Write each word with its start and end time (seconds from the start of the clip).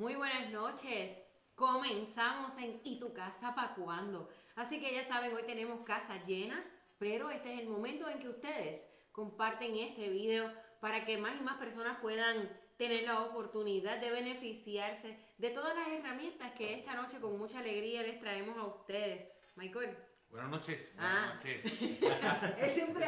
Muy 0.00 0.14
buenas 0.14 0.50
noches. 0.50 1.20
Comenzamos 1.54 2.56
en 2.56 2.80
¿Y 2.84 2.98
tu 2.98 3.12
casa 3.12 3.54
pa' 3.54 3.74
cuándo? 3.74 4.30
Así 4.56 4.80
que 4.80 4.94
ya 4.94 5.04
saben, 5.04 5.34
hoy 5.34 5.42
tenemos 5.42 5.84
casa 5.84 6.24
llena, 6.24 6.64
pero 6.98 7.28
este 7.28 7.52
es 7.52 7.60
el 7.60 7.68
momento 7.68 8.08
en 8.08 8.18
que 8.18 8.30
ustedes 8.30 8.90
comparten 9.12 9.74
este 9.76 10.08
video 10.08 10.50
para 10.80 11.04
que 11.04 11.18
más 11.18 11.38
y 11.38 11.44
más 11.44 11.58
personas 11.58 11.98
puedan 12.00 12.48
tener 12.78 13.02
la 13.02 13.24
oportunidad 13.24 13.98
de 13.98 14.10
beneficiarse 14.10 15.18
de 15.36 15.50
todas 15.50 15.76
las 15.76 15.88
herramientas 15.88 16.52
que 16.52 16.72
esta 16.72 16.94
noche 16.94 17.20
con 17.20 17.38
mucha 17.38 17.58
alegría 17.58 18.02
les 18.02 18.18
traemos 18.20 18.56
a 18.56 18.64
ustedes. 18.64 19.28
Michael. 19.54 20.09
Buenas 20.30 20.50
noches, 20.50 20.92
buenas 20.94 21.16
Ah. 21.16 21.34
noches. 21.34 21.64
Es 22.60 22.74
siempre 22.74 23.06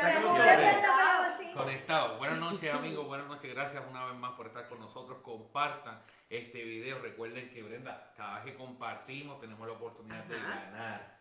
conectado. 1.55 2.19
Buenas 2.19 2.39
noches, 2.39 2.75
amigos. 2.75 3.07
Buenas 3.07 3.29
noches. 3.29 3.55
Gracias 3.55 3.83
una 3.89 4.05
vez 4.07 4.15
más 4.17 4.33
por 4.33 4.47
estar 4.49 4.69
con 4.69 4.81
nosotros. 4.81 5.19
Compartan 5.23 6.03
este 6.29 6.63
video. 6.65 6.99
Recuerden 6.99 7.51
que, 7.51 7.63
Brenda, 7.63 8.13
cada 8.17 8.37
vez 8.43 8.53
que 8.53 8.59
compartimos 8.59 9.41
tenemos 9.41 9.67
la 9.67 9.75
oportunidad 9.75 10.25
de 10.25 10.37
ganar. 10.37 11.21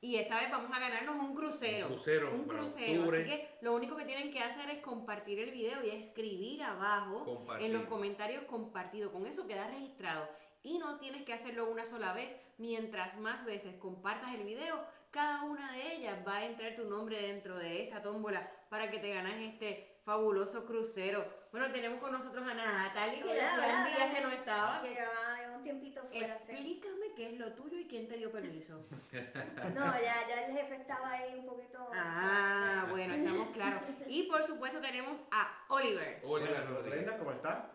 Y 0.00 0.16
esta 0.16 0.36
vez 0.38 0.50
vamos 0.50 0.70
a 0.72 0.78
ganarnos 0.78 1.16
un 1.16 1.34
crucero. 1.34 1.86
Un 1.88 1.92
crucero 1.94 2.32
Un 2.34 2.44
crucero. 2.44 3.00
octubre. 3.00 3.20
Así 3.22 3.30
que 3.30 3.58
lo 3.62 3.74
único 3.74 3.96
que 3.96 4.04
tienen 4.04 4.30
que 4.30 4.40
hacer 4.40 4.68
es 4.70 4.78
compartir 4.80 5.40
el 5.40 5.50
video 5.50 5.82
y 5.84 5.90
escribir 5.90 6.62
abajo 6.62 7.24
Compartir. 7.24 7.66
en 7.66 7.72
los 7.72 7.86
comentarios 7.86 8.44
compartido. 8.44 9.10
Con 9.12 9.26
eso 9.26 9.46
queda 9.48 9.66
registrado. 9.66 10.28
Y 10.62 10.78
no 10.78 10.98
tienes 10.98 11.22
que 11.22 11.32
hacerlo 11.32 11.68
una 11.70 11.84
sola 11.84 12.12
vez. 12.12 12.36
Mientras 12.58 13.16
más 13.18 13.44
veces 13.44 13.74
compartas 13.76 14.34
el 14.34 14.44
video, 14.44 14.84
cada 15.18 15.42
una 15.42 15.72
de 15.72 15.96
ellas 15.96 16.16
va 16.24 16.36
a 16.36 16.44
entrar 16.44 16.76
tu 16.76 16.84
nombre 16.84 17.20
dentro 17.20 17.58
de 17.58 17.82
esta 17.82 18.00
tómbola 18.00 18.48
para 18.68 18.88
que 18.88 19.00
te 19.00 19.12
ganas 19.12 19.34
este 19.40 19.96
fabuloso 20.04 20.64
crucero. 20.64 21.26
Bueno, 21.50 21.72
tenemos 21.72 21.98
con 21.98 22.12
nosotros 22.12 22.46
a 22.46 22.54
Natalie, 22.54 23.20
que 23.22 23.34
ya 23.34 23.52
hacía 23.52 23.66
hola, 23.80 23.88
días 23.88 24.14
que 24.14 24.20
no 24.20 24.30
estaba. 24.30 24.80
que- 24.80 24.90
Llevaba 24.90 25.56
un 25.56 25.62
tiempito 25.64 26.02
fuera. 26.04 26.38
sí. 26.38 26.52
Explícame 26.52 27.14
qué 27.16 27.32
es 27.32 27.38
lo 27.40 27.52
tuyo 27.54 27.78
y 27.80 27.88
quién 27.88 28.06
te 28.06 28.16
dio 28.16 28.30
permiso. 28.30 28.86
No, 29.74 29.86
ya, 30.00 30.28
ya 30.28 30.44
el 30.46 30.52
jefe 30.56 30.76
estaba 30.76 31.10
ahí 31.10 31.34
un 31.40 31.46
poquito. 31.46 31.90
Ah, 31.92 32.86
bueno, 32.88 33.14
estamos 33.14 33.48
claros. 33.48 33.82
Y 34.06 34.22
por 34.28 34.44
supuesto 34.44 34.80
tenemos 34.80 35.24
a 35.32 35.64
Oliver. 35.68 36.20
Oliver 36.24 37.16
¿cómo 37.18 37.32
está? 37.32 37.72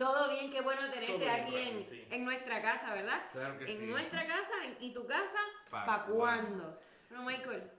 Todo 0.00 0.30
bien, 0.30 0.50
qué 0.50 0.62
bueno 0.62 0.88
tenerte 0.90 1.18
bien 1.18 1.30
aquí 1.30 1.56
en, 1.56 1.86
sí. 1.90 2.08
en 2.10 2.24
nuestra 2.24 2.62
casa, 2.62 2.94
¿verdad? 2.94 3.20
Claro 3.32 3.58
que 3.58 3.70
en 3.70 3.78
sí. 3.80 3.84
nuestra 3.84 4.26
casa 4.26 4.64
en- 4.64 4.78
y 4.80 4.94
tu 4.94 5.06
casa, 5.06 5.36
¿Pa' 5.68 5.84
¿pa' 5.84 6.04
cuándo? 6.06 6.80
Bueno, 7.10 7.24
Michael, 7.26 7.70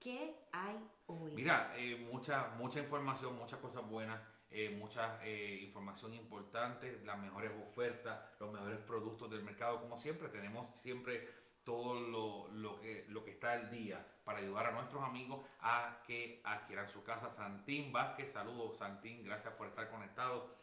¿qué 0.00 0.34
hay 0.50 0.84
hoy? 1.06 1.30
Mira, 1.30 1.72
eh, 1.76 1.94
mucha, 2.10 2.48
mucha 2.56 2.80
información, 2.80 3.36
muchas 3.36 3.60
cosas 3.60 3.86
buenas, 3.86 4.20
eh, 4.50 4.70
mucha 4.70 5.20
eh, 5.22 5.60
información 5.62 6.12
importante, 6.14 7.02
las 7.04 7.16
mejores 7.20 7.52
ofertas, 7.68 8.18
los 8.40 8.52
mejores 8.52 8.78
productos 8.80 9.30
del 9.30 9.44
mercado. 9.44 9.80
Como 9.80 9.96
siempre, 9.96 10.28
tenemos 10.28 10.74
siempre 10.74 11.28
todo 11.62 12.00
lo, 12.00 12.48
lo 12.50 12.80
que, 12.80 13.04
lo 13.10 13.22
que 13.24 13.30
está 13.30 13.52
al 13.52 13.70
día 13.70 14.04
para 14.24 14.40
ayudar 14.40 14.66
a 14.66 14.70
nuestros 14.72 15.04
amigos 15.04 15.46
a 15.60 16.02
que 16.04 16.40
adquieran 16.42 16.88
su 16.88 17.04
casa. 17.04 17.30
Santín 17.30 17.92
Vázquez, 17.92 18.32
saludos 18.32 18.78
Santín, 18.78 19.22
gracias 19.22 19.54
por 19.54 19.68
estar 19.68 19.88
conectado. 19.88 20.58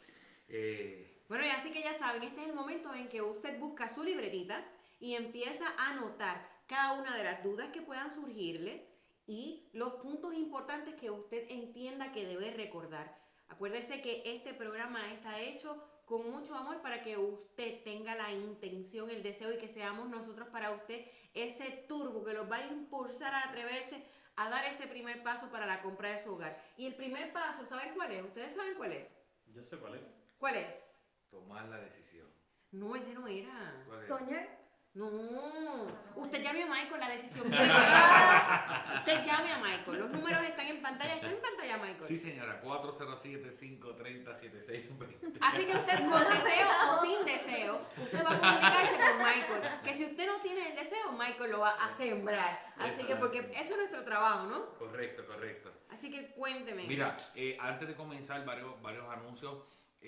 Eh, 0.48 1.24
Bueno, 1.28 1.46
y 1.46 1.50
así 1.50 1.72
que 1.72 1.82
ya 1.82 1.94
saben, 1.94 2.24
este 2.24 2.42
es 2.42 2.48
el 2.48 2.56
momento 2.56 2.94
en 2.94 3.10
que 3.10 3.22
usted 3.22 3.60
busca 3.60 3.90
su 3.90 4.04
libretita 4.04 4.64
y 5.00 5.16
empieza 5.16 5.66
a 5.78 5.92
anotar 5.92 6.50
cada 6.68 6.94
una 6.94 7.16
de 7.18 7.24
las 7.24 7.44
dudas 7.44 7.70
que 7.70 7.82
puedan 7.82 8.12
surgirle 8.12 8.88
y 9.26 9.70
los 9.74 9.96
puntos 9.96 10.34
importantes 10.34 10.96
que 10.96 11.12
usted 11.12 11.46
entienda 11.50 12.12
que 12.14 12.26
debe 12.26 12.52
recordar. 12.52 13.14
Acuérdese 13.50 14.02
que 14.02 14.24
este 14.26 14.54
programa 14.54 15.12
está 15.14 15.40
hecho 15.40 15.84
con 16.06 16.32
mucho 16.32 16.56
amor 16.56 16.82
para 16.82 17.04
que 17.04 17.18
usted 17.18 17.84
tenga 17.84 18.16
la 18.16 18.32
intención, 18.32 19.10
el 19.10 19.24
deseo 19.24 19.52
y 19.52 19.58
que 19.58 19.68
seamos 19.68 20.10
nosotros 20.10 20.48
para 20.50 20.72
usted 20.72 21.06
ese 21.34 21.86
turbo 21.90 22.24
que 22.24 22.34
los 22.34 22.50
va 22.50 22.58
a 22.58 22.68
impulsar 22.68 23.34
a 23.34 23.50
atreverse 23.50 24.02
a 24.38 24.50
dar 24.50 24.66
ese 24.66 24.88
primer 24.88 25.24
paso 25.24 25.50
para 25.52 25.66
la 25.66 25.82
compra 25.82 26.12
de 26.12 26.20
su 26.20 26.32
hogar. 26.32 26.64
Y 26.78 26.86
el 26.86 26.96
primer 26.96 27.34
paso, 27.34 27.66
¿saben 27.66 27.94
cuál 27.96 28.12
es? 28.14 28.24
¿Ustedes 28.24 28.54
saben 28.54 28.76
cuál 28.76 28.94
es? 28.94 29.08
Yo 29.48 29.62
sé 29.62 29.78
cuál 29.78 29.96
es. 29.96 30.17
¿Cuál 30.38 30.56
es? 30.56 30.84
tomar 31.30 31.66
la 31.68 31.78
decisión. 31.78 32.26
No, 32.72 32.96
ese 32.96 33.14
no 33.14 33.28
era. 33.28 33.84
¿Cuál 33.86 34.02
es? 34.02 34.08
Soñar. 34.08 34.58
No, 34.94 35.86
usted 36.16 36.42
llame 36.42 36.64
a 36.64 36.66
Michael, 36.66 37.00
la 37.00 37.10
decisión. 37.10 37.46
Usted 37.48 39.24
llame 39.24 39.52
a 39.52 39.60
Michael, 39.60 40.00
los 40.00 40.10
números 40.10 40.42
están 40.42 40.66
en 40.66 40.82
pantalla, 40.82 41.14
está 41.14 41.30
en 41.30 41.40
pantalla 41.40 41.78
Michael. 41.78 42.02
Sí, 42.08 42.18
señora, 42.18 42.60
407-530-7620. 42.64 45.38
Así 45.40 45.66
que 45.68 45.76
usted 45.76 46.00
con 46.10 46.24
deseo 46.24 46.68
o 46.90 47.02
sin 47.06 47.24
deseo, 47.26 47.80
usted 47.96 48.26
va 48.26 48.32
a 48.32 48.40
comunicarse 48.40 48.98
con 48.98 49.18
Michael. 49.20 49.62
Que 49.84 49.94
si 49.94 50.06
usted 50.06 50.26
no 50.26 50.42
tiene 50.42 50.70
el 50.70 50.76
deseo, 50.76 51.12
Michael 51.12 51.52
lo 51.52 51.60
va 51.60 51.76
a 51.76 51.92
sembrar. 51.96 52.74
Así 52.78 53.02
Eso 53.02 53.08
que 53.08 53.16
porque 53.18 53.40
así. 53.42 53.52
eso 53.52 53.74
es 53.74 53.78
nuestro 53.78 54.04
trabajo, 54.04 54.48
¿no? 54.48 54.74
Correcto, 54.80 55.28
correcto. 55.28 55.72
Así 55.90 56.10
que 56.10 56.32
cuénteme. 56.32 56.88
Mira, 56.88 57.16
eh, 57.36 57.56
antes 57.60 57.88
de 57.88 57.94
comenzar, 57.96 58.44
varios, 58.46 58.82
varios 58.82 59.08
anuncios 59.12 59.60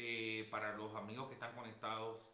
eh, 0.01 0.48
para 0.50 0.78
los 0.78 0.96
amigos 0.96 1.28
que 1.28 1.34
están 1.34 1.54
conectados. 1.54 2.34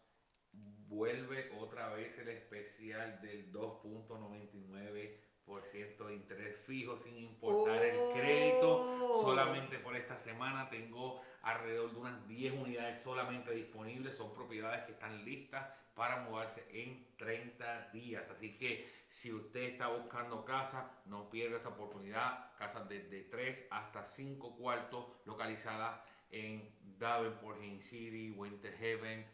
Vuelve 0.88 1.50
otra 1.60 1.90
vez 1.90 2.16
el 2.20 2.30
especial 2.30 3.20
del 3.22 3.52
2.99% 3.52 6.06
de 6.06 6.14
interés 6.14 6.56
fijo 6.68 6.96
sin 6.96 7.18
importar 7.18 7.84
el 7.84 8.14
crédito. 8.14 9.00
Oh. 9.02 9.20
Solamente 9.24 9.80
por 9.80 9.96
esta 9.96 10.16
semana 10.16 10.70
tengo 10.70 11.24
alrededor 11.42 11.92
de 11.92 11.98
unas 11.98 12.28
10 12.28 12.54
unidades 12.54 13.02
solamente 13.02 13.52
disponibles. 13.52 14.16
Son 14.16 14.32
propiedades 14.32 14.86
que 14.86 14.92
están 14.92 15.26
listas 15.26 15.68
para 15.96 16.22
mudarse 16.22 16.68
en 16.70 17.16
30 17.18 17.90
días. 17.94 18.30
Así 18.30 18.60
que 18.60 18.88
si 19.08 19.34
usted 19.34 19.62
está 19.62 19.88
buscando 19.88 20.46
casa, 20.46 21.02
no 21.06 21.32
pierda 21.32 21.58
esta 21.58 21.70
oportunidad. 21.70 22.56
Casas 22.58 22.88
desde 22.88 23.24
3 23.24 23.70
hasta 23.72 24.06
5 24.06 24.56
cuartos 24.56 25.08
localizadas 25.26 26.00
en 26.36 26.70
Davenport, 27.00 27.62
Haines 27.62 27.86
City, 27.86 28.32
Winter 28.32 28.76
Haven, 28.76 29.26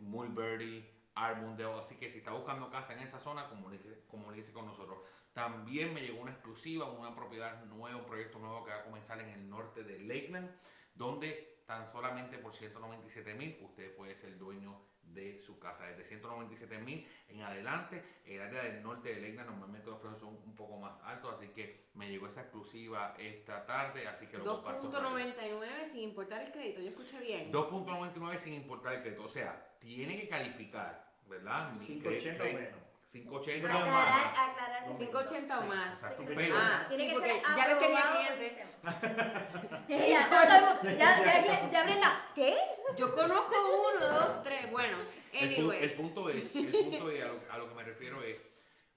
Mulberry, 0.00 0.86
Arbondale. 1.14 1.78
Así 1.78 1.96
que 1.96 2.10
si 2.10 2.18
está 2.18 2.32
buscando 2.32 2.70
casa 2.70 2.92
en 2.92 3.00
esa 3.00 3.18
zona, 3.18 3.48
comuníquese, 3.48 4.52
con 4.52 4.66
nosotros. 4.66 4.98
También 5.32 5.94
me 5.94 6.02
llegó 6.02 6.20
una 6.20 6.32
exclusiva, 6.32 6.90
una 6.90 7.14
propiedad 7.14 7.64
nueva, 7.64 7.96
un 7.96 8.04
proyecto 8.04 8.38
nuevo 8.38 8.64
que 8.64 8.70
va 8.70 8.80
a 8.80 8.84
comenzar 8.84 9.18
en 9.20 9.30
el 9.30 9.48
norte 9.48 9.82
de 9.82 10.00
Lakeland, 10.00 10.50
donde 10.94 11.62
tan 11.66 11.86
solamente 11.86 12.38
por 12.38 12.52
197 12.52 13.34
mil 13.34 13.58
usted 13.62 13.94
puede 13.94 14.14
ser 14.14 14.36
dueño 14.38 14.80
de 15.02 15.38
su 15.38 15.58
casa. 15.58 15.86
Desde 15.86 16.04
197 16.04 16.78
mil 16.78 17.06
en 17.28 17.40
adelante, 17.42 18.02
el 18.24 18.40
área 18.40 18.62
del 18.62 18.82
norte 18.82 19.14
de 19.14 19.20
Lakeland 19.20 19.50
normalmente 19.50 19.86
los 19.90 19.98
precios 19.98 20.20
son 20.20 20.30
un 20.44 20.54
poco 20.54 20.78
más 20.78 20.94
altos, 21.04 21.34
así 21.36 21.48
que 21.48 21.88
me 21.94 22.08
llegó 22.08 22.26
esa 22.28 22.42
exclusiva 22.42 23.14
esta 23.18 23.66
tarde, 23.66 24.06
así 24.08 24.26
que 24.26 24.38
lo 24.38 24.44
comparto. 24.44 24.90
por 24.90 25.18
ahí. 25.18 25.32
2.99 25.36 25.84
sin 25.90 26.00
importar 26.00 26.42
el 26.42 26.52
crédito, 26.52 26.80
yo 26.80 26.88
escuché 26.88 27.20
bien. 27.20 27.52
2.99 27.52 28.38
sin 28.38 28.54
importar 28.54 28.94
el 28.94 29.02
crédito. 29.02 29.24
O 29.24 29.28
sea, 29.28 29.76
tiene 29.80 30.18
que 30.18 30.28
calificar, 30.28 31.12
¿verdad? 31.28 31.72
Mi 31.72 31.84
580 31.84 32.42
o 32.42 32.46
cre- 32.46 32.54
menos. 32.54 32.80
580 33.06 33.66
o 33.66 33.78
Aclarar, 33.80 33.90
más. 33.92 34.38
aclarar. 34.38 34.86
No, 34.88 34.98
580 34.98 35.58
o 35.58 35.62
Sí, 35.62 35.68
más. 35.68 35.94
exacto, 35.94 36.22
Sí, 36.26 36.32
pero- 36.34 36.54
Ah, 36.56 36.84
Tiene 36.88 37.02
sí, 37.04 37.08
que 37.08 37.14
porque 37.14 37.30
ser 37.32 37.42
ya 37.56 37.68
les 37.68 37.78
tenía 37.78 38.02
sistema. 38.38 39.00
ya, 39.88 39.96
el 40.82 40.96
ya, 40.98 41.24
ya, 41.24 41.70
ya, 41.70 41.84
Brenda, 41.84 42.22
¿qué? 42.34 42.56
Yo 42.96 43.14
conozco 43.14 43.54
uno, 43.96 44.06
dos, 44.06 44.42
tres. 44.42 44.70
Bueno, 44.70 44.98
El, 45.32 45.50
pu- 45.50 45.54
anyway. 45.58 45.82
el 45.84 45.92
punto 45.94 46.28
es, 46.30 46.54
el 46.54 46.72
punto 46.72 47.10
es 47.10 47.22
a, 47.22 47.26
lo, 47.28 47.40
a 47.50 47.58
lo 47.58 47.68
que 47.68 47.74
me 47.74 47.82
refiero 47.84 48.22
es, 48.22 48.36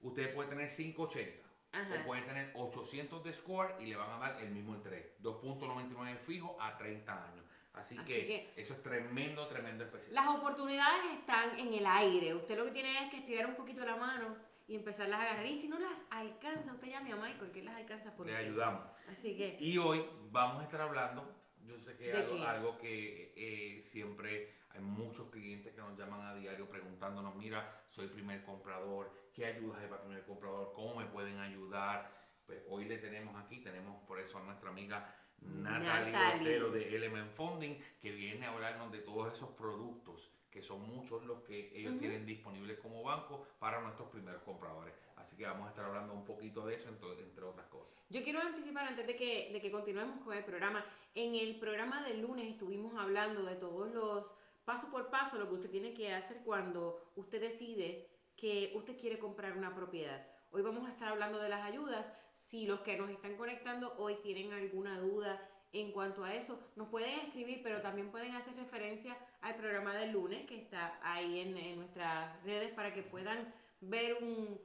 usted 0.02 0.34
puede 0.34 0.50
tener 0.50 0.70
580 0.70 1.46
Ajá. 1.74 2.02
o 2.02 2.06
puede 2.06 2.22
tener 2.22 2.52
800 2.56 3.24
de 3.24 3.34
score 3.34 3.76
y 3.80 3.86
le 3.88 3.96
van 3.98 4.12
a 4.12 4.18
dar 4.20 4.42
el 4.42 4.50
mismo 4.52 4.76
interés, 4.76 5.06
2.99 5.22 6.18
fijo 6.26 6.58
a 6.60 6.78
30 6.78 7.12
años. 7.26 7.45
Así, 7.76 7.98
Así 7.98 8.06
que, 8.06 8.26
que- 8.26 8.54
eso 8.56 8.74
es 8.74 8.82
tremendo, 8.84 9.48
tremendo 9.48 9.84
especial. 9.84 10.14
Las 10.16 10.28
oportunidades 10.28 11.14
están 11.20 11.60
en 11.60 11.74
el 11.74 11.86
aire. 11.86 12.34
Usted 12.34 12.58
lo 12.58 12.66
que 12.66 12.72
tiene 12.72 13.04
es 13.04 13.12
que 13.12 13.18
estirar 13.18 13.46
un 13.48 13.56
poquito 13.56 13.86
la 13.86 13.96
mano 13.96 14.36
y 14.68 14.76
empezarlas 14.76 15.20
a 15.20 15.24
agarrar. 15.24 15.46
Y 15.46 15.56
si 15.56 15.68
no 15.68 15.78
las 15.80 16.08
alcanza, 16.10 16.74
usted 16.74 16.88
llame 16.88 17.12
a 17.12 17.16
Michael, 17.18 17.52
que 17.52 17.60
él 17.60 17.66
las 17.66 17.76
alcanza 17.76 18.16
por 18.16 18.26
Le 18.26 18.34
usted. 18.34 18.46
ayudamos. 18.46 18.86
Así 19.10 19.36
que, 19.38 19.58
Y 19.60 19.78
hoy 19.78 20.04
vamos 20.32 20.62
a 20.62 20.64
estar 20.64 20.82
hablando, 20.82 21.32
yo 21.64 21.78
sé 21.80 21.96
que 21.98 22.12
es 22.12 22.42
algo 22.46 22.78
que 22.78 23.34
eh, 23.36 23.82
siempre 23.84 24.54
hay 24.70 24.82
muchos 24.82 25.30
clientes 25.30 25.74
que 25.74 25.82
nos 25.82 25.98
llaman 25.98 26.22
a 26.26 26.34
diario 26.36 26.68
preguntándonos, 26.68 27.36
mira, 27.36 27.84
soy 27.90 28.08
primer 28.08 28.44
comprador, 28.44 29.12
¿qué 29.34 29.46
ayudas 29.46 29.80
hay 29.82 29.88
para 29.88 30.02
primer 30.02 30.24
comprador? 30.26 30.74
¿Cómo 30.74 30.96
me 30.96 31.06
pueden 31.06 31.38
ayudar? 31.40 32.12
Pues 32.46 32.62
hoy 32.70 32.86
le 32.86 32.98
tenemos 32.98 33.36
aquí, 33.44 33.60
tenemos 33.62 34.04
por 34.06 34.20
eso 34.20 34.38
a 34.38 34.42
nuestra 34.44 34.70
amiga 34.70 35.14
Natalie, 35.46 36.12
Natalie. 36.12 36.42
Otero 36.42 36.72
de 36.72 36.96
Element 36.96 37.32
Funding, 37.32 37.76
que 38.02 38.12
viene 38.12 38.46
a 38.46 38.52
hablarnos 38.52 38.92
de 38.92 39.00
todos 39.00 39.34
esos 39.34 39.50
productos 39.50 40.32
que 40.56 40.62
son 40.62 40.88
muchos 40.88 41.26
los 41.26 41.42
que 41.42 41.78
ellos 41.78 42.00
tienen 42.00 42.26
disponibles 42.26 42.80
como 42.80 43.04
banco 43.04 43.46
para 43.60 43.82
nuestros 43.82 44.08
primeros 44.08 44.42
compradores. 44.44 44.94
Así 45.18 45.36
que 45.36 45.44
vamos 45.44 45.68
a 45.68 45.72
estar 45.72 45.84
hablando 45.84 46.14
un 46.14 46.24
poquito 46.24 46.66
de 46.66 46.76
eso, 46.76 46.88
entre, 46.88 47.12
entre 47.22 47.44
otras 47.44 47.68
cosas. 47.68 47.94
Yo 48.10 48.24
quiero 48.24 48.40
anticipar 48.40 48.88
antes 48.88 49.06
de 49.06 49.18
que, 49.18 49.50
de 49.52 49.60
que 49.60 49.70
continuemos 49.70 50.24
con 50.24 50.34
el 50.34 50.46
programa. 50.46 50.86
En 51.14 51.36
el 51.36 51.60
programa 51.60 52.04
del 52.04 52.22
lunes 52.22 52.48
estuvimos 52.48 52.98
hablando 52.98 53.44
de 53.44 53.56
todos 53.56 53.94
los 53.94 54.34
paso 54.64 54.90
por 54.90 55.10
paso 55.10 55.38
lo 55.38 55.50
que 55.50 55.56
usted 55.56 55.70
tiene 55.70 55.94
que 55.94 56.14
hacer 56.14 56.38
cuando 56.46 57.02
usted 57.18 57.42
decide 57.42 58.08
que 58.38 58.72
usted 58.76 58.98
quiere 58.98 59.20
comprar 59.20 59.58
una 59.58 59.76
propiedad. 59.76 60.26
Hoy 60.52 60.62
vamos 60.62 60.88
a 60.88 60.92
estar 60.92 61.10
hablando 61.10 61.40
de 61.40 61.50
las 61.50 61.64
ayudas. 61.64 62.12
Si 62.32 62.66
los 62.66 62.82
que 62.82 62.98
nos 62.98 63.10
están 63.10 63.36
conectando 63.36 63.94
hoy 63.98 64.16
tienen 64.24 64.54
alguna 64.54 65.00
duda 65.00 65.50
en 65.74 65.92
cuanto 65.92 66.24
a 66.24 66.34
eso, 66.34 66.60
nos 66.76 66.88
pueden 66.88 67.20
escribir, 67.20 67.62
pero 67.62 67.82
también 67.82 68.12
pueden 68.12 68.34
hacer 68.36 68.56
referencia 68.56 69.18
al 69.42 69.56
programa 69.56 69.94
del 69.96 70.12
lunes 70.12 70.46
que 70.46 70.58
está 70.58 70.98
ahí 71.02 71.40
en, 71.40 71.58
en 71.58 71.78
nuestras 71.78 72.42
redes 72.44 72.72
para 72.74 72.94
que 72.94 73.04
puedan 73.04 73.54
ver 73.82 74.24
un, 74.24 74.60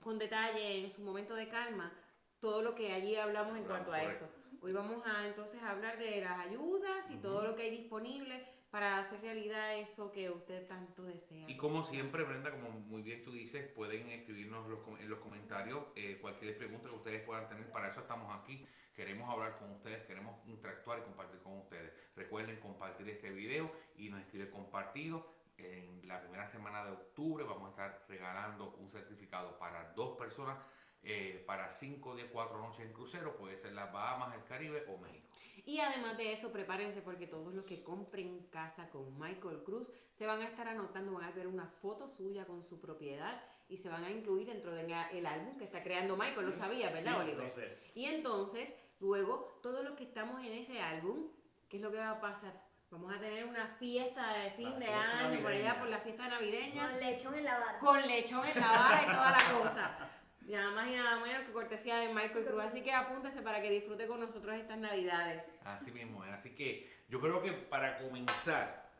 con 0.00 0.18
detalle 0.18 0.84
en 0.84 0.90
su 0.90 1.02
momento 1.02 1.34
de 1.34 1.48
calma 1.48 1.92
todo 2.40 2.62
lo 2.62 2.74
que 2.74 2.92
allí 2.92 3.16
hablamos 3.16 3.56
en 3.56 3.64
cuanto 3.64 3.92
a 3.92 4.02
esto. 4.02 4.28
Hoy 4.60 4.72
vamos 4.72 5.02
a 5.06 5.26
entonces 5.26 5.62
hablar 5.62 5.98
de 5.98 6.20
las 6.20 6.38
ayudas 6.38 7.10
y 7.10 7.16
todo 7.16 7.44
lo 7.44 7.54
que 7.54 7.62
hay 7.62 7.70
disponible 7.70 8.46
para 8.74 8.98
hacer 8.98 9.20
realidad 9.20 9.78
eso 9.78 10.10
que 10.10 10.28
usted 10.28 10.66
tanto 10.66 11.04
desea. 11.04 11.48
Y 11.48 11.56
como 11.56 11.84
siempre, 11.84 12.24
Brenda, 12.24 12.50
como 12.50 12.70
muy 12.70 13.02
bien 13.02 13.22
tú 13.22 13.30
dices, 13.30 13.68
pueden 13.68 14.10
escribirnos 14.10 14.68
los 14.68 14.80
en 14.98 15.08
los 15.08 15.20
comentarios 15.20 15.84
eh, 15.94 16.18
cualquier 16.20 16.58
pregunta 16.58 16.88
que 16.88 16.96
ustedes 16.96 17.22
puedan 17.22 17.48
tener. 17.48 17.70
Para 17.70 17.86
eso 17.86 18.00
estamos 18.00 18.36
aquí. 18.36 18.66
Queremos 18.96 19.30
hablar 19.30 19.58
con 19.58 19.70
ustedes, 19.70 20.02
queremos 20.06 20.44
interactuar 20.48 20.98
y 20.98 21.02
compartir 21.02 21.38
con 21.38 21.56
ustedes. 21.58 21.92
Recuerden 22.16 22.58
compartir 22.58 23.08
este 23.08 23.30
video 23.30 23.70
y 23.96 24.08
nos 24.08 24.20
escribe 24.22 24.50
compartido. 24.50 25.24
En 25.56 26.08
la 26.08 26.20
primera 26.20 26.48
semana 26.48 26.84
de 26.84 26.90
octubre 26.90 27.44
vamos 27.44 27.68
a 27.68 27.70
estar 27.70 28.04
regalando 28.08 28.74
un 28.80 28.90
certificado 28.90 29.56
para 29.56 29.92
dos 29.92 30.18
personas 30.18 30.58
eh, 31.04 31.42
para 31.46 31.68
5 31.68 32.14
de 32.16 32.26
4 32.26 32.58
noches 32.58 32.80
en 32.86 32.92
crucero. 32.92 33.36
Puede 33.36 33.56
ser 33.56 33.72
las 33.72 33.92
Bahamas, 33.92 34.34
el 34.34 34.44
Caribe 34.44 34.84
o 34.88 34.98
México. 34.98 35.28
Y 35.66 35.80
además 35.80 36.16
de 36.18 36.32
eso, 36.32 36.52
prepárense 36.52 37.00
porque 37.00 37.26
todos 37.26 37.54
los 37.54 37.64
que 37.64 37.82
compren 37.82 38.46
casa 38.50 38.90
con 38.90 39.18
Michael 39.18 39.62
Cruz 39.64 39.90
se 40.12 40.26
van 40.26 40.40
a 40.40 40.44
estar 40.44 40.68
anotando, 40.68 41.12
van 41.14 41.24
a 41.24 41.30
ver 41.30 41.46
una 41.46 41.66
foto 41.66 42.06
suya 42.08 42.44
con 42.44 42.62
su 42.64 42.80
propiedad 42.80 43.40
y 43.68 43.78
se 43.78 43.88
van 43.88 44.04
a 44.04 44.10
incluir 44.10 44.46
dentro 44.46 44.72
del 44.72 44.92
álbum 45.26 45.56
que 45.56 45.64
está 45.64 45.82
creando 45.82 46.16
Michael, 46.18 46.46
lo 46.46 46.52
sabía, 46.52 46.90
¿verdad, 46.90 47.14
Sí, 47.14 47.18
Oliver? 47.30 47.44
lo 47.44 47.50
sé. 47.54 47.78
Y 47.94 48.04
entonces, 48.04 48.76
luego, 49.00 49.58
todos 49.62 49.82
los 49.82 49.94
que 49.96 50.04
estamos 50.04 50.40
en 50.44 50.52
ese 50.52 50.82
álbum, 50.82 51.28
¿qué 51.70 51.78
es 51.78 51.82
lo 51.82 51.90
que 51.90 51.96
va 51.96 52.10
a 52.10 52.20
pasar? 52.20 52.52
Vamos 52.90 53.12
a 53.12 53.18
tener 53.18 53.46
una 53.46 53.66
fiesta 53.78 54.34
de 54.34 54.50
fin 54.50 54.70
La 54.70 54.78
de 54.78 54.86
año, 54.92 55.40
por 55.42 55.50
allá 55.50 55.78
por 55.78 55.88
la 55.88 55.98
fiesta 55.98 56.28
navideña, 56.28 56.90
Con 56.90 57.00
lechón 57.00 57.34
en 57.36 57.44
la 57.44 57.58
barra. 57.58 57.78
con 57.78 58.02
lechón 58.06 58.46
en 58.46 58.60
la 58.60 58.68
vara 58.70 59.02
y 59.02 59.06
toda 59.06 59.30
la 59.30 59.58
cosa. 59.62 60.10
Nada 60.46 60.70
más 60.72 60.88
y 60.88 60.96
nada 60.96 61.20
menos 61.20 61.44
que 61.44 61.52
cortesía 61.52 61.96
de 61.96 62.12
Michael 62.12 62.44
Cruz. 62.44 62.62
Así 62.62 62.82
que 62.82 62.92
apúntese 62.92 63.40
para 63.42 63.62
que 63.62 63.70
disfrute 63.70 64.06
con 64.06 64.20
nosotros 64.20 64.54
estas 64.56 64.78
navidades. 64.78 65.42
Así 65.64 65.90
mismo. 65.90 66.22
Así 66.24 66.50
que 66.50 66.90
yo 67.08 67.20
creo 67.20 67.42
que 67.42 67.52
para 67.52 67.98
comenzar, 67.98 68.90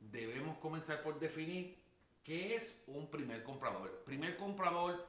debemos 0.00 0.58
comenzar 0.58 1.02
por 1.02 1.18
definir 1.18 1.78
qué 2.22 2.56
es 2.56 2.82
un 2.86 3.10
primer 3.10 3.42
comprador. 3.42 4.02
Primer 4.04 4.36
comprador 4.36 5.06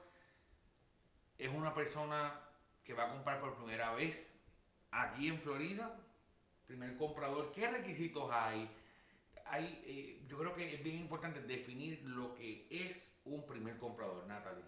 es 1.38 1.50
una 1.50 1.74
persona 1.74 2.40
que 2.84 2.94
va 2.94 3.06
a 3.06 3.10
comprar 3.12 3.42
por 3.42 3.56
primera 3.56 3.94
vez 3.94 4.40
aquí 4.92 5.28
en 5.28 5.40
Florida. 5.40 6.00
Primer 6.68 6.96
comprador, 6.96 7.52
¿qué 7.52 7.68
requisitos 7.68 8.30
hay? 8.32 8.70
hay 9.46 9.84
eh, 9.86 10.26
yo 10.28 10.38
creo 10.40 10.54
que 10.56 10.74
es 10.74 10.84
bien 10.84 10.98
importante 10.98 11.42
definir 11.42 12.02
lo 12.04 12.34
que 12.34 12.68
es 12.70 13.14
un 13.26 13.46
primer 13.46 13.78
comprador, 13.78 14.26
Natalie. 14.26 14.64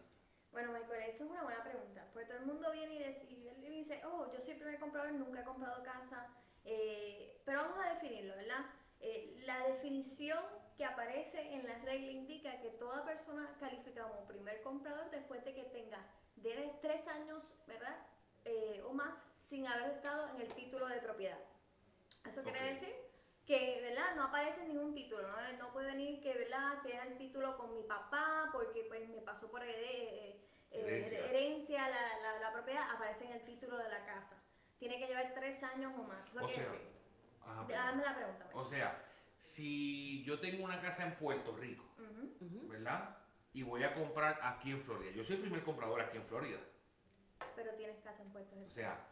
Bueno, 0.58 0.72
Michael, 0.72 1.04
eso 1.04 1.24
es 1.24 1.30
una 1.30 1.44
buena 1.44 1.64
pregunta. 1.64 2.04
Porque 2.12 2.26
todo 2.30 2.40
el 2.40 2.46
mundo 2.48 2.72
viene 2.72 2.96
y, 2.96 2.98
dice- 2.98 3.28
y 3.62 3.70
dice, 3.70 4.02
oh, 4.06 4.26
yo 4.34 4.42
soy 4.42 4.56
primer 4.56 4.80
comprador, 4.80 5.12
nunca 5.12 5.42
he 5.42 5.44
comprado 5.44 5.84
casa. 5.84 6.28
Eh, 6.66 7.44
pero 7.46 7.62
vamos 7.62 7.78
a 7.86 7.94
definirlo, 7.94 8.36
¿verdad? 8.36 8.66
Eh, 9.00 9.36
la 9.46 9.60
definición 9.68 10.40
que 10.76 10.84
aparece 10.84 11.54
en 11.54 11.68
la 11.68 11.76
regla 11.78 12.10
indica 12.10 12.60
que 12.60 12.72
toda 12.72 13.06
persona 13.06 13.56
califica 13.60 14.02
como 14.10 14.28
primer 14.28 14.64
comprador 14.64 15.12
después 15.12 15.46
de 15.46 15.54
que 15.54 15.66
tenga 15.66 16.04
de 16.38 16.74
tres 16.82 17.08
años, 17.08 17.44
¿verdad? 17.68 17.96
Eh, 18.46 18.82
o 18.84 18.94
más 18.94 19.32
sin 19.38 19.68
haber 19.68 19.92
estado 19.92 20.28
en 20.34 20.42
el 20.42 20.48
título 20.56 20.88
de 20.88 21.02
propiedad. 21.02 21.38
Eso 22.26 22.42
quiere 22.42 22.62
Ok. 22.64 22.70
decir 22.70 22.96
que, 23.48 23.80
¿verdad? 23.82 24.16
No 24.16 24.26
aparece 24.26 24.62
en 24.62 24.68
ningún 24.68 24.94
título, 24.94 25.24
¿no? 25.28 25.36
No 25.58 25.72
puede 25.72 25.88
venir 25.92 26.22
que, 26.22 26.34
¿verdad? 26.34 26.82
Que 26.84 26.94
era 26.94 27.06
el 27.06 27.18
título 27.18 27.58
con 27.58 27.74
mi 27.74 27.84
papá 27.84 28.50
porque 28.52 28.84
pues 28.90 29.08
me 29.10 29.22
pasó 29.22 29.50
por 29.50 29.62
hered- 29.64 29.74
eh, 29.82 30.44
eh, 30.72 30.82
Herencia. 30.82 31.20
herencia 31.26 31.90
la, 31.90 32.18
la- 32.22 32.40
la 32.42 32.52
propiedad, 32.54 32.92
aparece 32.92 33.26
en 33.26 33.32
el 33.32 33.46
título 33.46 33.78
de 33.78 33.88
la 33.90 34.06
casa. 34.06 34.44
Tiene 34.78 35.00
que 35.00 35.08
llevar 35.08 35.34
tres 35.34 35.64
años 35.64 35.94
o 35.98 36.04
más. 36.04 36.28
Eso 36.28 36.44
O 36.44 36.46
quiere 36.46 36.54
sea, 36.66 36.72
decir. 36.74 36.88
Ajá. 37.42 37.66
Dame 37.70 38.04
la 38.04 38.16
pregunta. 38.16 38.46
Michael. 38.46 38.62
o 38.62 38.66
sea, 38.66 39.04
si 39.38 40.24
yo 40.26 40.40
tengo 40.42 40.66
una 40.66 40.82
casa 40.82 41.04
en 41.06 41.16
Puerto 41.16 41.56
Rico. 41.56 41.86
¿verdad? 42.68 43.18
Y 43.54 43.64
voy 43.64 43.84
a 43.84 43.96
comprar 43.96 44.38
aquí 44.44 44.72
en 44.72 44.82
Florida. 44.84 45.12
Yo 45.14 45.24
soy 45.24 45.38
el 45.38 45.42
primer 45.44 45.64
comprador 45.64 46.02
aquí 46.02 46.18
en 46.18 46.26
Florida. 46.26 46.60
Pero 47.56 47.74
tienes 47.76 48.00
casa 48.02 48.22
en 48.22 48.32
Puerto 48.32 48.54
Rico. 48.56 48.68
O 48.68 48.70
sea, 48.72 49.04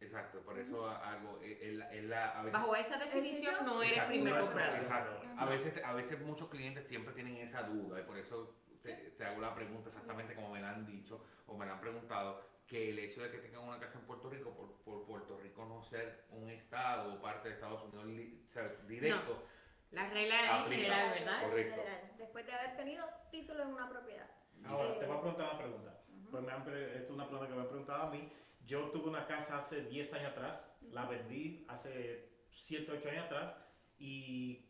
exacto, 0.00 0.40
por 0.42 0.58
eso 0.58 0.86
a- 0.86 1.10
algo, 1.12 1.38
eh, 1.42 1.58
el- 1.62 1.82
el- 1.82 2.08
la- 2.10 2.30
a 2.38 2.42
veces... 2.42 2.52
Bajo 2.60 2.74
esa 2.76 2.98
definición 2.98 3.64
no 3.64 3.80
eres 3.82 3.92
Exacto, 3.92 4.10
primer 4.10 4.34
no 4.34 4.40
comprador. 4.44 4.76
Exacto. 4.76 5.20
A 5.36 5.44
veces, 5.44 5.84
a 5.84 5.92
veces 5.92 6.20
muchos 6.20 6.48
clientes 6.48 6.86
siempre 6.86 7.12
tienen 7.14 7.36
esa 7.38 7.62
duda 7.62 8.00
y 8.00 8.02
por 8.04 8.16
eso 8.18 8.54
te, 8.82 8.92
te 8.94 9.24
hago 9.24 9.40
la 9.40 9.54
pregunta 9.54 9.88
exactamente 9.88 10.34
como 10.34 10.50
me 10.50 10.60
la 10.60 10.70
han 10.70 10.86
dicho 10.86 11.24
o 11.46 11.56
me 11.56 11.66
la 11.66 11.72
han 11.72 11.80
preguntado, 11.80 12.40
que 12.66 12.90
el 12.90 12.98
hecho 12.98 13.22
de 13.22 13.30
que 13.30 13.38
tengan 13.38 13.62
una 13.62 13.78
casa 13.80 13.98
en 13.98 14.04
Puerto 14.04 14.28
Rico, 14.28 14.54
por, 14.54 14.82
por 14.82 15.06
Puerto 15.06 15.38
Rico 15.38 15.64
no 15.64 15.82
ser 15.82 16.26
un 16.30 16.50
estado 16.50 17.14
o 17.14 17.20
parte 17.20 17.48
de 17.48 17.54
Estados 17.54 17.82
Unidos 17.84 18.06
li- 18.06 18.44
o 18.46 18.50
sea, 18.50 18.68
directo, 18.86 19.42
La 19.90 20.08
regla 20.10 20.36
es 20.60 20.66
en 20.66 20.72
general, 20.72 21.10
¿verdad? 21.18 21.42
En 21.42 21.48
Correcto. 21.48 21.74
general, 21.76 22.12
después 22.18 22.46
de 22.46 22.52
haber 22.52 22.76
tenido 22.76 23.04
título 23.30 23.62
en 23.62 23.68
una 23.68 23.88
propiedad. 23.88 24.26
Ahora, 24.66 24.92
Sí. 24.92 24.98
te 25.00 25.06
voy 25.06 25.16
a 25.16 25.20
preguntar 25.20 25.48
una 25.48 25.58
pregunta. 25.58 25.94
Pues 26.30 26.42
me 26.42 26.52
han 26.52 26.64
pre- 26.64 26.84
esta 26.88 26.98
es 27.04 27.10
una 27.10 27.26
pregunta 27.26 27.48
que 27.48 27.54
me 27.54 27.60
han 27.62 27.68
preguntado 27.68 28.02
a 28.02 28.10
mí. 28.10 28.32
Yo 28.68 28.90
tuve 28.90 29.08
una 29.08 29.26
casa 29.26 29.58
hace 29.60 29.80
10 29.80 30.12
años 30.12 30.32
atrás, 30.32 30.62
la 30.92 31.06
vendí 31.06 31.64
hace 31.68 32.28
7, 32.50 32.92
8 32.98 33.08
años 33.08 33.24
atrás 33.24 33.54
y 33.98 34.62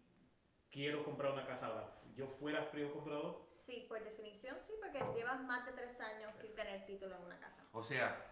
quiero 0.71 1.03
comprar 1.03 1.33
una 1.33 1.45
casa 1.45 1.67
ahora. 1.67 1.93
¿Yo 2.15 2.29
fuera 2.29 2.71
primer 2.71 2.93
comprador? 2.93 3.45
Sí, 3.49 3.87
por 3.89 4.03
definición 4.05 4.57
sí, 4.69 4.75
porque 4.81 5.01
llevas 5.17 5.41
más 5.43 5.67
de 5.67 5.73
tres 5.73 6.01
años 6.01 6.33
sin 6.37 6.55
tener 6.55 6.87
título 6.87 7.17
en 7.17 7.25
una 7.25 7.41
casa. 7.41 7.67
o 7.73 7.83
sea, 7.83 8.25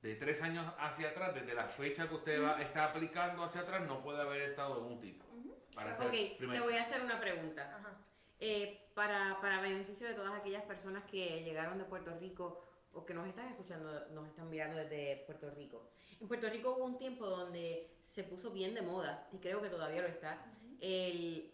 de 0.00 0.14
tres 0.14 0.40
años 0.40 0.66
hacia 0.78 1.10
atrás, 1.10 1.34
desde 1.34 1.52
la 1.52 1.68
fecha 1.68 2.08
que 2.08 2.14
usted 2.14 2.42
va, 2.42 2.62
está 2.62 2.86
aplicando 2.86 3.44
hacia 3.44 3.60
atrás, 3.60 3.86
no 3.86 4.02
puede 4.02 4.22
haber 4.22 4.40
estado 4.40 4.78
en 4.78 4.92
un 4.94 5.00
título. 5.00 5.30
Ujú. 5.34 5.54
Para 5.74 5.94
ser 5.94 6.06
Ok, 6.06 6.12
te 6.38 6.60
voy 6.60 6.76
a 6.76 6.82
hacer 6.82 7.02
una 7.02 7.20
pregunta. 7.20 7.76
Ajá. 7.78 7.98
Eh, 8.40 8.88
para, 8.94 9.38
para 9.42 9.60
beneficio 9.60 10.08
de 10.08 10.14
todas 10.14 10.32
aquellas 10.32 10.64
personas 10.64 11.04
que 11.04 11.44
llegaron 11.44 11.76
de 11.76 11.84
Puerto 11.84 12.18
Rico 12.18 12.71
o 12.94 13.04
que 13.04 13.14
nos 13.14 13.26
están 13.26 13.48
escuchando, 13.48 14.06
nos 14.10 14.28
están 14.28 14.48
mirando 14.50 14.78
desde 14.78 15.24
Puerto 15.26 15.50
Rico. 15.50 15.90
En 16.20 16.28
Puerto 16.28 16.48
Rico 16.48 16.74
hubo 16.76 16.84
un 16.84 16.98
tiempo 16.98 17.26
donde 17.26 17.96
se 18.02 18.24
puso 18.24 18.50
bien 18.50 18.74
de 18.74 18.82
moda, 18.82 19.28
y 19.32 19.38
creo 19.38 19.62
que 19.62 19.68
todavía 19.68 20.02
lo 20.02 20.08
está, 20.08 20.44
el 20.80 21.50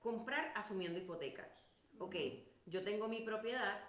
comprar 0.00 0.52
asumiendo 0.54 0.98
hipoteca. 0.98 1.48
Ok, 1.98 2.16
yo 2.66 2.82
tengo 2.82 3.08
mi 3.08 3.20
propiedad, 3.20 3.80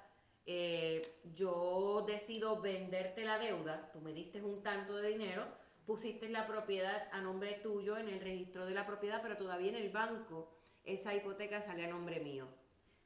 eh, 0.45 1.01
yo 1.33 2.03
decido 2.07 2.61
venderte 2.61 3.25
la 3.25 3.39
deuda, 3.39 3.89
tú 3.91 3.99
me 3.99 4.13
diste 4.13 4.41
un 4.41 4.61
tanto 4.61 4.95
de 4.95 5.09
dinero, 5.09 5.45
pusiste 5.85 6.29
la 6.29 6.47
propiedad 6.47 7.09
a 7.11 7.21
nombre 7.21 7.53
tuyo 7.55 7.97
en 7.97 8.07
el 8.07 8.19
registro 8.19 8.65
de 8.65 8.73
la 8.73 8.85
propiedad, 8.85 9.21
pero 9.21 9.37
todavía 9.37 9.69
en 9.69 9.75
el 9.75 9.89
banco 9.89 10.51
esa 10.83 11.15
hipoteca 11.15 11.61
sale 11.61 11.85
a 11.85 11.89
nombre 11.89 12.19
mío. 12.19 12.47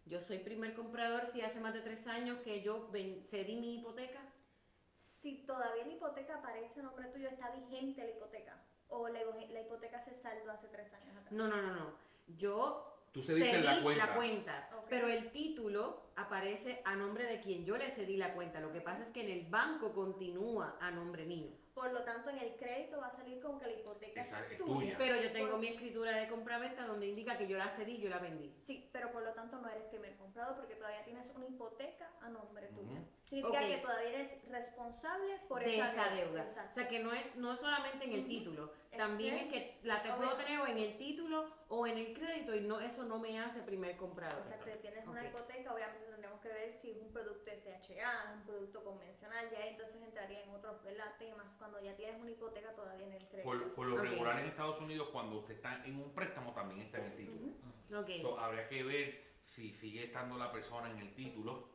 Yo 0.10 0.20
soy 0.20 0.40
primer 0.40 0.74
comprador 0.74 1.28
si 1.28 1.42
hace 1.42 1.60
más 1.60 1.74
de 1.74 1.82
tres 1.82 2.08
años 2.08 2.40
que 2.40 2.64
yo 2.64 2.90
cedí 3.24 3.56
mi 3.58 3.76
hipoteca. 3.76 4.20
Si 4.98 5.46
todavía 5.46 5.86
la 5.86 5.94
hipoteca 5.94 6.36
aparece 6.40 6.80
a 6.80 6.84
nombre 6.84 7.08
tuyo, 7.10 7.30
está 7.30 7.52
vigente 7.52 8.04
la 8.04 8.10
hipoteca. 8.10 8.60
O 8.88 9.08
la, 9.08 9.20
la 9.24 9.62
hipoteca 9.62 10.00
se 10.00 10.16
saldó 10.16 10.52
hace 10.52 10.68
tres 10.70 10.92
años 10.96 11.16
atrás. 11.16 11.32
No, 11.32 11.48
no, 11.48 11.62
no, 11.62 11.76
no. 11.76 11.94
Yo 12.26 12.90
Tú 13.12 13.22
cediste 13.22 13.62
la 13.62 14.14
cuenta. 14.14 14.70
pero 14.90 15.08
el 15.08 15.32
título 15.32 16.12
aparece 16.16 16.82
a 16.86 16.96
nombre 16.96 17.26
de 17.26 17.40
quien 17.40 17.64
yo 17.64 17.78
le 17.78 17.92
cedí 17.92 18.18
la 18.18 18.34
cuenta. 18.34 18.60
Lo 18.60 18.74
que 18.74 18.82
pasa 18.82 19.04
es 19.04 19.12
que 19.12 19.22
en 19.22 19.30
el 19.30 19.46
banco 19.48 19.94
continúa 19.94 20.76
a 20.82 20.90
nombre 20.90 21.26
mío. 21.26 21.52
Por 21.80 21.94
lo 21.94 22.04
tanto, 22.04 22.30
en 22.30 22.40
el 22.40 22.58
crédito 22.58 23.00
va 23.00 23.08
a 23.08 23.10
salir 23.10 23.40
con 23.42 23.58
que 23.58 23.66
la 23.68 23.72
hipoteca 23.72 24.22
Esa 24.22 24.42
es 24.42 24.58
tuya. 24.58 24.66
tuya. 24.76 24.96
Pero 24.98 25.16
yo 25.22 25.32
tengo 25.32 25.52
Por- 25.52 25.60
mi 25.62 25.68
escritura 25.70 26.12
de 26.12 26.28
compraventa 26.28 26.86
donde 26.86 27.08
indica 27.08 27.38
que 27.38 27.48
yo 27.48 27.58
la 27.58 27.70
cedí 27.70 27.94
y 27.94 28.02
yo 28.02 28.10
la 28.10 28.20
vendí. 28.20 28.54
Sí, 28.64 28.90
pero 28.92 29.14
por 29.14 29.24
lo 29.24 29.32
tanto 29.32 29.58
no 29.60 29.70
eres 29.70 29.86
primer 29.86 30.18
comprador 30.18 30.58
porque 30.58 30.76
todavía 30.76 31.06
tienes 31.06 31.30
una 31.34 31.46
hipoteca 31.48 32.12
a 32.20 32.28
nombre 32.28 32.68
tuyo. 32.68 32.92
Ujú. 32.92 33.06
Significa 33.24 33.66
que 33.66 33.78
todavía 33.78 34.10
eres 34.10 34.36
responsable 34.50 35.38
por 35.48 35.64
de 35.64 35.74
esa, 35.76 35.90
esa 35.94 36.10
deuda. 36.16 36.46
O 36.70 36.74
sea 36.74 36.88
que 36.90 37.00
no 37.00 37.14
es, 37.14 37.34
no 37.38 37.54
es 37.54 37.60
solamente 37.62 38.04
en 38.04 38.12
el 38.12 38.28
título, 38.28 38.74
también 38.98 39.48
que- 39.48 39.58
es 39.58 39.64
que 39.64 39.80
la 39.88 40.04
te 40.04 40.12
puedo 40.12 40.36
tener 40.36 40.60
o 40.60 40.68
en 40.68 40.80
el 40.80 40.98
título 40.98 41.50
o 41.70 41.88
en 41.88 41.98
el 41.98 42.14
crédito 42.14 42.54
y 42.56 42.60
no 42.60 42.82
eso 42.82 43.06
no 43.06 43.20
me 43.20 43.40
hace 43.40 43.62
primer 43.62 43.96
comprador. 43.96 44.40
Exacto, 44.40 44.70
y 44.70 44.80
tienes 44.82 45.08
una 45.08 45.26
hipoteca, 45.26 45.74
obviamente 45.74 46.10
tendríamos 46.40 46.42
que 46.42 46.50
ver 46.50 46.74
si 46.74 46.92
es 46.92 46.98
un 46.98 47.12
producto 47.12 47.52
FHA, 47.52 48.34
un 48.36 48.46
producto 48.46 48.84
convencional, 48.84 49.50
ya 49.52 49.68
entonces 49.68 50.02
entraría 50.02 50.44
en 50.44 50.50
otros 50.52 50.84
¿verdad? 50.84 51.16
temas 51.18 51.48
cuando 51.58 51.82
ya 51.82 51.96
tienes 51.96 52.22
una 52.22 52.32
hipoteca 52.32 52.74
todavía 52.74 53.08
en 53.08 53.14
el 53.14 53.28
crédito. 53.28 53.44
Por, 53.44 53.74
por 53.74 53.90
lo 53.90 53.98
regular 53.98 54.40
en 54.40 54.48
Estados 54.48 54.80
Unidos, 54.82 55.10
cuando 55.12 55.38
usted 55.38 55.56
está 55.56 55.84
en 55.86 55.96
un 55.96 56.14
préstamo, 56.14 56.54
también 56.54 56.82
está 56.82 57.00
en 57.00 57.06
el 57.06 57.16
título. 57.16 58.00
Ok. 58.00 58.10
So, 58.22 58.40
habría 58.40 58.68
que 58.68 58.84
ver 58.84 59.24
si 59.44 59.74
sigue 59.74 60.06
estando 60.06 60.38
la 60.38 60.52
persona 60.52 60.90
en 60.92 61.00
el 61.00 61.14
título, 61.14 61.70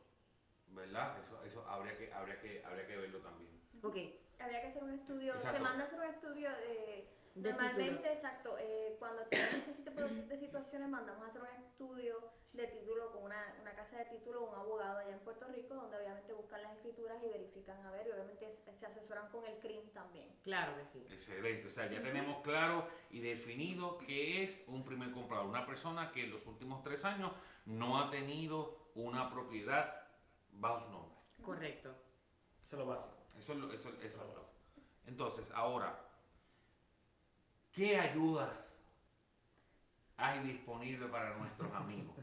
¿verdad? 0.67 1.19
Eso, 1.23 1.43
eso 1.43 1.67
habría 1.67 1.97
que, 1.97 2.11
habría 2.11 2.39
que, 2.39 2.63
habría 2.63 2.87
que 2.87 2.97
verlo 2.97 3.19
también. 3.19 3.61
ok. 3.83 4.24
Habría 4.39 4.61
que 4.61 4.67
hacer 4.67 4.83
un 4.83 4.91
estudio, 4.91 5.33
Exacto. 5.33 5.57
se 5.57 5.63
manda 5.63 5.83
a 5.83 5.87
hacer 5.87 5.99
un 5.99 6.05
estudio 6.05 6.49
de... 6.51 7.09
De 7.35 7.49
normalmente, 7.49 7.91
título. 7.95 8.13
exacto, 8.13 8.57
eh, 8.59 8.95
cuando 8.97 9.23
tenemos 9.23 9.67
ese 9.67 9.83
tipo 9.83 10.01
de 10.01 10.37
situaciones 10.37 10.87
mandamos 10.87 11.25
a 11.25 11.27
hacer 11.27 11.41
un 11.41 11.49
estudio 11.49 12.31
de 12.53 12.67
título 12.67 13.11
con 13.11 13.23
una, 13.23 13.55
una 13.61 13.75
casa 13.75 13.97
de 13.97 14.05
título, 14.05 14.43
un 14.45 14.55
abogado 14.55 14.99
allá 14.99 15.11
en 15.11 15.19
Puerto 15.19 15.45
Rico, 15.49 15.75
donde 15.75 15.97
obviamente 15.97 16.31
buscan 16.31 16.63
las 16.63 16.77
escrituras 16.77 17.21
y 17.21 17.27
verifican, 17.27 17.85
a 17.85 17.91
ver, 17.91 18.07
y 18.07 18.11
obviamente 18.11 18.49
se 18.53 18.77
se 18.77 18.85
asesoran 18.85 19.29
con 19.31 19.45
el 19.45 19.57
CRIM 19.59 19.89
también. 19.89 20.29
Claro 20.43 20.77
que 20.77 20.85
sí. 20.85 21.05
Excelente, 21.09 21.67
o 21.67 21.71
sea, 21.71 21.89
ya 21.89 22.01
tenemos 22.01 22.41
claro 22.41 22.87
y 23.09 23.19
definido 23.19 23.97
qué 23.97 24.43
es 24.43 24.63
un 24.67 24.85
primer 24.85 25.11
comprador. 25.11 25.47
Una 25.47 25.65
persona 25.65 26.11
que 26.13 26.23
en 26.23 26.31
los 26.31 26.45
últimos 26.45 26.83
tres 26.83 27.03
años 27.03 27.33
no 27.65 27.99
ha 27.99 28.09
tenido 28.09 28.91
una 28.95 29.29
propiedad 29.29 30.07
bajo 30.51 30.85
su 30.85 30.89
nombre. 30.91 31.15
Correcto. 31.41 31.89
Eso 32.65 32.75
es 32.75 32.79
lo 32.79 32.85
básico. 32.85 33.24
Eso 33.37 33.53
es 33.53 33.59
lo, 33.59 33.71
eso, 33.71 33.91
Entonces, 35.05 35.49
ahora, 35.53 35.99
¿qué 37.71 37.99
ayudas 37.99 38.79
hay 40.17 40.39
disponible 40.39 41.07
para 41.07 41.37
nuestros 41.37 41.73
amigos? 41.73 42.15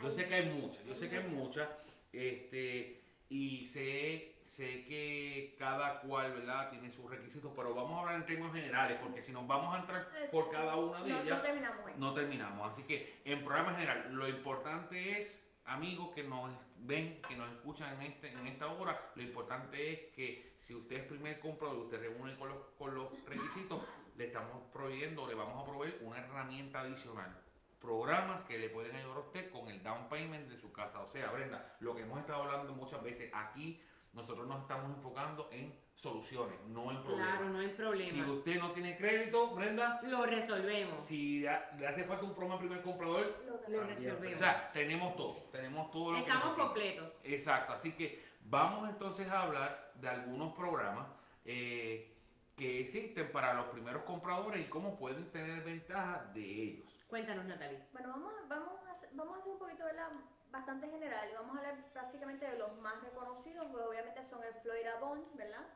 Yo 0.00 0.10
sé 0.10 0.28
que 0.28 0.34
hay 0.34 0.50
muchas, 0.50 0.84
yo 0.84 0.94
sé 0.94 1.10
que 1.10 1.18
hay 1.18 1.28
muchas, 1.28 1.68
este, 2.12 3.02
y 3.28 3.66
sé, 3.66 4.36
sé 4.42 4.84
que 4.84 5.54
cada 5.58 6.00
cual, 6.00 6.32
¿verdad?, 6.32 6.70
tiene 6.70 6.90
sus 6.90 7.08
requisitos, 7.08 7.52
pero 7.54 7.74
vamos 7.74 7.96
a 7.96 8.00
hablar 8.00 8.14
en 8.16 8.26
términos 8.26 8.54
generales, 8.54 8.98
porque 9.00 9.22
si 9.22 9.32
nos 9.32 9.46
vamos 9.46 9.74
a 9.74 9.80
entrar 9.80 10.08
por 10.32 10.50
cada 10.50 10.76
una 10.76 11.02
de 11.02 11.10
no, 11.10 11.20
ellas, 11.20 11.38
No 11.38 11.42
terminamos 11.42 11.96
no 11.96 12.14
terminamos. 12.14 12.72
Así 12.72 12.82
que 12.84 13.20
en 13.24 13.44
programa 13.44 13.72
general, 13.74 14.12
lo 14.12 14.28
importante 14.28 15.18
es, 15.18 15.46
amigos 15.64 16.10
que 16.14 16.24
nos 16.24 16.50
ven, 16.80 17.20
que 17.28 17.36
nos 17.36 17.50
escuchan 17.52 18.00
en, 18.00 18.12
este, 18.12 18.32
en 18.32 18.46
esta 18.46 18.66
hora, 18.68 19.12
lo 19.14 19.22
importante 19.22 19.92
es 19.92 20.14
que 20.14 20.54
si 20.56 20.74
usted 20.74 20.96
es 20.96 21.02
primer 21.04 21.40
comprador 21.40 21.78
y 21.78 21.80
usted 21.82 22.00
reúne 22.00 22.36
con 22.36 22.48
los, 22.48 22.58
con 22.78 22.94
los 22.94 23.08
requisitos, 23.26 23.82
le 24.16 24.26
estamos 24.26 24.62
proveyendo, 24.72 25.26
le 25.26 25.34
vamos 25.34 25.62
a 25.62 25.70
proveer 25.70 25.98
una 26.02 26.18
herramienta 26.18 26.80
adicional. 26.80 27.34
Programas 27.80 28.42
que 28.44 28.58
le 28.58 28.68
pueden 28.68 28.94
ayudar 28.94 29.16
a 29.16 29.20
usted 29.20 29.50
con 29.50 29.68
el 29.68 29.82
down 29.82 30.08
payment 30.08 30.48
de 30.50 30.58
su 30.58 30.70
casa. 30.70 31.00
O 31.00 31.08
sea, 31.08 31.30
Brenda, 31.30 31.76
lo 31.80 31.94
que 31.94 32.02
hemos 32.02 32.20
estado 32.20 32.42
hablando 32.42 32.74
muchas 32.74 33.02
veces, 33.02 33.30
aquí 33.32 33.80
nosotros 34.12 34.46
nos 34.46 34.60
estamos 34.62 34.94
enfocando 34.94 35.48
en 35.52 35.74
soluciones, 36.00 36.58
no 36.68 36.90
en 36.90 37.02
problemas. 37.02 37.28
Claro, 37.36 37.48
no 37.50 37.58
hay 37.58 37.68
Si 37.68 37.74
problema. 37.74 38.32
usted 38.32 38.58
no 38.58 38.70
tiene 38.72 38.96
crédito, 38.96 39.50
Brenda, 39.54 40.00
Lo 40.04 40.24
resolvemos. 40.24 40.98
si 40.98 41.42
ya- 41.42 41.70
le 41.78 41.86
hace 41.86 42.04
falta 42.04 42.24
un 42.24 42.34
programa 42.34 42.58
primer 42.58 42.80
comprador, 42.82 43.42
Lo 43.44 43.52
Lo 43.52 43.58
tenemos. 43.58 43.86
o 43.86 43.94
resolvemos. 43.94 44.38
sea, 44.40 44.70
tenemos 44.72 45.16
todo, 45.16 45.34
tenemos 45.52 45.90
todo 45.90 46.12
lo 46.12 46.16
que 46.24 46.30
Estamos 46.30 46.56
completos. 46.56 47.20
Exacto, 47.22 47.72
así 47.74 47.92
que 47.92 48.24
vamos 48.46 48.88
entonces 48.88 49.28
a 49.28 49.42
hablar 49.42 49.92
de 49.96 50.08
algunos 50.08 50.54
programas 50.54 51.06
eh, 51.44 52.16
que 52.56 52.80
existen 52.80 53.30
para 53.32 53.54
los 53.54 53.66
primeros 53.66 54.02
compradores 54.04 54.60
y 54.66 54.68
cómo 54.68 54.96
pueden 54.98 55.30
tener 55.30 55.62
ventaja 55.64 56.30
de 56.34 56.42
ellos. 56.44 57.04
Cuéntanos, 57.08 57.44
Natalie. 57.46 57.80
Bueno, 57.92 58.08
vamos, 58.10 58.32
a- 58.34 58.46
vamos, 58.46 58.74
a, 58.86 58.90
hacer- 58.92 59.10
vamos 59.14 59.36
a 59.36 59.40
hacer 59.40 59.52
un 59.52 59.58
poquito 59.58 59.84
¿verdad? 59.84 60.10
bastante 60.50 60.88
general 60.88 61.28
y 61.30 61.34
vamos 61.34 61.56
a 61.56 61.58
hablar 61.60 61.76
básicamente 61.94 62.46
de 62.46 62.58
los 62.58 62.76
más 62.78 63.02
reconocidos, 63.02 63.66
pues 63.72 63.84
obviamente 63.86 64.22
son 64.24 64.42
el 64.44 64.54
Florida 64.62 64.98
Bond, 65.00 65.24
¿verdad? 65.36 65.66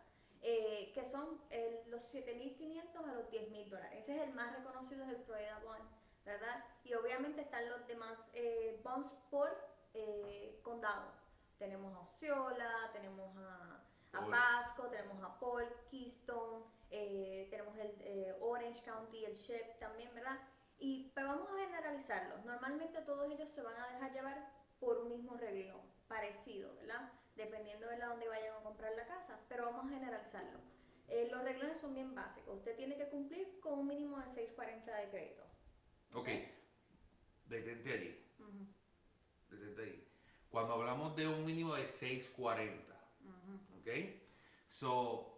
Eh, 0.46 0.92
que 0.92 1.04
son 1.06 1.40
el- 1.48 1.90
los 1.90 2.02
7.500 2.04 3.02
a 3.06 3.12
los 3.14 3.30
10.000 3.30 3.70
dólares. 3.70 4.00
Ese 4.02 4.14
es 4.16 4.22
el 4.28 4.34
más 4.34 4.54
reconocido, 4.54 5.02
es 5.04 5.08
el 5.10 5.16
Florida 5.24 5.58
Bond, 5.64 5.88
¿verdad? 6.26 6.62
Y 6.84 6.92
obviamente 6.92 7.40
están 7.40 7.66
los 7.70 7.86
demás 7.86 8.30
eh, 8.34 8.78
bonds 8.84 9.08
por 9.30 9.48
eh, 9.94 10.60
condado. 10.62 11.12
Tenemos 11.58 11.94
a 11.96 12.00
Osceola, 12.00 12.90
tenemos 12.92 13.34
a, 13.38 13.80
a. 14.12 14.20
Pasco, 14.30 14.88
tenemos 14.88 15.22
a 15.24 15.38
Paul, 15.40 15.64
Keystone, 15.90 16.64
eh, 16.90 17.46
tenemos 17.50 17.74
el 17.78 17.96
eh, 18.02 18.36
Orange 18.42 18.82
County, 18.84 19.24
el 19.24 19.36
Shep 19.36 19.78
también, 19.78 20.14
¿verdad? 20.14 20.38
Y 20.78 21.10
pero 21.14 21.28
vamos 21.28 21.48
a 21.50 21.56
generalizarlos. 21.64 22.44
Normalmente 22.44 23.00
todos 23.00 23.32
ellos 23.32 23.48
se 23.48 23.62
van 23.62 23.76
a 23.80 23.88
dejar 23.94 24.12
llevar 24.12 24.52
por 24.78 24.98
un 24.98 25.08
mismo 25.08 25.36
reglón, 25.38 25.80
parecido, 26.06 26.74
¿verdad? 26.74 27.10
Dependiendo 27.36 27.88
de 27.88 27.98
la 27.98 28.06
donde 28.06 28.28
vayan 28.28 28.54
a 28.54 28.62
comprar 28.62 28.94
la 28.94 29.06
casa, 29.06 29.40
pero 29.48 29.64
vamos 29.64 29.86
a 29.86 29.94
generalizarlo. 29.94 30.60
Eh, 31.08 31.28
los 31.30 31.42
reglones 31.42 31.80
son 31.80 31.94
bien 31.94 32.14
básicos. 32.14 32.56
Usted 32.56 32.76
tiene 32.76 32.96
que 32.96 33.08
cumplir 33.08 33.58
con 33.60 33.80
un 33.80 33.86
mínimo 33.86 34.18
de 34.18 34.26
640 34.26 34.96
de 34.96 35.08
crédito. 35.10 35.44
Ok, 36.12 36.28
detente 37.46 37.92
allí, 37.92 38.24
detente 39.50 39.82
allí. 39.82 40.08
Cuando 40.48 40.74
hablamos 40.74 41.16
de 41.16 41.26
un 41.26 41.44
mínimo 41.44 41.74
de 41.74 41.88
640, 41.88 42.94
ujú. 43.20 43.80
¿ok? 43.80 43.88
So, 44.68 45.34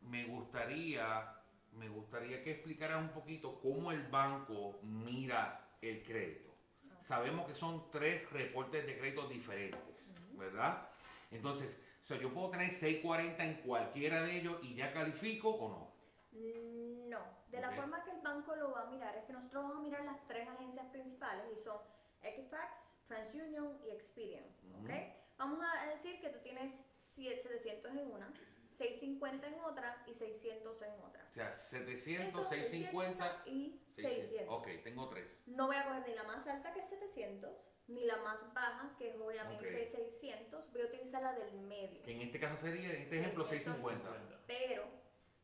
me 0.00 0.24
gustaría, 0.24 1.32
me 1.72 1.88
gustaría 1.88 2.42
que 2.42 2.52
explicaras 2.52 3.00
un 3.00 3.10
poquito 3.10 3.60
cómo 3.60 3.92
el 3.92 4.02
banco 4.08 4.78
mira 4.82 5.76
el 5.80 6.02
crédito. 6.02 6.52
Sabemos 7.00 7.46
que 7.46 7.54
son 7.54 7.90
tres 7.90 8.28
reportes 8.30 8.86
de 8.86 8.98
crédito 8.98 9.28
diferentes, 9.28 10.14
¿verdad? 10.32 10.88
Entonces, 11.34 11.80
so, 12.02 12.14
yo 12.16 12.32
puedo 12.32 12.50
tener 12.50 12.72
640 12.72 13.44
en 13.44 13.54
cualquiera 13.62 14.22
de 14.22 14.38
ellos 14.38 14.58
y 14.62 14.74
ya 14.74 14.92
califico 14.92 15.50
o 15.50 15.68
no. 15.68 15.94
Mm, 16.32 17.08
No, 17.08 17.20
de 17.48 17.60
la 17.60 17.70
forma 17.70 18.02
que 18.02 18.10
el 18.10 18.20
banco 18.22 18.56
lo 18.56 18.72
va 18.72 18.82
a 18.82 18.86
mirar 18.90 19.16
es 19.16 19.24
que 19.24 19.32
nosotros 19.32 19.62
vamos 19.62 19.78
a 19.78 19.82
mirar 19.82 20.04
las 20.04 20.26
tres 20.26 20.48
agencias 20.48 20.86
principales 20.86 21.44
y 21.52 21.56
son 21.56 21.78
Equifax, 22.22 22.96
TransUnion 23.06 23.78
y 23.84 23.90
Experian. 23.90 24.44
¿ok? 24.82 24.90
Vamos 25.38 25.60
a 25.64 25.86
decir 25.86 26.20
que 26.20 26.30
tú 26.30 26.38
tienes 26.42 26.84
700 26.94 27.92
en 27.92 28.10
una, 28.10 28.32
650 28.74 29.46
en 29.46 29.60
otra 29.60 30.02
y 30.06 30.14
600 30.14 30.82
en 30.82 31.00
otra. 31.00 31.24
O 31.30 31.32
sea, 31.32 31.52
700, 31.52 32.26
Entonces, 32.26 32.68
650, 32.68 33.42
y 33.46 33.80
600. 33.86 34.12
600. 34.28 34.54
Ok, 34.58 34.68
tengo 34.82 35.08
tres. 35.08 35.42
No 35.46 35.66
voy 35.66 35.76
a 35.76 35.84
coger 35.84 36.08
ni 36.08 36.14
la 36.14 36.24
más 36.24 36.46
alta 36.46 36.72
que 36.72 36.80
es 36.80 36.86
700, 36.88 37.68
ni 37.88 38.04
la 38.04 38.16
más 38.18 38.52
baja 38.52 38.94
que 38.98 39.10
es 39.10 39.16
obviamente 39.20 39.68
Ok. 39.68 39.86
600. 39.86 40.72
Voy 40.72 40.82
a 40.82 40.86
utilizar 40.86 41.22
la 41.22 41.32
del 41.34 41.52
medio. 41.60 42.02
Que 42.02 42.12
en 42.12 42.22
este 42.22 42.40
caso 42.40 42.60
sería, 42.62 42.90
en 42.92 43.02
este 43.02 43.20
ejemplo, 43.20 43.46
650. 43.46 44.10
650. 44.10 44.44
Pero 44.46 44.84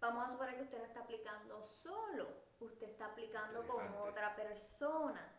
vamos 0.00 0.26
a 0.28 0.32
suponer 0.32 0.56
que 0.56 0.62
usted 0.62 0.78
no 0.78 0.84
está 0.84 1.00
aplicando 1.00 1.62
solo, 1.62 2.28
usted 2.58 2.88
está 2.88 3.06
aplicando 3.06 3.64
con 3.66 3.86
otra 4.08 4.34
persona. 4.34 5.36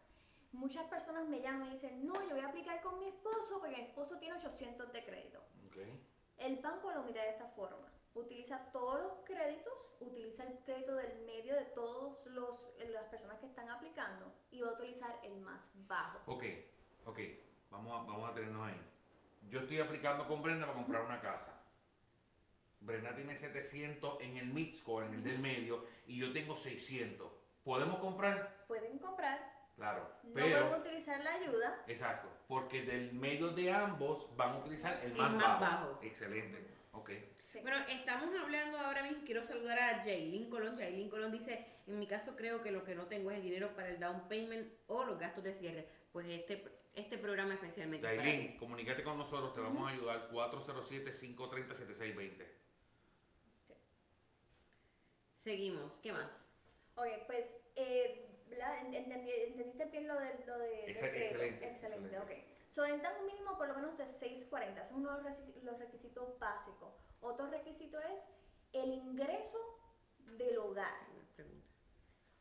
Muchas 0.53 0.85
personas 0.87 1.27
me 1.27 1.41
llaman 1.41 1.67
y 1.69 1.71
dicen, 1.71 2.05
no, 2.05 2.13
yo 2.27 2.35
voy 2.35 2.41
a 2.41 2.47
aplicar 2.47 2.81
con 2.81 2.99
mi 2.99 3.07
esposo 3.07 3.59
porque 3.59 3.75
mi 3.77 3.83
esposo 3.83 4.17
tiene 4.17 4.37
800 4.37 4.91
de 4.91 5.03
crédito. 5.05 5.39
Ok. 5.67 5.77
El 6.41 6.57
banco 6.57 6.91
lo 6.91 7.03
mira 7.03 7.21
de 7.21 7.29
esta 7.29 7.45
forma. 7.49 7.87
Utiliza 8.15 8.57
todos 8.71 8.99
los 8.99 9.13
créditos, 9.25 9.73
utiliza 9.99 10.43
el 10.43 10.57
crédito 10.65 10.95
del 10.95 11.23
medio 11.27 11.53
de 11.55 11.65
todas 11.65 12.25
las 12.25 13.05
personas 13.09 13.37
que 13.39 13.45
están 13.45 13.69
aplicando 13.69 14.33
y 14.49 14.61
va 14.61 14.69
a 14.69 14.73
utilizar 14.73 15.19
el 15.23 15.39
más 15.41 15.77
bajo. 15.87 16.19
Ok, 16.25 16.43
ok, 17.05 17.19
vamos 17.69 17.93
a, 17.93 18.11
vamos 18.11 18.29
a 18.29 18.33
tenernos 18.33 18.67
ahí. 18.67 18.81
Yo 19.49 19.59
estoy 19.59 19.81
aplicando 19.81 20.27
con 20.27 20.41
Brenda 20.41 20.65
para 20.65 20.79
comprar 20.79 21.03
una 21.03 21.21
casa. 21.21 21.61
Brenda 22.79 23.15
tiene 23.15 23.37
700 23.37 24.21
en 24.21 24.37
el 24.37 24.47
mid 24.47 24.73
score, 24.73 25.05
en 25.05 25.13
el 25.13 25.23
del 25.23 25.37
medio, 25.37 25.85
y 26.07 26.17
yo 26.17 26.33
tengo 26.33 26.57
600. 26.57 27.31
¿Podemos 27.63 27.99
comprar? 27.99 28.65
Pueden 28.67 28.97
comprar, 28.97 29.60
Claro, 29.81 30.07
no 30.25 30.33
pero... 30.35 30.59
pueden 30.59 30.79
utilizar 30.79 31.23
la 31.23 31.33
ayuda. 31.33 31.83
Exacto, 31.87 32.27
porque 32.47 32.83
del 32.83 33.13
medio 33.13 33.49
de 33.49 33.71
ambos 33.71 34.27
van 34.37 34.51
a 34.51 34.57
utilizar 34.59 35.03
el 35.03 35.13
El 35.13 35.17
más, 35.17 35.33
bajo. 35.59 35.59
bajo. 35.59 35.99
Excelente, 36.03 36.63
ok. 36.91 37.09
Sí. 37.47 37.61
Bueno, 37.63 37.77
estamos 37.89 38.29
hablando 38.39 38.77
ahora 38.77 39.01
mismo, 39.01 39.23
quiero 39.25 39.41
saludar 39.41 39.79
a 39.79 40.03
Jaylin 40.03 40.51
Colón. 40.51 40.77
Jaylin 40.77 41.09
Colón 41.09 41.31
dice, 41.31 41.65
en 41.87 41.97
mi 41.97 42.05
caso 42.05 42.35
creo 42.35 42.61
que 42.61 42.71
lo 42.71 42.83
que 42.83 42.93
no 42.93 43.07
tengo 43.07 43.31
es 43.31 43.37
el 43.37 43.43
dinero 43.43 43.75
para 43.75 43.89
el 43.89 43.99
down 43.99 44.27
payment 44.29 44.71
o 44.85 45.03
los 45.03 45.17
gastos 45.17 45.43
de 45.43 45.55
cierre. 45.55 45.87
Pues 46.11 46.27
este, 46.27 46.63
este 46.93 47.17
programa 47.17 47.55
especialmente 47.55 48.07
ti. 48.19 48.55
comunícate 48.59 49.03
con 49.03 49.17
nosotros, 49.17 49.51
te 49.51 49.61
vamos 49.61 49.89
a 49.89 49.93
ayudar 49.95 50.29
407-530-7620. 50.29 52.45
Seguimos, 55.33 55.97
¿qué 56.03 56.13
más? 56.13 56.47
Ok, 56.95 57.07
pues, 57.25 57.57
eh, 57.75 58.27
entendí- 58.57 59.31
¿entendiste 59.47 59.85
bien 59.85 60.07
lo 60.07 60.19
de, 60.19 60.45
lo 60.45 60.57
de 60.59 60.89
excelente, 60.91 61.25
Excelente, 61.29 61.67
excelente. 61.67 62.19
ok. 62.19 62.31
So, 62.67 62.83
necesitan 62.83 63.19
un 63.19 63.25
mínimo 63.27 63.57
por 63.57 63.67
lo 63.67 63.73
menos 63.75 63.97
de 63.97 64.07
640, 64.07 64.83
son 64.83 65.03
los 65.03 65.21
los 65.63 65.79
requisitos 65.79 66.39
básicos. 66.39 66.93
Otro 67.19 67.47
requisito 67.47 67.99
es 67.99 68.29
el 68.73 68.91
ingreso 68.93 69.57
del 70.19 70.57
hogar. 70.57 71.11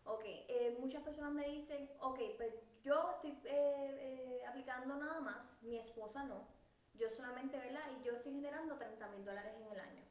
Ok, 0.04 0.22
eh, 0.24 0.76
muchas 0.80 1.02
personas 1.02 1.32
me 1.32 1.46
dicen, 1.46 1.88
ok, 2.00 2.18
pues 2.36 2.54
yo 2.82 3.10
estoy 3.16 3.30
eh, 3.44 4.40
eh, 4.40 4.46
aplicando 4.46 4.96
nada 4.96 5.20
más, 5.20 5.62
mi 5.62 5.78
esposa 5.78 6.24
no, 6.24 6.48
yo 6.94 7.08
solamente, 7.10 7.58
¿verdad? 7.58 7.82
Y 8.00 8.04
yo 8.04 8.12
estoy 8.12 8.32
generando 8.32 8.76
30 8.76 9.08
mil 9.08 9.24
dólares 9.24 9.54
en 9.56 9.66
el 9.70 9.78
año. 9.78 10.04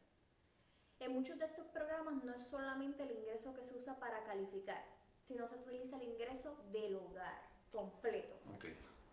En 1.00 1.14
muchos 1.14 1.40
de 1.40 1.46
estos 1.46 1.66
programas 1.68 2.24
no 2.24 2.34
es 2.34 2.44
solamente 2.44 3.04
el 3.04 3.12
ingreso 3.12 3.54
que 3.54 3.64
se 3.64 3.76
usa 3.76 3.98
para 4.00 4.24
calificar, 4.26 4.84
sino 5.30 5.48
se 5.48 5.58
utiliza 5.58 5.96
el 5.98 6.04
ingreso 6.10 6.58
del 6.72 6.96
hogar 6.96 7.40
completo. 7.72 8.36
Ok. 8.56 8.66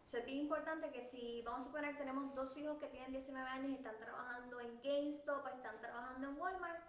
So, 0.07 0.17
es 0.17 0.25
bien 0.25 0.39
importante 0.39 0.91
que 0.91 1.03
si, 1.03 1.43
vamos 1.43 1.61
a 1.61 1.65
suponer 1.65 1.93
que 1.93 1.99
tenemos 1.99 2.35
dos 2.35 2.57
hijos 2.57 2.79
que 2.79 2.87
tienen 2.87 3.13
19 3.13 3.47
años 3.47 3.71
y 3.71 3.75
están 3.75 3.99
trabajando 3.99 4.61
en 4.61 4.81
GameStop, 4.83 5.47
están 5.49 5.79
trabajando 5.79 6.29
en 6.29 6.41
Walmart, 6.41 6.81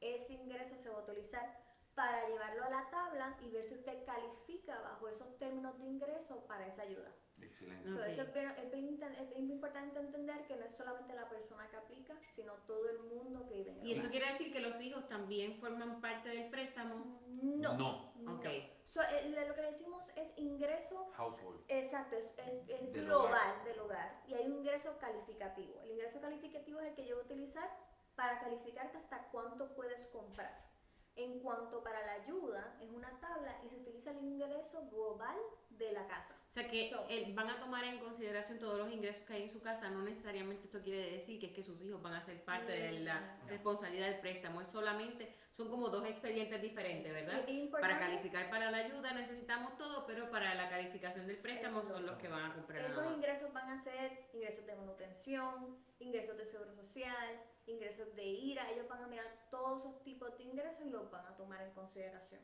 ese 0.00 0.32
ingreso 0.32 0.76
se 0.76 0.90
va 0.90 0.98
a 0.98 1.02
utilizar 1.02 1.61
para 1.94 2.26
llevarlo 2.28 2.64
a 2.64 2.70
la 2.70 2.90
tabla 2.90 3.36
y 3.42 3.50
ver 3.50 3.64
si 3.64 3.74
usted 3.74 4.04
califica 4.06 4.80
bajo 4.80 5.08
esos 5.08 5.36
términos 5.38 5.78
de 5.78 5.84
ingreso 5.86 6.44
para 6.46 6.66
esa 6.66 6.82
ayuda. 6.82 7.12
Excelente. 7.40 7.88
So, 7.90 8.02
eso 8.04 8.22
es, 8.22 8.32
bien, 8.34 8.50
es 8.56 8.70
bien 8.72 8.98
inten- 8.98 9.18
es 9.18 9.28
bien 9.30 9.50
importante 9.50 9.98
entender 9.98 10.46
que 10.46 10.56
no 10.56 10.64
es 10.64 10.74
solamente 10.74 11.14
la 11.14 11.28
persona 11.28 11.68
que 11.68 11.76
aplica, 11.76 12.14
sino 12.28 12.54
todo 12.66 12.88
el 12.88 12.98
mundo 13.00 13.46
que 13.46 13.54
vive 13.56 13.72
en 13.72 13.80
el 13.80 13.86
Y 13.86 13.92
eso 13.92 14.08
quiere 14.10 14.26
decir 14.26 14.52
que 14.52 14.60
los 14.60 14.80
hijos 14.80 15.06
también 15.08 15.58
forman 15.60 16.00
parte 16.00 16.28
del 16.30 16.48
préstamo. 16.50 17.20
No. 17.26 17.74
No. 17.76 18.12
no. 18.16 18.36
Ok. 18.38 18.46
So, 18.84 19.00
eh, 19.02 19.28
lo 19.46 19.54
que 19.54 19.62
le 19.62 19.68
decimos 19.68 20.04
es 20.16 20.32
ingreso 20.38 21.10
Household. 21.16 21.64
Exacto, 21.68 22.16
es, 22.16 22.32
es- 22.38 22.68
es 22.68 22.92
Del 22.92 23.04
global 23.06 23.26
hogar. 23.32 23.64
del 23.64 23.78
hogar 23.80 24.22
y 24.28 24.34
hay 24.34 24.46
un 24.46 24.54
ingreso 24.58 24.96
calificativo. 24.98 25.80
El 25.82 25.92
ingreso 25.92 26.20
calificativo 26.20 26.80
es 26.80 26.88
el 26.88 26.94
que 26.94 27.06
yo 27.06 27.16
voy 27.16 27.22
a 27.22 27.26
utilizar 27.26 27.68
para 28.14 28.40
calificarte 28.40 28.98
hasta 28.98 29.28
cuánto 29.30 29.74
puedes 29.74 30.06
comprar. 30.06 30.71
En 31.14 31.40
cuanto 31.40 31.82
para 31.84 32.04
la 32.06 32.12
ayuda, 32.24 32.74
es 32.80 32.90
una 32.90 33.10
tabla 33.20 33.54
y 33.62 33.68
se 33.68 33.76
utiliza 33.76 34.12
el 34.12 34.18
ingreso 34.24 34.88
global 34.90 35.36
de 35.68 35.92
la 35.92 36.06
casa. 36.06 36.38
O 36.48 36.52
sea 36.52 36.66
que 36.70 36.88
So- 36.88 37.04
eh, 37.08 37.32
van 37.34 37.50
a 37.50 37.58
tomar 37.60 37.84
en 37.84 37.98
consideración 37.98 38.58
todos 38.58 38.78
los 38.78 38.90
ingresos 38.92 39.22
que 39.26 39.34
hay 39.34 39.42
en 39.42 39.50
su 39.50 39.60
casa. 39.60 39.90
No 39.90 40.02
necesariamente 40.02 40.64
esto 40.64 40.80
quiere 40.80 41.12
decir 41.12 41.38
que 41.38 41.46
es 41.46 41.52
que 41.52 41.62
sus 41.62 41.80
hijos 41.82 42.00
van 42.00 42.14
a 42.14 42.22
ser 42.22 42.42
parte 42.44 42.72
de 42.72 43.00
la 43.00 43.20
No. 43.42 43.48
responsabilidad 43.48 44.06
del 44.08 44.20
préstamo. 44.20 44.60
Es 44.62 44.68
solamente, 44.68 45.34
son 45.50 45.68
como 45.68 45.88
dos 45.90 46.06
expedientes 46.08 46.62
diferentes, 46.62 47.12
¿verdad? 47.12 47.44
Para 47.70 47.98
calificar 47.98 48.48
para 48.48 48.70
la 48.70 48.78
ayuda 48.78 49.12
necesitamos 49.12 49.76
todo, 49.76 50.06
pero 50.06 50.30
para 50.30 50.54
la 50.54 50.70
calificación 50.70 51.26
del 51.26 51.38
préstamo 51.38 51.82
son 51.82 52.06
los 52.06 52.16
que 52.16 52.28
van 52.28 52.50
a 52.50 52.54
comprar. 52.54 52.84
Esos 52.86 53.12
ingresos 53.12 53.52
van 53.52 53.68
a 53.70 53.76
ser 53.76 54.28
ingresos 54.32 54.64
de 54.66 54.74
manutención, 54.76 55.76
ingresos 55.98 56.36
de 56.38 56.46
seguro 56.46 56.72
social, 56.74 57.42
ingresos 57.72 58.14
de 58.14 58.24
IRA. 58.24 58.70
Ellos 58.70 58.88
van 58.88 59.02
a 59.04 59.06
mirar 59.06 59.48
todos 59.50 59.80
esos 59.80 60.02
tipos 60.04 60.36
de 60.38 60.44
ingresos 60.44 60.86
y 60.86 60.90
los 60.90 61.10
van 61.10 61.26
a 61.26 61.36
tomar 61.36 61.62
en 61.62 61.72
consideración. 61.72 62.40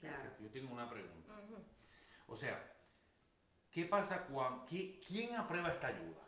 Claro. 0.00 0.30
Yo 0.40 0.50
tengo 0.50 0.72
una 0.72 0.88
pregunta. 0.90 1.32
O 2.26 2.36
sea, 2.36 2.74
¿qué 3.70 3.84
pasa 3.86 4.26
cuando... 4.26 4.66
¿Quién 4.66 5.36
aprueba 5.36 5.68
esta 5.70 5.88
ayuda? 5.88 6.22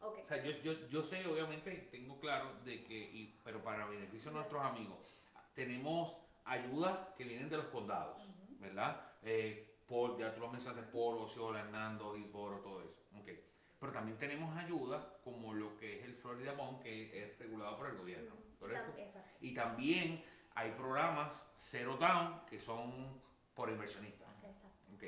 Ok. 0.00 0.18
O 0.22 0.26
sea, 0.26 0.42
yo, 0.42 0.50
yo, 0.62 0.72
yo 0.88 1.02
sé, 1.02 1.26
obviamente, 1.26 1.88
tengo 1.90 2.18
claro 2.20 2.60
de 2.64 2.84
que, 2.84 2.94
y- 2.94 3.40
pero 3.42 3.62
para 3.62 3.86
beneficio 3.86 4.30
de 4.30 4.36
nuestros 4.36 4.62
amigos, 4.62 4.98
tenemos 5.54 6.14
ayudas 6.44 6.98
que 7.16 7.24
vienen 7.24 7.48
de 7.48 7.56
los 7.56 7.66
condados, 7.66 8.22
¿verdad? 8.60 9.10
Eh, 9.22 9.80
por, 9.86 10.18
ya 10.18 10.34
tú 10.34 10.40
lo 10.40 10.48
mencionaste, 10.50 10.82
por 10.90 11.16
Osceola, 11.16 11.60
Hernando, 11.60 12.14
Hillsborough, 12.16 12.62
todo 12.62 12.82
eso. 12.82 13.05
Pero 13.78 13.92
también 13.92 14.16
tenemos 14.18 14.56
ayuda 14.56 15.18
como 15.22 15.52
lo 15.52 15.76
que 15.76 15.98
es 16.00 16.04
el 16.06 16.14
Florida 16.14 16.52
Bond, 16.52 16.82
que 16.82 17.24
es 17.24 17.38
regulado 17.38 17.76
por 17.76 17.88
el 17.88 17.96
gobierno, 17.98 18.34
¿correcto? 18.58 18.92
Exacto. 18.98 19.28
Y 19.40 19.52
también 19.54 20.24
hay 20.54 20.70
programas 20.72 21.46
Zero 21.56 21.96
Down, 21.96 22.40
que 22.48 22.58
son 22.58 23.20
por 23.54 23.68
inversionistas. 23.68 24.28
Exacto. 24.42 24.92
Ok. 24.94 25.02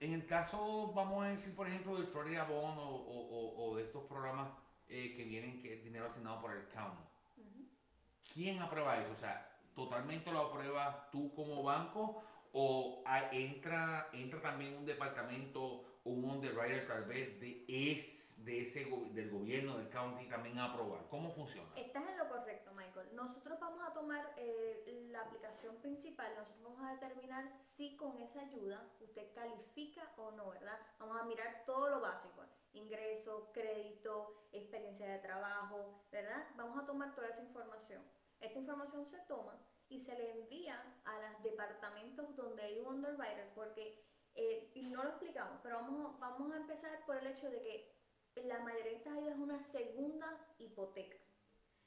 En 0.00 0.14
el 0.14 0.26
caso, 0.26 0.92
vamos 0.94 1.24
a 1.24 1.28
decir, 1.28 1.54
por 1.54 1.68
ejemplo, 1.68 1.96
del 1.96 2.06
Florida 2.06 2.44
Bond 2.44 2.78
o, 2.78 3.64
o- 3.68 3.76
de 3.76 3.84
estos 3.84 4.04
programas 4.04 4.50
eh, 4.88 5.14
que 5.16 5.24
vienen, 5.24 5.60
que 5.62 5.74
es 5.74 5.84
dinero 5.84 6.06
asignado 6.06 6.40
por 6.40 6.52
el 6.52 6.66
county, 6.68 7.02
Ujú. 7.38 7.66
¿quién 8.34 8.60
aprueba 8.60 8.98
eso? 9.00 9.12
O 9.12 9.16
sea, 9.16 9.48
¿totalmente 9.74 10.30
lo 10.32 10.40
apruebas 10.48 11.10
tú 11.10 11.32
como 11.34 11.62
banco 11.62 12.22
o 12.52 13.02
hay- 13.06 13.44
entra, 13.44 14.08
entra 14.12 14.40
también 14.42 14.74
un 14.76 14.84
departamento 14.84 15.84
un 16.04 16.24
underwriter 16.24 16.86
tal 16.86 17.04
vez 17.04 17.40
de, 17.40 17.64
es, 17.68 18.34
de 18.44 18.62
ese, 18.62 18.84
del 19.12 19.30
gobierno, 19.30 19.78
del 19.78 19.88
county 19.88 20.26
también 20.28 20.58
a 20.58 20.72
aprobar? 20.72 21.06
¿Cómo 21.08 21.30
funciona? 21.30 21.68
Estás 21.76 22.08
en 22.08 22.18
lo 22.18 22.28
correcto, 22.28 22.72
Michael. 22.74 23.14
Nosotros 23.14 23.58
vamos 23.60 23.86
a 23.86 23.92
tomar 23.92 24.34
eh, 24.36 25.08
la 25.10 25.22
aplicación 25.22 25.76
principal, 25.80 26.32
nosotros 26.36 26.64
vamos 26.64 26.82
a 26.82 26.94
determinar 26.94 27.56
si 27.60 27.96
con 27.96 28.18
esa 28.18 28.40
ayuda 28.40 28.90
usted 29.00 29.32
califica 29.34 30.12
o 30.16 30.32
no, 30.32 30.50
¿verdad? 30.50 30.78
Vamos 30.98 31.20
a 31.20 31.24
mirar 31.24 31.64
todo 31.66 31.88
lo 31.88 32.00
básico, 32.00 32.44
ingreso, 32.72 33.50
crédito, 33.52 34.48
experiencia 34.52 35.08
de 35.08 35.18
trabajo, 35.18 36.04
¿verdad? 36.10 36.44
Vamos 36.56 36.82
a 36.82 36.86
tomar 36.86 37.14
toda 37.14 37.28
esa 37.28 37.42
información. 37.42 38.02
Esta 38.40 38.58
información 38.58 39.06
se 39.06 39.18
toma 39.28 39.56
y 39.88 40.00
se 40.00 40.16
le 40.16 40.32
envía 40.32 40.82
a 41.04 41.18
los 41.20 41.42
departamentos 41.42 42.34
donde 42.34 42.62
hay 42.62 42.78
un 42.78 42.86
underwriter, 42.86 43.52
porque, 43.54 44.04
eh, 44.34 44.70
y 44.74 44.82
no 44.86 45.02
lo 45.02 45.10
explicamos, 45.10 45.60
pero 45.62 45.76
vamos, 45.76 46.18
vamos 46.18 46.52
a 46.52 46.56
empezar 46.56 47.04
por 47.04 47.16
el 47.16 47.26
hecho 47.26 47.50
de 47.50 47.60
que 47.62 48.42
la 48.44 48.60
mayoría 48.60 48.90
de 48.92 48.96
estas 48.96 49.14
ayudas 49.14 49.34
es 49.34 49.40
una 49.40 49.60
segunda 49.60 50.46
hipoteca. 50.58 51.18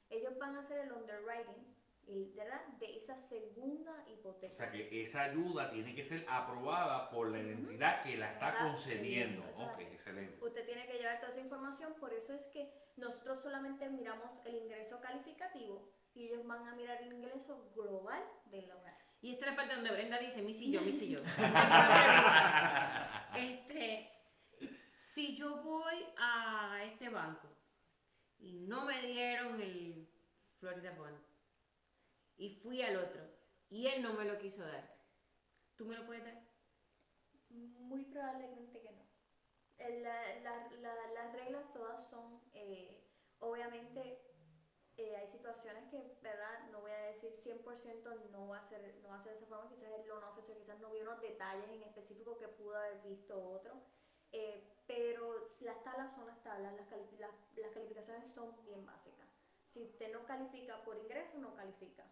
Ellos 0.08 0.38
van 0.38 0.56
a 0.56 0.60
hacer 0.60 0.78
el 0.80 0.92
underwriting. 0.92 1.74
De 2.06 2.96
esa 2.96 3.16
segunda 3.16 4.04
O 4.06 4.10
hipoteca. 4.12 4.54
sea 4.54 4.70
que 4.70 5.02
esa 5.02 5.22
ayuda 5.22 5.70
tiene 5.70 5.92
que 5.92 6.04
ser 6.04 6.24
aprobada 6.28 7.10
por 7.10 7.30
la 7.32 7.40
entidad 7.40 8.04
que 8.04 8.16
la 8.16 8.32
está 8.32 8.50
Está 8.50 8.62
concediendo. 8.62 9.42
Ok, 9.56 9.80
excelente. 9.80 10.38
Usted 10.44 10.64
tiene 10.66 10.86
que 10.86 10.98
llevar 10.98 11.18
toda 11.18 11.32
esa 11.32 11.40
información, 11.40 11.94
por 11.98 12.12
eso 12.14 12.32
es 12.32 12.46
que 12.46 12.72
nosotros 12.96 13.40
solamente 13.42 13.88
miramos 13.90 14.38
el 14.44 14.54
ingreso 14.54 15.00
calificativo 15.00 15.88
y 16.14 16.28
ellos 16.28 16.46
van 16.46 16.68
a 16.68 16.76
mirar 16.76 17.02
el 17.02 17.12
ingreso 17.12 17.72
global 17.74 18.22
del 18.44 18.70
hogar. 18.70 18.96
Y 19.22 19.32
esta 19.32 19.46
es 19.46 19.50
la 19.52 19.56
parte 19.56 19.74
donde 19.74 19.90
Brenda 19.90 20.18
dice, 20.18 20.42
mi 20.42 20.52
si 20.54 20.70
yo, 20.70 20.82
mi 20.82 20.92
si 20.92 21.08
yo. 21.10 21.18
este, 23.36 24.10
si 24.96 25.36
yo 25.36 25.62
voy 25.62 26.04
a 26.18 26.80
este 26.84 27.08
banco 27.08 27.48
y 28.38 28.60
no 28.60 28.84
me 28.84 29.00
dieron 29.02 29.60
el 29.60 30.08
Florida 30.58 30.92
Bond 30.92 31.18
y 32.36 32.50
fui 32.62 32.82
al 32.82 32.96
otro 32.96 33.22
y 33.68 33.86
él 33.88 34.02
no 34.02 34.12
me 34.12 34.24
lo 34.24 34.38
quiso 34.38 34.64
dar, 34.66 34.96
¿tú 35.76 35.86
me 35.86 35.96
lo 35.96 36.06
puedes 36.06 36.24
dar? 36.24 36.40
Muy 37.50 38.04
probablemente 38.04 38.80
que 38.80 38.92
no. 38.92 39.04
Eh, 39.78 40.00
la- 40.02 40.40
la- 40.40 40.68
la- 40.78 41.12
las 41.14 41.32
reglas 41.32 41.72
todas 41.72 42.08
son, 42.08 42.40
eh, 42.52 43.08
obviamente, 43.38 44.22
eh, 44.96 45.16
hay 45.16 45.28
situaciones 45.28 45.88
que, 45.90 46.18
¿verdad? 46.22 46.68
No 46.70 46.80
voy 46.80 46.90
a 46.92 46.95
decir 47.30 47.62
100% 47.64 48.30
no 48.30 48.48
va 48.48 48.58
a 48.58 48.64
ser, 48.64 48.96
no 49.02 49.08
va 49.08 49.16
a 49.16 49.20
ser 49.20 49.32
de 49.32 49.38
esa 49.38 49.46
forma, 49.46 49.68
quizás 49.68 49.90
el 49.92 50.06
loan 50.06 50.24
officer 50.24 50.56
quizás 50.56 50.80
no 50.80 50.90
vio 50.90 51.02
unos 51.02 51.20
detalles 51.20 51.68
en 51.70 51.82
específico 51.82 52.38
que 52.38 52.48
pudo 52.48 52.76
haber 52.76 53.00
visto 53.02 53.40
otro, 53.50 53.74
eh, 54.32 54.76
pero 54.86 55.46
las 55.60 55.82
tablas 55.84 56.14
son 56.14 56.26
las 56.26 56.42
tablas, 56.42 56.74
las, 56.74 56.90
las, 57.18 57.30
las 57.56 57.72
calificaciones 57.72 58.30
son 58.32 58.54
bien 58.64 58.84
básicas. 58.86 59.28
Si 59.66 59.82
usted 59.82 60.12
no 60.12 60.24
califica 60.24 60.82
por 60.84 60.96
ingreso, 60.96 61.38
no 61.38 61.54
califica. 61.54 62.04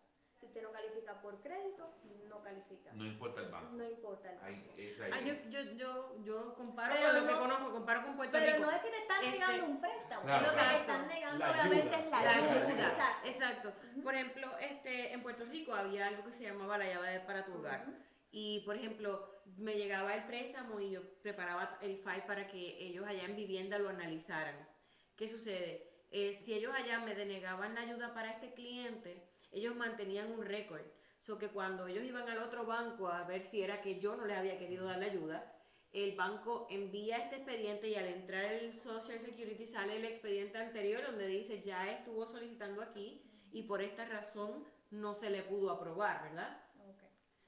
Si 0.44 0.48
usted 0.48 0.62
no 0.62 0.72
califica 0.72 1.22
por 1.22 1.40
crédito, 1.40 1.88
no 2.28 2.42
califica. 2.42 2.92
No 2.92 3.06
importa 3.06 3.40
el 3.40 3.48
banco. 3.48 3.72
No 3.72 3.88
importa 3.88 4.30
el 4.30 4.38
Ahí, 4.42 4.54
banco. 4.60 4.74
es 4.76 5.00
ahí. 5.00 5.10
Ah, 5.14 5.20
yo, 5.20 5.34
yo, 5.48 5.62
yo, 5.72 6.22
yo 6.22 6.54
comparo 6.54 6.94
Pero 6.94 7.06
con 7.08 7.14
lo 7.22 7.26
que 7.26 7.32
no- 7.32 7.40
conozco, 7.40 7.72
comparo 7.72 8.02
con 8.02 8.16
Puerto 8.16 8.32
Pero 8.38 8.56
Rico. 8.58 8.70
no 8.70 8.76
es 8.76 8.82
que 8.82 8.90
te 8.90 8.98
están 8.98 9.24
Este, 9.24 9.38
negando 9.38 9.64
un 9.66 9.80
préstamo, 9.80 10.22
claro, 10.22 10.42
lo 10.46 10.48
que 10.50 10.54
te 10.56 10.62
exacto. 10.62 10.80
están 10.92 11.08
negando 11.08 11.38
La 11.38 11.50
obviamente 11.50 11.94
ayuda. 11.94 11.98
es 11.98 12.10
la, 12.10 12.22
La 12.22 12.30
ayuda. 12.36 12.66
ayuda, 12.66 12.88
Exacto. 12.88 13.26
exacto. 13.28 13.72
Por 14.02 14.14
ejemplo, 14.14 14.58
este, 14.58 15.12
en 15.14 15.22
Puerto 15.22 15.44
Rico 15.46 15.74
había 15.74 16.06
algo 16.08 16.24
que 16.24 16.32
se 16.32 16.44
llamaba 16.44 16.76
la 16.76 16.86
llave 16.86 17.20
para 17.20 17.44
tu 17.46 17.54
hogar. 17.54 17.86
Y, 18.30 18.60
por 18.66 18.76
ejemplo, 18.76 19.30
me 19.56 19.74
llegaba 19.76 20.14
el 20.14 20.24
préstamo 20.24 20.78
y 20.80 20.90
yo 20.90 21.00
preparaba 21.22 21.78
el 21.80 21.96
file 21.98 22.24
para 22.26 22.46
que 22.48 22.58
ellos 22.84 23.06
allá 23.06 23.24
en 23.24 23.34
vivienda 23.36 23.78
lo 23.78 23.88
analizaran. 23.88 24.68
¿Qué 25.16 25.26
sucede? 25.26 25.88
Eh, 26.10 26.34
si 26.34 26.52
ellos 26.52 26.74
allá 26.74 27.00
me 27.00 27.14
denegaban 27.14 27.74
la 27.74 27.80
ayuda 27.82 28.12
para 28.12 28.30
este 28.32 28.52
cliente, 28.52 29.26
ellos 29.54 29.76
mantenían 29.76 30.32
un 30.32 30.44
récord. 30.44 30.82
So 31.18 31.38
que 31.38 31.48
cuando 31.48 31.86
ellos 31.86 32.04
iban 32.04 32.28
al 32.28 32.38
otro 32.38 32.66
banco 32.66 33.08
a 33.08 33.24
ver 33.24 33.44
si 33.44 33.62
era 33.62 33.80
que 33.80 33.98
yo 33.98 34.16
no 34.16 34.26
les 34.26 34.36
había 34.36 34.58
querido 34.58 34.84
dar 34.84 34.98
la 34.98 35.06
ayuda, 35.06 35.54
el 35.92 36.16
banco 36.16 36.66
envía 36.70 37.18
este 37.18 37.36
expediente 37.36 37.88
y 37.88 37.94
al 37.94 38.06
entrar 38.06 38.44
el 38.44 38.72
Social 38.72 39.18
Security 39.20 39.64
sale 39.64 39.96
el 39.96 40.04
expediente 40.04 40.58
anterior 40.58 41.02
donde 41.06 41.28
dice 41.28 41.62
ya 41.62 41.88
estuvo 41.88 42.26
solicitando 42.26 42.82
aquí 42.82 43.22
y 43.52 43.62
por 43.62 43.80
esta 43.80 44.04
razón 44.04 44.64
no 44.90 45.14
se 45.14 45.30
le 45.30 45.42
pudo 45.42 45.70
aprobar, 45.70 46.24
¿verdad? 46.24 46.60
Ok. 46.90 47.02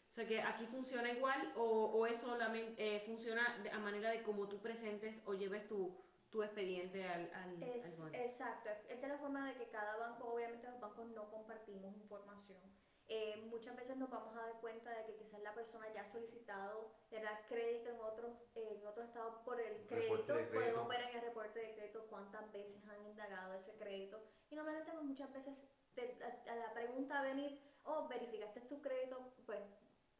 O 0.09 0.13
sea 0.13 0.29
que 0.29 0.41
aquí 0.41 0.65
funciona 0.67 1.11
igual 1.11 1.53
o, 1.57 1.65
o 1.65 2.07
es 2.07 2.19
solamente 2.19 2.75
eh, 2.79 3.01
funciona 3.01 3.59
de, 3.65 3.71
a 3.71 3.79
manera 3.81 4.11
de 4.11 4.23
cómo 4.23 4.49
tú 4.49 4.63
presentes 4.63 5.23
o 5.27 5.35
lleves 5.35 5.67
tu, 5.67 5.95
tu 6.31 6.43
expediente 6.43 7.05
al, 7.07 7.31
al, 7.33 7.63
Es, 7.63 7.85
al 8.01 8.11
bono. 8.11 8.25
exacto, 8.25 8.71
es 8.89 9.01
de 9.01 9.09
la 9.09 9.17
forma 9.19 9.47
de 9.49 9.55
que 9.55 9.69
cada 9.71 9.97
banco, 9.97 10.27
obviamente 10.33 10.67
los 10.69 10.81
bancos 10.81 11.07
no 11.07 11.31
compartimos 11.31 11.95
información. 11.97 12.61
Eh, 13.09 13.37
muchas 13.37 13.77
veces 13.77 13.97
nos 13.97 14.11
vamos 14.11 14.35
a 14.37 14.41
dar 14.41 14.61
cuenta 14.61 14.91
de 14.91 15.05
que 15.05 15.15
quizás 15.15 15.41
la 15.41 15.55
persona 15.55 15.89
ya 15.95 16.01
ha 16.01 16.05
solicitado 16.05 16.91
¿verdad? 17.09 17.39
crédito 17.47 17.89
en 17.91 18.01
otros 18.01 18.35
en 18.57 18.85
otro 18.85 19.05
estado 19.05 19.45
por 19.45 19.61
el 19.61 19.87
crédito. 19.87 20.35
de 20.35 20.49
crédito. 20.49 20.53
Podemos 20.55 20.89
ver 20.89 21.03
en 21.03 21.15
el 21.15 21.21
reporte 21.21 21.61
de 21.61 21.71
crédito 21.71 22.09
cuántas 22.09 22.51
veces 22.51 22.85
han 22.89 23.01
indagado 23.05 23.55
ese 23.55 23.77
crédito 23.77 24.21
Y 24.51 24.57
normalmente 24.57 24.91
pues, 24.93 25.05
muchas 25.05 25.33
veces 25.33 25.55
te- 25.95 26.19
a, 26.25 26.53
a 26.53 26.57
la 26.57 26.75
pregunta 26.75 27.21
a 27.21 27.23
venir, 27.23 27.63
oh, 27.85 28.09
verificaste 28.09 28.61
tu 28.63 28.81
crédito, 28.83 29.33
pues 29.47 29.61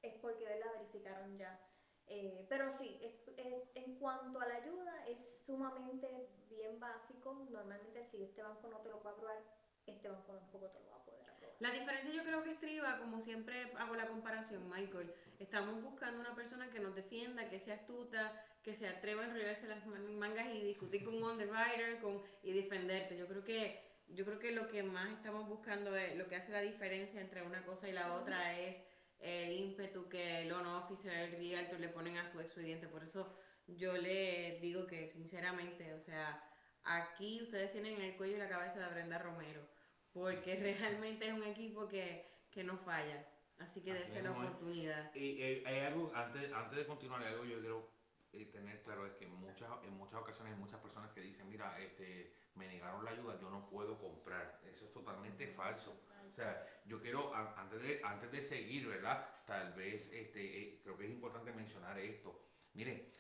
es 0.03 0.15
porque 0.21 0.45
¿verdad? 0.45 0.71
verificaron 0.79 1.37
ya. 1.37 1.59
Eh, 2.07 2.47
pero 2.49 2.71
sí, 2.71 3.01
es- 3.03 3.27
es- 3.37 3.69
cuanto 4.07 4.41
a 4.41 4.47
la 4.47 4.55
ayuda, 4.55 5.05
es 5.09 5.43
sumamente 5.45 6.07
bien 6.49 6.79
básico. 6.79 7.45
Normalmente 7.51 8.05
si 8.05 8.23
este 8.23 8.41
banco 8.41 8.69
no 8.69 8.79
te 8.79 8.89
lo 8.89 9.01
puede 9.03 9.17
aprobar, 9.17 9.39
este 9.85 10.09
banco 10.09 10.33
tampoco 10.33 10.69
te 10.69 10.79
lo 10.79 10.91
va 10.91 10.97
a 10.99 11.05
poder 11.05 11.23
aprobar. 11.29 11.57
La 11.59 11.73
diferencia 11.73 12.13
yo 12.13 12.23
creo 12.23 12.45
que 12.45 12.53
estriba, 12.53 12.99
como 12.99 13.21
siempre 13.21 13.73
hago 13.77 13.97
la 13.97 14.07
comparación, 14.07 14.71
Michael, 14.71 15.13
estamos 15.41 15.83
buscando 15.83 16.21
una 16.21 16.37
persona 16.37 16.71
que 16.71 16.79
nos 16.79 16.95
defienda, 16.95 17.49
que 17.49 17.59
sea 17.59 17.75
astuta, 17.75 18.33
que 18.63 18.77
se 18.77 18.87
atreva 18.87 19.23
a 19.23 19.27
enrollarse 19.27 19.67
las 19.67 19.85
man- 19.87 20.19
mangas 20.19 20.55
y 20.55 20.63
discutir 20.63 21.05
con 21.05 21.15
un 21.17 21.25
underwriter 21.25 21.99
con, 22.01 22.23
y 22.45 22.53
defenderte. 22.53 23.17
Yo 23.17 23.27
creo 23.27 23.43
que 23.43 23.85
yo 24.09 24.25
creo 24.25 24.39
que 24.39 24.53
lo 24.53 24.69
que 24.69 24.85
más 24.85 25.11
estamos 25.11 25.49
buscando 25.49 25.97
es 25.97 26.17
lo 26.17 26.29
que 26.29 26.37
hace 26.37 26.53
la 26.53 26.61
diferencia 26.61 27.21
entre 27.21 27.43
una 27.43 27.65
cosa 27.65 27.89
y 27.89 27.93
la 27.93 28.15
otra 28.15 28.57
es 28.57 28.81
el 29.19 29.53
ímpetu 29.53 30.09
que 30.09 30.43
el 30.43 30.51
loan 30.51 30.65
officer, 30.65 31.13
el 31.13 31.33
realtor 31.33 31.81
le 31.81 31.89
ponen 31.89 32.17
a 32.17 32.25
su 32.25 32.39
expediente. 32.39 32.87
Por 32.87 33.03
eso 33.03 33.37
yo 33.67 33.97
le 33.97 34.59
digo 34.61 34.87
que 34.87 35.07
sinceramente, 35.09 35.93
o 35.95 36.01
sea, 36.01 36.43
aquí 36.85 37.43
ustedes 37.43 37.73
tienen 37.73 37.95
en 37.95 38.03
el 38.03 38.17
cuello 38.17 38.37
y 38.37 38.39
la 38.41 38.49
cabeza 38.49 38.81
de 38.81 38.95
Brenda 38.95 39.19
Romero 39.19 39.67
porque 40.13 40.57
realmente 40.57 41.27
es 41.29 41.33
un 41.35 41.43
equipo 41.43 41.87
que, 41.89 42.27
que 42.51 42.65
no 42.65 42.79
falla. 42.79 43.29
Así 43.59 43.83
que 43.83 43.93
dése 43.95 44.23
la 44.23 44.33
oportunidad. 44.33 45.15
Y, 45.15 45.43
eh, 45.43 45.63
hay 45.67 45.81
algo, 45.81 46.11
antes, 46.15 46.53
antes 46.53 46.77
de 46.79 46.87
continuar, 46.87 47.23
hay 47.23 47.29
algo 47.33 47.45
yo 47.45 47.61
quiero 47.61 47.91
eh, 48.33 48.47
tener 48.47 48.83
claro, 48.83 49.07
es 49.07 49.15
que 49.15 49.25
en 49.25 49.35
muchas, 49.35 49.69
en 49.85 49.93
muchas 49.95 50.21
ocasiones 50.21 50.53
hay 50.55 50.59
muchas 50.59 50.81
personas 50.81 51.11
que 51.13 51.21
dicen, 51.21 51.49
mira, 51.49 51.79
este, 51.81 52.35
me 52.55 52.67
negaron 52.67 53.05
la 53.05 53.11
ayuda, 53.13 53.39
yo 53.41 53.51
no 53.51 53.69
puedo 53.69 53.99
comprar. 53.99 54.61
Eso 54.65 54.85
es 54.87 54.93
totalmente 54.93 55.49
falso. 55.49 56.03
O 56.29 56.33
sea, 56.35 56.67
yo 56.85 57.01
quiero, 57.01 57.35
a- 57.35 57.59
antes 57.61 57.83
de, 57.83 58.01
antes 58.05 58.31
de 58.33 58.43
seguir, 58.43 58.87
¿verdad? 58.87 59.27
Tal 59.47 59.73
vez, 59.75 60.11
este, 60.13 60.59
eh, 60.63 60.81
creo 60.83 60.97
que 60.99 61.05
es 61.07 61.11
importante 61.11 61.53
mencionar 61.53 61.99
esto. 61.99 62.43
Miren, 62.75 63.11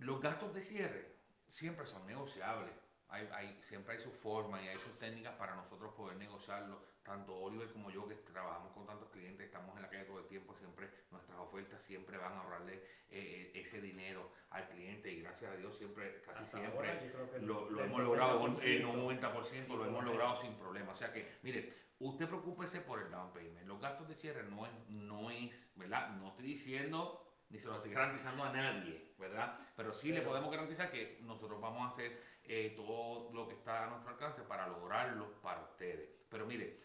los 0.00 0.20
gastos 0.20 0.52
de 0.54 0.62
cierre 0.62 1.14
siempre 1.48 1.86
son 1.86 2.06
negociables. 2.06 2.72
Hay, 3.08 3.28
hay- 3.32 3.58
siempre 3.62 3.94
hay 3.96 4.00
su 4.00 4.12
forma 4.12 4.62
y 4.62 4.68
hay 4.68 4.76
sus 4.76 4.96
técnicas 4.98 5.34
para 5.34 5.54
nosotros 5.56 5.92
poder 5.94 6.16
negociarlo. 6.16 6.80
Tanto 7.02 7.34
Oliver 7.34 7.72
como 7.72 7.90
yo, 7.90 8.06
que 8.06 8.14
trabajamos 8.14 8.72
con 8.72 8.86
tantos 8.86 9.08
clientes, 9.10 9.46
estamos 9.46 9.74
en 9.76 9.82
la 9.82 9.88
calle 9.90 10.04
todo 10.04 10.20
el 10.20 10.26
tiempo, 10.26 10.54
siempre 10.54 10.88
nuestras 11.10 11.38
ofertas 11.38 11.82
siempre 11.82 12.16
van 12.18 12.34
a 12.34 12.40
ahorrarle 12.42 12.74
eh, 12.74 12.82
eh, 13.10 13.52
ese 13.54 13.80
dinero 13.80 14.30
al 14.50 14.68
cliente 14.68 15.10
y 15.10 15.22
gracias 15.22 15.50
a 15.50 15.56
Dios 15.56 15.76
siempre, 15.76 16.20
casi 16.22 16.44
Hasta 16.44 16.58
siempre, 16.58 16.88
ahora 16.90 17.38
lo, 17.40 17.68
lo 17.70 17.82
hemos 17.82 18.00
logrado 18.02 18.46
en 18.46 18.54
90%, 18.54 18.84
un 18.90 19.18
90%, 19.20 19.66
lo 19.76 19.86
hemos 19.86 20.04
logrado 20.04 20.36
sin 20.36 20.54
problema. 20.54 20.92
O 20.92 20.94
sea 20.94 21.12
que, 21.12 21.38
mire, 21.42 21.68
usted 21.98 22.28
preocúpese 22.28 22.80
por 22.82 23.00
el 23.00 23.10
down 23.10 23.32
payment. 23.32 23.66
Los 23.66 23.80
gastos 23.80 24.06
de 24.06 24.14
cierre 24.14 24.44
no 24.44 24.66
es, 24.66 24.72
no 24.88 25.30
es, 25.32 25.72
¿verdad? 25.74 26.10
No 26.10 26.28
estoy 26.28 26.44
diciendo 26.46 27.29
ni 27.50 27.58
se 27.58 27.68
lo 27.68 27.76
estoy 27.76 27.90
garantizando 27.92 28.44
a 28.44 28.52
nadie, 28.52 29.12
¿verdad? 29.18 29.58
Pero 29.76 29.92
sí 29.92 30.12
le 30.12 30.22
podemos 30.22 30.50
garantizar 30.50 30.90
que 30.90 31.18
nosotros 31.22 31.60
vamos 31.60 31.82
a 31.82 31.88
hacer 31.92 32.22
eh, 32.44 32.72
todo 32.76 33.30
lo 33.32 33.46
que 33.48 33.54
está 33.54 33.84
a 33.86 33.90
nuestro 33.90 34.10
alcance 34.12 34.42
para 34.42 34.66
lograrlo 34.68 35.40
para 35.42 35.62
ustedes. 35.62 36.08
Pero 36.28 36.46
mire, 36.46 36.80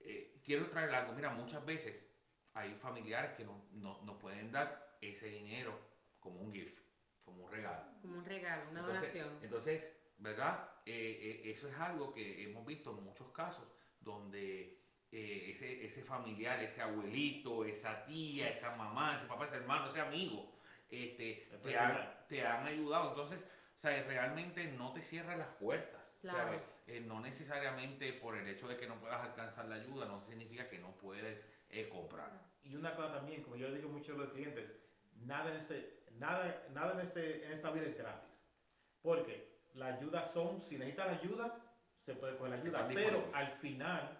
eh, 0.00 0.40
quiero 0.44 0.68
traer 0.68 0.92
algo. 0.94 1.12
Mira, 1.12 1.30
muchas 1.30 1.64
veces 1.64 2.04
hay 2.54 2.74
familiares 2.74 3.32
que 3.36 3.44
no- 3.44 3.66
no- 3.72 4.02
nos 4.02 4.16
pueden 4.18 4.50
dar 4.52 4.96
ese 5.00 5.28
dinero 5.28 5.78
como 6.20 6.40
un 6.40 6.52
gift, 6.52 6.78
como 7.24 7.44
un 7.44 7.50
regalo. 7.50 7.84
Como 8.02 8.18
un 8.18 8.24
regalo, 8.24 8.70
una 8.70 8.80
Entonces, 8.80 9.12
donación. 9.14 9.38
entonces, 9.44 9.96
¿verdad? 10.18 10.68
Eh, 10.84 11.42
eso 11.44 11.68
es 11.68 11.74
algo 11.78 12.12
que 12.12 12.42
hemos 12.44 12.66
visto 12.66 12.90
en 12.96 13.04
muchos 13.04 13.30
casos 13.30 13.66
donde 14.00 14.82
eh, 15.10 15.50
ese, 15.50 15.84
ese 15.84 16.02
familiar, 16.02 16.62
ese 16.62 16.82
abuelito, 16.82 17.64
esa 17.64 18.04
tía, 18.04 18.50
esa 18.50 18.74
mamá, 18.76 19.16
ese 19.16 19.26
papá, 19.26 19.46
ese 19.46 19.56
hermano, 19.56 19.88
ese 19.88 20.00
amigo, 20.00 20.58
este, 20.90 21.48
Es 21.52 21.62
te, 21.62 21.78
han, 21.78 22.26
te 22.28 22.46
han 22.46 22.66
ayudado. 22.66 23.10
Entonces, 23.10 23.50
o 23.74 23.78
sea, 23.78 24.02
realmente 24.04 24.64
no 24.72 24.92
te 24.92 25.02
cierran 25.02 25.38
las 25.38 25.48
puertas. 25.48 25.98
Claro. 26.20 26.38
¿sabes? 26.38 26.62
Eh, 26.88 27.00
no 27.00 27.20
necesariamente 27.20 28.12
por 28.14 28.36
el 28.36 28.48
hecho 28.48 28.66
de 28.66 28.76
que 28.76 28.86
no 28.86 28.98
puedas 28.98 29.20
alcanzar 29.22 29.66
la 29.66 29.76
ayuda, 29.76 30.06
no 30.06 30.20
significa 30.20 30.68
que 30.68 30.78
no 30.78 30.92
puedes 30.96 31.46
eh, 31.70 31.88
comprar. 31.88 32.30
Y 32.62 32.74
una 32.76 32.94
cosa 32.94 33.14
también, 33.14 33.42
como 33.42 33.56
yo 33.56 33.68
le 33.68 33.76
digo 33.76 33.88
mucho 33.88 34.14
a 34.14 34.18
los 34.18 34.30
clientes, 34.30 34.72
nada 35.24 35.50
en, 35.50 35.60
este, 35.60 36.02
nada, 36.18 36.66
nada 36.72 36.94
en, 36.94 37.06
este, 37.06 37.46
en 37.46 37.52
esta 37.52 37.70
vida 37.70 37.86
es 37.86 37.96
gratis. 37.96 38.42
Porque 39.02 39.60
la 39.74 39.86
ayuda 39.94 40.26
son, 40.26 40.62
si 40.62 40.76
necesitas 40.76 41.06
la 41.06 41.18
ayuda, 41.18 41.58
se 42.04 42.14
puede 42.14 42.36
coger 42.36 42.50
la 42.50 42.56
ayuda. 42.56 42.88
Pero 42.88 43.30
al 43.32 43.52
final, 43.58 44.17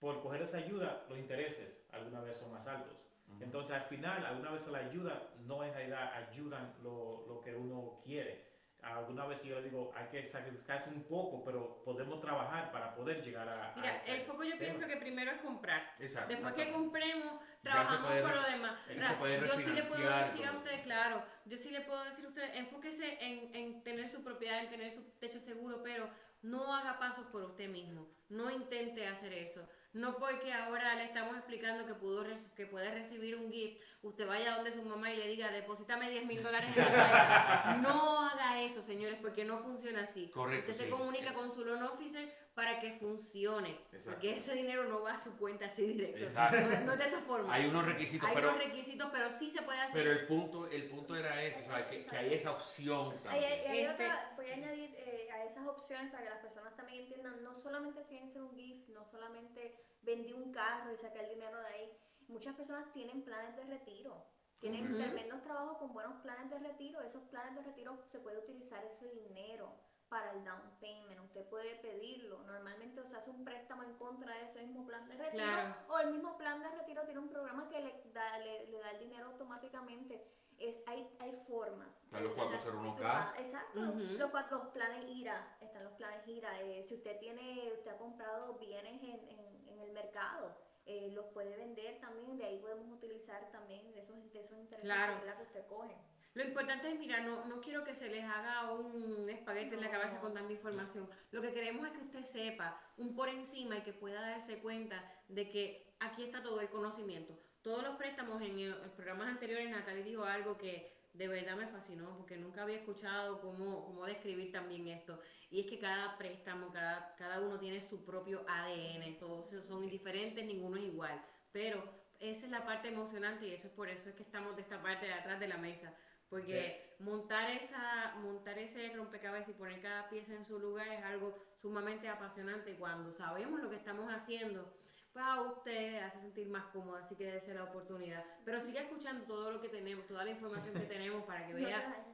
por 0.00 0.22
coger 0.22 0.42
esa 0.42 0.56
ayuda, 0.58 1.04
los 1.08 1.18
intereses 1.18 1.68
alguna 1.92 2.20
vez 2.20 2.36
son 2.38 2.50
más 2.52 2.66
altos. 2.66 2.96
Ujú. 3.28 3.42
Entonces 3.44 3.72
al 3.72 3.84
final, 3.84 4.24
alguna 4.24 4.50
vez 4.52 4.66
la 4.66 4.78
ayuda 4.78 5.28
no 5.40 5.62
en 5.62 5.72
realidad 5.74 6.12
ayudan 6.14 6.74
lo, 6.82 7.26
lo 7.28 7.40
que 7.42 7.54
uno 7.54 8.00
quiere. 8.02 8.48
Alguna 8.82 9.26
vez 9.26 9.42
yo 9.42 9.56
le 9.56 9.62
digo, 9.64 9.92
hay 9.94 10.06
que 10.06 10.26
sacrificarse 10.30 10.88
un 10.88 11.02
poco, 11.04 11.44
pero 11.44 11.82
podemos 11.84 12.18
trabajar 12.22 12.72
para 12.72 12.94
poder 12.94 13.22
llegar 13.22 13.46
a... 13.46 13.72
a 13.72 13.76
Mira, 13.76 13.96
ese 13.98 14.16
el 14.16 14.22
foco 14.22 14.42
yo 14.42 14.52
tema. 14.52 14.60
pienso 14.60 14.86
que 14.86 14.96
primero 14.96 15.30
es 15.32 15.40
comprar. 15.42 15.82
Exacto. 15.98 16.32
Después 16.32 16.54
que 16.54 16.72
compremos, 16.72 17.40
trabajamos 17.62 18.06
puede 18.06 18.22
con 18.22 18.34
lo 18.36 18.42
demás. 18.42 18.80
Yo 18.88 19.58
sí 19.58 19.70
le 19.72 19.82
puedo 19.82 20.16
decir 20.16 20.46
a 20.46 20.52
ustedes, 20.52 20.80
claro, 20.80 21.22
yo 21.44 21.58
sí 21.58 21.70
le 21.70 21.82
puedo 21.82 22.02
decir 22.04 22.24
a 22.24 22.28
ustedes, 22.28 22.56
enfóquese 22.56 23.18
en, 23.20 23.54
en 23.54 23.82
tener 23.82 24.08
su 24.08 24.24
propiedad, 24.24 24.60
en 24.60 24.70
tener 24.70 24.90
su 24.90 25.02
techo 25.18 25.40
seguro, 25.40 25.82
pero 25.82 26.08
no 26.40 26.74
haga 26.74 26.98
pasos 26.98 27.26
por 27.26 27.42
usted 27.42 27.68
mismo. 27.68 28.08
No 28.30 28.50
intente 28.50 29.06
hacer 29.06 29.34
eso. 29.34 29.68
No 29.92 30.16
porque 30.18 30.52
ahora 30.52 30.94
le 30.94 31.04
estamos 31.04 31.36
explicando 31.36 31.84
que, 31.84 31.94
pudo 31.94 32.24
que 32.54 32.66
puede 32.66 32.92
recibir 32.92 33.34
un 33.34 33.50
gift, 33.50 33.80
usted 34.02 34.24
vaya 34.26 34.54
donde 34.54 34.72
su 34.72 34.82
mamá 34.82 35.12
y 35.12 35.16
le 35.16 35.26
diga, 35.26 35.50
deposítame 35.50 36.08
10 36.08 36.26
mil 36.26 36.42
dólares 36.42 36.70
en 36.76 36.84
mi 36.84 36.90
cuenta. 36.90 37.78
No 37.82 38.20
haga 38.20 38.60
eso, 38.62 38.82
señores, 38.82 39.18
porque 39.20 39.44
no 39.44 39.58
funciona 39.58 40.02
así. 40.02 40.28
Correcto, 40.30 40.70
Usted 40.70 40.84
se 40.84 40.90
sí. 40.90 40.96
comunica 40.96 41.34
con 41.34 41.52
su 41.52 41.64
loan 41.64 41.82
officer 41.82 42.32
para 42.60 42.78
que 42.78 42.92
funcione. 42.92 43.70
Exacto. 43.90 44.10
Porque 44.10 44.36
ese 44.36 44.52
dinero 44.54 44.84
no 44.84 45.00
va 45.00 45.14
a 45.14 45.18
su 45.18 45.34
cuenta 45.38 45.64
así 45.64 45.86
directo. 45.86 46.18
Exacto. 46.18 46.60
No, 46.60 46.80
no 46.80 46.92
es 46.92 46.98
de 46.98 47.04
esa 47.06 47.20
forma. 47.22 47.54
Hay 47.54 47.66
unos 47.66 47.86
requisitos, 47.86 48.28
Hay 48.28 48.34
pero, 48.34 48.48
unos 48.50 48.62
requisitos, 48.62 49.08
pero 49.10 49.30
sí 49.30 49.50
se 49.50 49.62
puede 49.62 49.80
hacer. 49.80 49.94
pero 49.94 50.12
el 50.20 50.26
punto, 50.26 50.66
el 50.66 50.84
punto 50.90 51.16
era 51.16 51.42
eso, 51.42 51.60
o 51.60 51.64
sea, 51.64 51.88
que, 51.88 52.04
que 52.04 52.16
hay 52.16 52.34
esa 52.34 52.52
opción 52.52 53.14
Hay- 53.26 53.44
hay- 53.44 53.80
Este- 53.80 53.88
otra- 53.90 54.32
voy 54.36 54.50
a 54.50 54.54
añadir 54.54 54.94
eh, 54.98 55.30
a 55.32 55.42
esas 55.44 55.66
opciones 55.66 56.10
para 56.10 56.24
que 56.24 56.28
las 56.30 56.40
personas 56.40 56.76
también 56.76 57.00
entiendan, 57.04 57.42
no 57.42 57.54
solamente 57.54 58.04
que 58.04 58.28
ser 58.28 58.42
un 58.42 58.54
gift, 58.54 58.90
no 58.90 59.06
solamente 59.06 59.74
vendí 60.02 60.34
un 60.34 60.52
carro 60.52 60.92
y 60.92 60.96
saqué 60.98 61.20
el 61.20 61.30
dinero 61.30 61.58
de 61.60 61.66
ahí. 61.66 61.92
Muchas 62.28 62.54
personas 62.54 62.92
tienen 62.92 63.22
planes 63.22 63.56
de 63.56 63.64
retiro, 63.64 64.26
tienen 64.58 64.86
tremendos 64.92 65.42
trabajos 65.42 65.78
con 65.78 65.94
buenos 65.94 66.20
planes 66.20 66.50
de 66.50 66.58
retiro. 66.58 67.00
Esos 67.00 67.22
planes 67.24 67.54
de 67.54 67.62
retiro 67.62 67.98
se 68.06 68.18
puede 68.18 68.38
utilizar 68.38 68.84
ese 68.84 69.08
dinero 69.08 69.74
para 70.10 70.32
el 70.32 70.44
down 70.44 70.60
payment. 70.80 71.20
Usted 71.24 71.46
puede 71.48 71.76
pedirlo. 71.76 72.42
Normalmente 72.42 73.02
se 73.06 73.16
hace 73.16 73.30
un 73.30 73.44
préstamo 73.44 73.84
en 73.84 73.94
contra 73.94 74.34
de 74.34 74.44
ese 74.44 74.62
mismo 74.66 74.84
plan 74.84 75.08
de 75.08 75.14
retiro. 75.16 75.44
Claro. 75.44 75.74
O 75.88 75.98
el 76.00 76.10
mismo 76.10 76.36
plan 76.36 76.60
de 76.60 76.68
retiro 76.68 77.04
tiene 77.04 77.20
un 77.20 77.28
programa 77.30 77.68
que 77.68 77.80
le 77.80 78.02
da, 78.12 78.38
le, 78.40 78.66
le 78.66 78.78
da 78.80 78.90
el 78.90 78.98
dinero 78.98 79.26
automáticamente. 79.26 80.22
Es, 80.58 80.82
hay, 80.86 81.08
hay 81.20 81.32
formas. 81.48 82.02
Están 82.04 82.24
los 82.24 82.34
El- 82.36 82.40
el- 82.40 82.48
401k. 82.60 83.38
Exacto. 83.38 83.80
Ujú. 83.80 83.98
los, 84.18 84.50
los 84.50 84.66
planes 84.74 85.04
IRA, 85.08 85.56
están 85.60 85.84
los 85.84 85.92
planes 85.94 86.26
IRA. 86.28 86.60
eh, 86.60 86.82
si 86.84 86.96
usted 86.96 87.18
tiene, 87.18 87.72
usted 87.78 87.92
ha 87.92 87.96
comprado 87.96 88.54
bienes 88.58 89.00
en, 89.02 89.26
en- 89.30 89.68
en 89.68 89.80
el 89.80 89.92
mercado, 89.92 90.54
eh, 90.84 91.10
los 91.12 91.26
puede 91.26 91.56
vender 91.56 91.98
también, 92.00 92.36
de 92.36 92.44
ahí 92.44 92.58
podemos 92.58 92.90
utilizar 92.92 93.48
también 93.52 93.90
de 93.92 94.00
esos, 94.00 94.32
de 94.32 94.40
esos 94.40 94.58
intereses 94.58 94.84
Claro. 94.90 95.36
que 95.38 95.42
usted 95.44 95.66
coge. 95.66 95.96
Lo 96.34 96.44
importante 96.44 96.88
es, 96.92 96.98
mira, 96.98 97.20
no, 97.20 97.44
no 97.46 97.60
quiero 97.60 97.82
que 97.84 97.94
se 97.94 98.08
les 98.08 98.24
haga 98.24 98.70
un 98.72 99.28
espaguete 99.28 99.74
en 99.74 99.80
la 99.80 99.86
No. 99.88 99.92
cabeza 99.92 100.20
con 100.20 100.32
tanta 100.32 100.52
información. 100.52 101.08
Lo 101.32 101.42
que 101.42 101.52
queremos 101.52 101.86
es 101.86 101.92
que 101.92 102.04
usted 102.04 102.24
sepa 102.24 102.80
un 102.96 103.14
por 103.16 103.28
encima 103.28 103.76
y 103.78 103.82
que 103.82 103.92
pueda 103.92 104.20
darse 104.20 104.60
cuenta 104.60 105.02
de 105.28 105.48
que 105.50 105.94
aquí 105.98 106.22
está 106.22 106.42
todo 106.42 106.60
el 106.60 106.68
conocimiento. 106.68 107.36
Todos 107.62 107.82
los 107.82 107.96
préstamos 107.96 108.40
en, 108.42 108.58
el- 108.58 108.80
en 108.82 108.90
programas 108.92 109.28
anteriores, 109.28 109.68
Natalie 109.70 110.04
dijo 110.04 110.24
algo 110.24 110.56
que 110.56 110.92
de 111.12 111.26
verdad 111.26 111.56
me 111.56 111.66
fascinó 111.66 112.16
porque 112.16 112.36
nunca 112.36 112.62
había 112.62 112.76
escuchado 112.76 113.40
cómo, 113.40 113.84
cómo 113.84 114.06
describir 114.06 114.52
también 114.52 114.86
esto. 114.86 115.20
Y 115.50 115.60
es 115.62 115.66
que 115.66 115.80
cada 115.80 116.16
préstamo, 116.16 116.70
cada, 116.70 117.16
cada 117.16 117.40
uno 117.40 117.58
tiene 117.58 117.82
su 117.82 118.04
propio 118.04 118.44
ADN. 118.48 119.18
Todos 119.18 119.48
son 119.50 119.88
diferentes, 119.90 120.44
ninguno 120.46 120.76
es 120.76 120.84
igual. 120.84 121.20
Pero 121.50 121.82
esa 122.20 122.46
es 122.46 122.52
la 122.52 122.64
parte 122.64 122.88
emocionante 122.88 123.48
y 123.48 123.52
eso 123.52 123.66
es 123.66 123.72
por 123.72 123.88
eso 123.88 124.08
es 124.08 124.14
que 124.14 124.22
estamos 124.22 124.54
de 124.54 124.62
esta 124.62 124.80
parte 124.80 125.06
de 125.06 125.12
atrás 125.14 125.40
de 125.40 125.48
la 125.48 125.56
mesa. 125.56 125.92
Porque 126.30 126.94
montar 127.00 127.50
esa, 127.50 128.14
montar 128.22 128.56
ese 128.58 128.88
rompecabezas 128.94 129.48
y 129.48 129.52
poner 129.52 129.82
cada 129.82 130.08
pieza 130.08 130.32
en 130.32 130.46
su 130.46 130.58
lugar 130.60 130.86
es 130.88 131.04
algo 131.04 131.36
sumamente 131.56 132.08
apasionante. 132.08 132.76
Cuando 132.76 133.10
sabemos 133.12 133.60
lo 133.60 133.68
que 133.68 133.76
estamos 133.76 134.10
haciendo, 134.12 134.72
pues 135.12 135.24
a 135.24 135.40
usted 135.42 135.98
hace 135.98 136.20
sentir 136.20 136.48
más 136.48 136.66
cómodo, 136.66 136.96
así 136.96 137.16
que 137.16 137.26
dése 137.26 137.52
la 137.52 137.64
oportunidad. 137.64 138.24
Pero 138.44 138.60
siga 138.60 138.80
escuchando 138.80 139.24
todo 139.24 139.50
lo 139.50 139.60
que 139.60 139.68
tenemos, 139.68 140.06
toda 140.06 140.24
la 140.24 140.30
información 140.30 140.72
que 140.72 140.80
tenemos 140.94 141.24
para 141.24 141.46
que 141.46 141.52
vea 141.54 142.06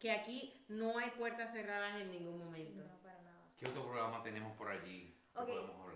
que 0.00 0.10
aquí 0.10 0.64
no 0.68 0.98
hay 0.98 1.10
puertas 1.10 1.52
cerradas 1.52 2.00
en 2.00 2.10
ningún 2.10 2.38
momento. 2.38 2.82
No, 2.82 2.98
para 3.02 3.20
nada. 3.22 3.38
¿Qué 3.56 3.68
otro 3.68 3.84
programa 3.84 4.22
tenemos 4.22 4.56
por 4.56 4.68
allí 4.68 5.14
que 5.32 5.40
Ok. 5.40 5.46
podemos 5.46 5.80
hablar? 5.80 5.89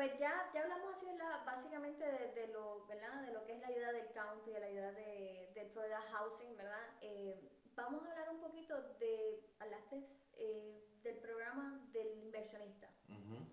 Pues 0.00 0.18
ya, 0.18 0.50
ya 0.54 0.62
hablamos 0.62 0.94
así 0.94 1.12
la- 1.18 1.44
básicamente 1.44 2.02
de, 2.10 2.32
de 2.32 2.46
lo, 2.54 2.86
¿verdad? 2.86 3.20
de 3.20 3.32
lo 3.32 3.44
que 3.44 3.52
es 3.52 3.60
la 3.60 3.66
ayuda 3.66 3.92
del 3.92 4.10
county, 4.14 4.50
de 4.50 4.58
la 4.60 4.64
ayuda 4.66 4.92
de, 4.92 5.52
del 5.54 5.68
Florida 5.72 6.00
Housing, 6.00 6.56
¿verdad? 6.56 6.86
Eh, 7.02 7.46
vamos 7.74 8.02
a 8.06 8.10
hablar 8.10 8.30
un 8.30 8.40
poquito 8.40 8.80
de, 8.98 9.44
hablaste 9.58 10.02
eh, 10.38 10.88
del 11.02 11.18
programa 11.18 11.86
del 11.92 12.16
inversionista. 12.16 12.88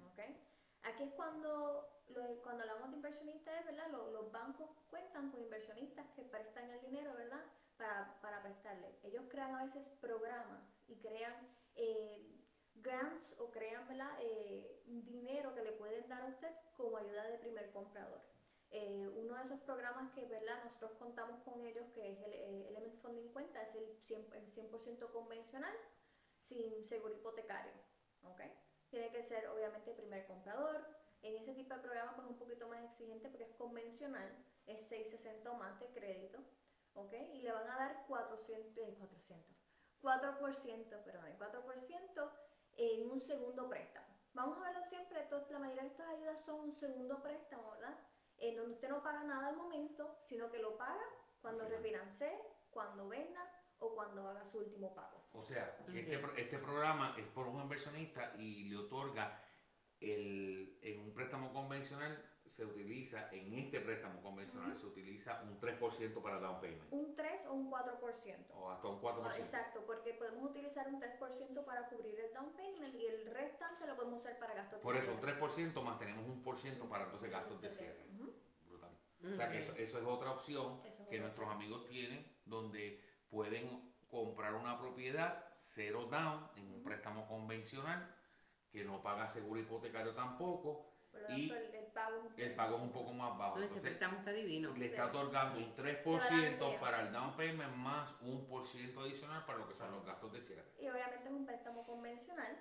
¿ok? 0.05 0.19
Aquí 0.83 1.03
es 1.03 1.11
cuando, 1.15 1.85
lo- 2.07 2.41
cuando 2.41 2.63
hablamos 2.63 2.91
de 2.91 2.95
inversionistas, 2.95 3.65
¿verdad? 3.65 3.89
Los, 3.91 4.13
los 4.13 4.31
bancos 4.31 4.69
cuentan 4.89 5.29
con 5.29 5.41
inversionistas 5.41 6.05
que 6.15 6.23
prestan 6.23 6.69
el 6.69 6.79
dinero, 6.79 7.13
¿verdad? 7.13 7.43
Para, 7.75 8.21
para 8.21 8.41
prestarle. 8.41 8.97
Ellos 9.03 9.25
crean 9.29 9.53
a 9.53 9.65
veces 9.65 9.89
programas 9.99 10.81
y 10.87 10.95
crean 11.01 11.45
eh, 11.75 12.36
grants 12.87 13.35
o 13.39 13.51
crean. 13.51 13.67
Eh, 14.19 14.81
dinero 14.85 15.53
que 15.53 15.61
le 15.61 15.73
pueden 15.73 16.07
dar 16.07 16.23
a 16.23 16.27
usted 16.27 16.51
como 16.75 16.97
ayuda 16.97 17.23
de 17.27 17.37
primer 17.37 17.71
comprador. 17.71 18.21
Eh, 18.69 19.07
uno 19.15 19.35
de 19.35 19.43
esos 19.43 19.59
programas 19.61 20.11
que 20.11 20.25
¿verdad? 20.25 20.63
nosotros 20.63 20.91
contamos 20.97 21.41
con 21.43 21.61
ellos, 21.61 21.85
que 21.93 22.11
es 22.11 22.19
el 22.21 22.33
eh, 22.33 22.67
Element 22.69 22.99
Funding 23.01 23.31
Cuenta, 23.31 23.61
es 23.61 23.75
el 23.75 23.87
100%, 24.01 24.33
el 24.33 24.47
100% 24.47 25.11
convencional, 25.11 25.73
sin 26.37 26.83
seguro 26.85 27.13
hipotecario. 27.13 27.73
¿ok? 28.23 28.41
Tiene 28.89 29.11
que 29.11 29.23
ser 29.23 29.47
obviamente 29.47 29.93
primer 29.93 30.25
comprador. 30.27 30.85
En 31.21 31.35
ese 31.35 31.53
tipo 31.53 31.73
de 31.73 31.81
programa 31.81 32.15
pues 32.15 32.27
un 32.27 32.37
poquito 32.37 32.67
más 32.67 32.83
exigente 32.83 33.29
porque 33.29 33.45
es 33.45 33.55
convencional, 33.55 34.29
es 34.65 34.87
660 34.87 35.51
o 35.51 35.55
más 35.55 35.79
de 35.79 35.87
crédito, 35.87 36.39
¿ok? 36.93 37.13
Y 37.33 37.41
le 37.41 37.51
van 37.51 37.69
a 37.69 37.75
dar 37.75 38.05
400, 38.07 38.77
eh, 38.77 38.95
400, 38.97 39.57
4%, 40.01 41.03
perdón, 41.03 41.37
4% 41.39 42.31
en 42.77 43.09
un 43.09 43.19
segundo 43.19 43.67
préstamo. 43.67 44.07
Vamos 44.33 44.57
a 44.59 44.65
verlo 44.65 44.83
siempre, 44.85 45.27
la 45.49 45.59
mayoría 45.59 45.83
de 45.83 45.89
estas 45.89 46.09
ayudas 46.09 46.45
son 46.45 46.59
un 46.61 46.75
segundo 46.75 47.21
préstamo, 47.23 47.71
¿verdad? 47.71 47.97
En 48.37 48.55
donde 48.55 48.73
usted 48.73 48.89
no 48.89 49.01
paga 49.01 49.23
nada 49.23 49.47
al 49.47 49.57
momento, 49.57 50.17
sino 50.21 50.51
que 50.51 50.59
lo 50.59 50.77
paga 50.77 51.03
cuando 51.41 51.67
refinancie, 51.67 52.31
cuando 52.69 53.07
venda 53.07 53.41
o 53.79 53.95
cuando 53.95 54.27
haga 54.27 54.45
su 54.45 54.59
último 54.59 54.93
pago. 54.93 55.23
O 55.33 55.43
sea, 55.43 55.77
que 55.91 56.01
este, 56.01 56.21
este 56.41 56.57
programa 56.59 57.15
es 57.17 57.25
por 57.27 57.47
un 57.47 57.61
inversionista 57.61 58.33
y 58.37 58.69
le 58.69 58.77
otorga 58.77 59.41
el, 59.99 60.77
en 60.81 60.99
un 60.99 61.13
préstamo 61.13 61.51
convencional 61.51 62.23
se 62.49 62.65
utiliza, 62.65 63.29
en 63.31 63.53
este 63.53 63.79
préstamo 63.81 64.21
convencional 64.21 64.77
se 64.77 64.85
utiliza 64.85 65.41
un 65.43 65.59
3% 65.59 66.21
para 66.21 66.39
down 66.39 66.59
payment 66.61 66.87
Un 66.91 67.15
3 67.15 67.45
o 67.47 67.53
un 67.53 67.71
4%. 67.71 68.51
o 68.53 68.71
hasta 68.71 68.87
un 68.87 69.01
4%. 69.01 69.21
Ah, 69.25 69.37
Exacto, 69.37 69.83
porque 69.85 70.13
podemos 70.13 70.49
utilizar 70.49 70.87
un 70.87 70.99
3% 71.01 71.65
para 71.65 71.89
cubrir 71.89 72.19
el 72.19 72.33
down 72.33 72.53
payment 72.53 72.95
y 72.95 73.05
el 73.05 73.25
restante 73.27 73.85
lo 73.85 73.95
podemos 73.95 74.21
usar 74.21 74.39
para 74.39 74.53
gastos 74.53 74.79
Por 74.79 74.95
de 74.95 75.01
eso, 75.01 75.11
un 75.13 75.19
cierre. 75.19 75.39
3% 75.39 75.81
más 75.83 75.99
tenemos 75.99 76.25
un 76.25 76.41
por 76.43 76.57
ciento 76.57 76.87
para 76.87 77.05
entonces 77.05 77.29
gastos 77.31 77.61
de 77.61 77.69
cierre. 77.69 78.05
Brutal. 78.65 78.91
O 79.23 79.35
sea 79.35 79.51
que 79.51 79.59
eso, 79.59 79.73
eso 79.75 79.97
es 79.99 80.05
otra 80.05 80.31
opción 80.31 80.79
Eso 80.85 81.03
es 81.03 81.09
que 81.09 81.15
otra 81.17 81.19
nuestros 81.19 81.49
amigos 81.49 81.85
tienen 81.87 82.25
donde 82.45 83.01
pueden 83.29 83.93
comprar 84.07 84.53
una 84.53 84.79
propiedad 84.79 85.43
cero 85.59 86.07
down 86.09 86.49
en 86.55 86.71
un 86.73 86.83
préstamo 86.83 87.27
convencional 87.27 88.15
que 88.71 88.83
no 88.83 89.01
paga 89.01 89.27
seguro 89.27 89.59
hipotecario 89.59 90.13
tampoco, 90.13 90.85
Por 91.21 91.29
lo 91.31 91.37
y 91.37 91.49
el, 91.51 91.75
el 91.75 91.85
pago, 91.91 92.17
es 92.17 92.23
un 92.23 92.39
el 92.41 92.55
pago 92.55 92.75
es 92.77 92.81
un 92.83 92.91
poco 92.91 93.13
más 93.13 93.37
bajo. 93.37 93.57
No, 93.57 93.63
ese 93.63 93.73
Entonces, 93.75 93.81
préstamo 93.97 94.17
está 94.19 94.31
divino. 94.31 94.73
le 94.77 94.85
está 94.85 95.05
otorgando 95.07 95.59
un 95.59 95.73
Se 95.75 95.81
3% 95.81 96.17
balancea. 96.19 96.79
para 96.79 97.01
el 97.01 97.11
down 97.11 97.35
payment 97.35 97.75
más 97.75 98.13
un 98.21 98.47
por 98.47 98.65
ciento 98.67 99.01
adicional 99.01 99.45
para 99.45 99.59
lo 99.59 99.67
que 99.67 99.75
son 99.75 99.91
los 99.91 100.05
gastos 100.05 100.31
de 100.33 100.41
cierre. 100.41 100.71
Y 100.79 100.87
obviamente 100.89 101.25
es 101.27 101.33
un 101.33 101.45
préstamo 101.45 101.85
convencional 101.85 102.57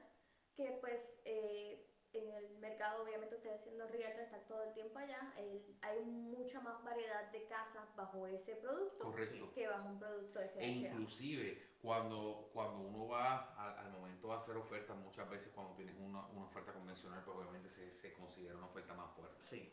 que 0.57 0.79
pues 0.81 1.21
eh, 1.25 1.87
en 2.19 2.33
el 2.33 2.59
mercado, 2.59 3.03
obviamente 3.03 3.35
ustedes 3.37 3.63
siendo 3.63 3.87
realtor 3.89 4.23
están 4.23 4.47
todo 4.47 4.63
el 4.63 4.73
tiempo 4.73 4.99
allá, 4.99 5.33
el- 5.37 5.63
hay 5.83 6.01
mucha 6.05 6.61
más 6.61 6.83
variedad 6.83 7.31
de 7.31 7.45
casas 7.47 7.85
bajo 7.97 8.27
ese 8.27 8.57
producto 8.57 9.05
Correcto. 9.05 9.53
que 9.55 9.69
bajo 9.69 9.89
un 9.89 9.99
producto 9.99 10.39
de 10.41 10.51
E 10.59 10.67
inclusive 10.69 11.63
cuando, 11.83 12.51
cuando 12.53 12.81
uno 12.81 13.07
va 13.09 13.55
a- 13.57 13.81
al 13.81 13.91
momento 13.91 14.29
de 14.29 14.35
hacer 14.35 14.57
ofertas, 14.57 14.97
muchas 14.97 15.29
veces 15.31 15.49
cuando 15.55 15.75
tienes 15.75 15.95
una, 15.99 16.27
una 16.27 16.47
oferta 16.47 16.73
convencional, 16.73 17.23
pues 17.25 17.37
obviamente 17.37 17.69
se, 17.71 17.91
se 17.93 18.13
considera 18.15 18.57
una 18.57 18.67
oferta 18.67 18.95
más 18.95 19.11
fuerte, 19.15 19.37
Sí, 19.45 19.73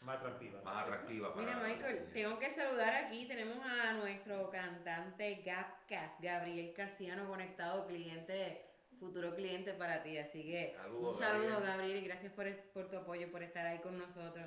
más 0.00 0.16
atractiva. 0.18 0.60
más 0.62 0.84
atractiva. 0.84 1.32
para 1.34 1.46
Mira, 1.46 1.60
Michael, 1.60 2.10
tengo 2.12 2.38
que 2.38 2.50
saludar 2.50 2.94
aquí. 2.94 3.26
Tenemos 3.26 3.58
a 3.64 3.92
nuestro 3.94 4.50
cantante 4.50 5.42
Cas, 5.42 6.10
Gabriel 6.20 6.72
Casiano, 6.74 7.28
conectado, 7.28 7.86
cliente, 7.86 8.65
futuro 8.98 9.34
cliente 9.34 9.72
para 9.74 10.02
ti. 10.02 10.18
Así 10.18 10.42
que 10.44 10.74
Saludos, 10.76 11.16
un 11.16 11.18
saludo, 11.22 11.48
Gabriel. 11.48 11.66
Gabriel, 11.66 11.96
y 11.98 12.06
gracias 12.06 12.32
por, 12.32 12.46
el- 12.46 12.56
por 12.56 12.88
tu 12.88 12.96
apoyo, 12.96 13.30
por 13.30 13.42
estar 13.42 13.66
ahí 13.66 13.78
con 13.80 13.98
nosotros. 13.98 14.46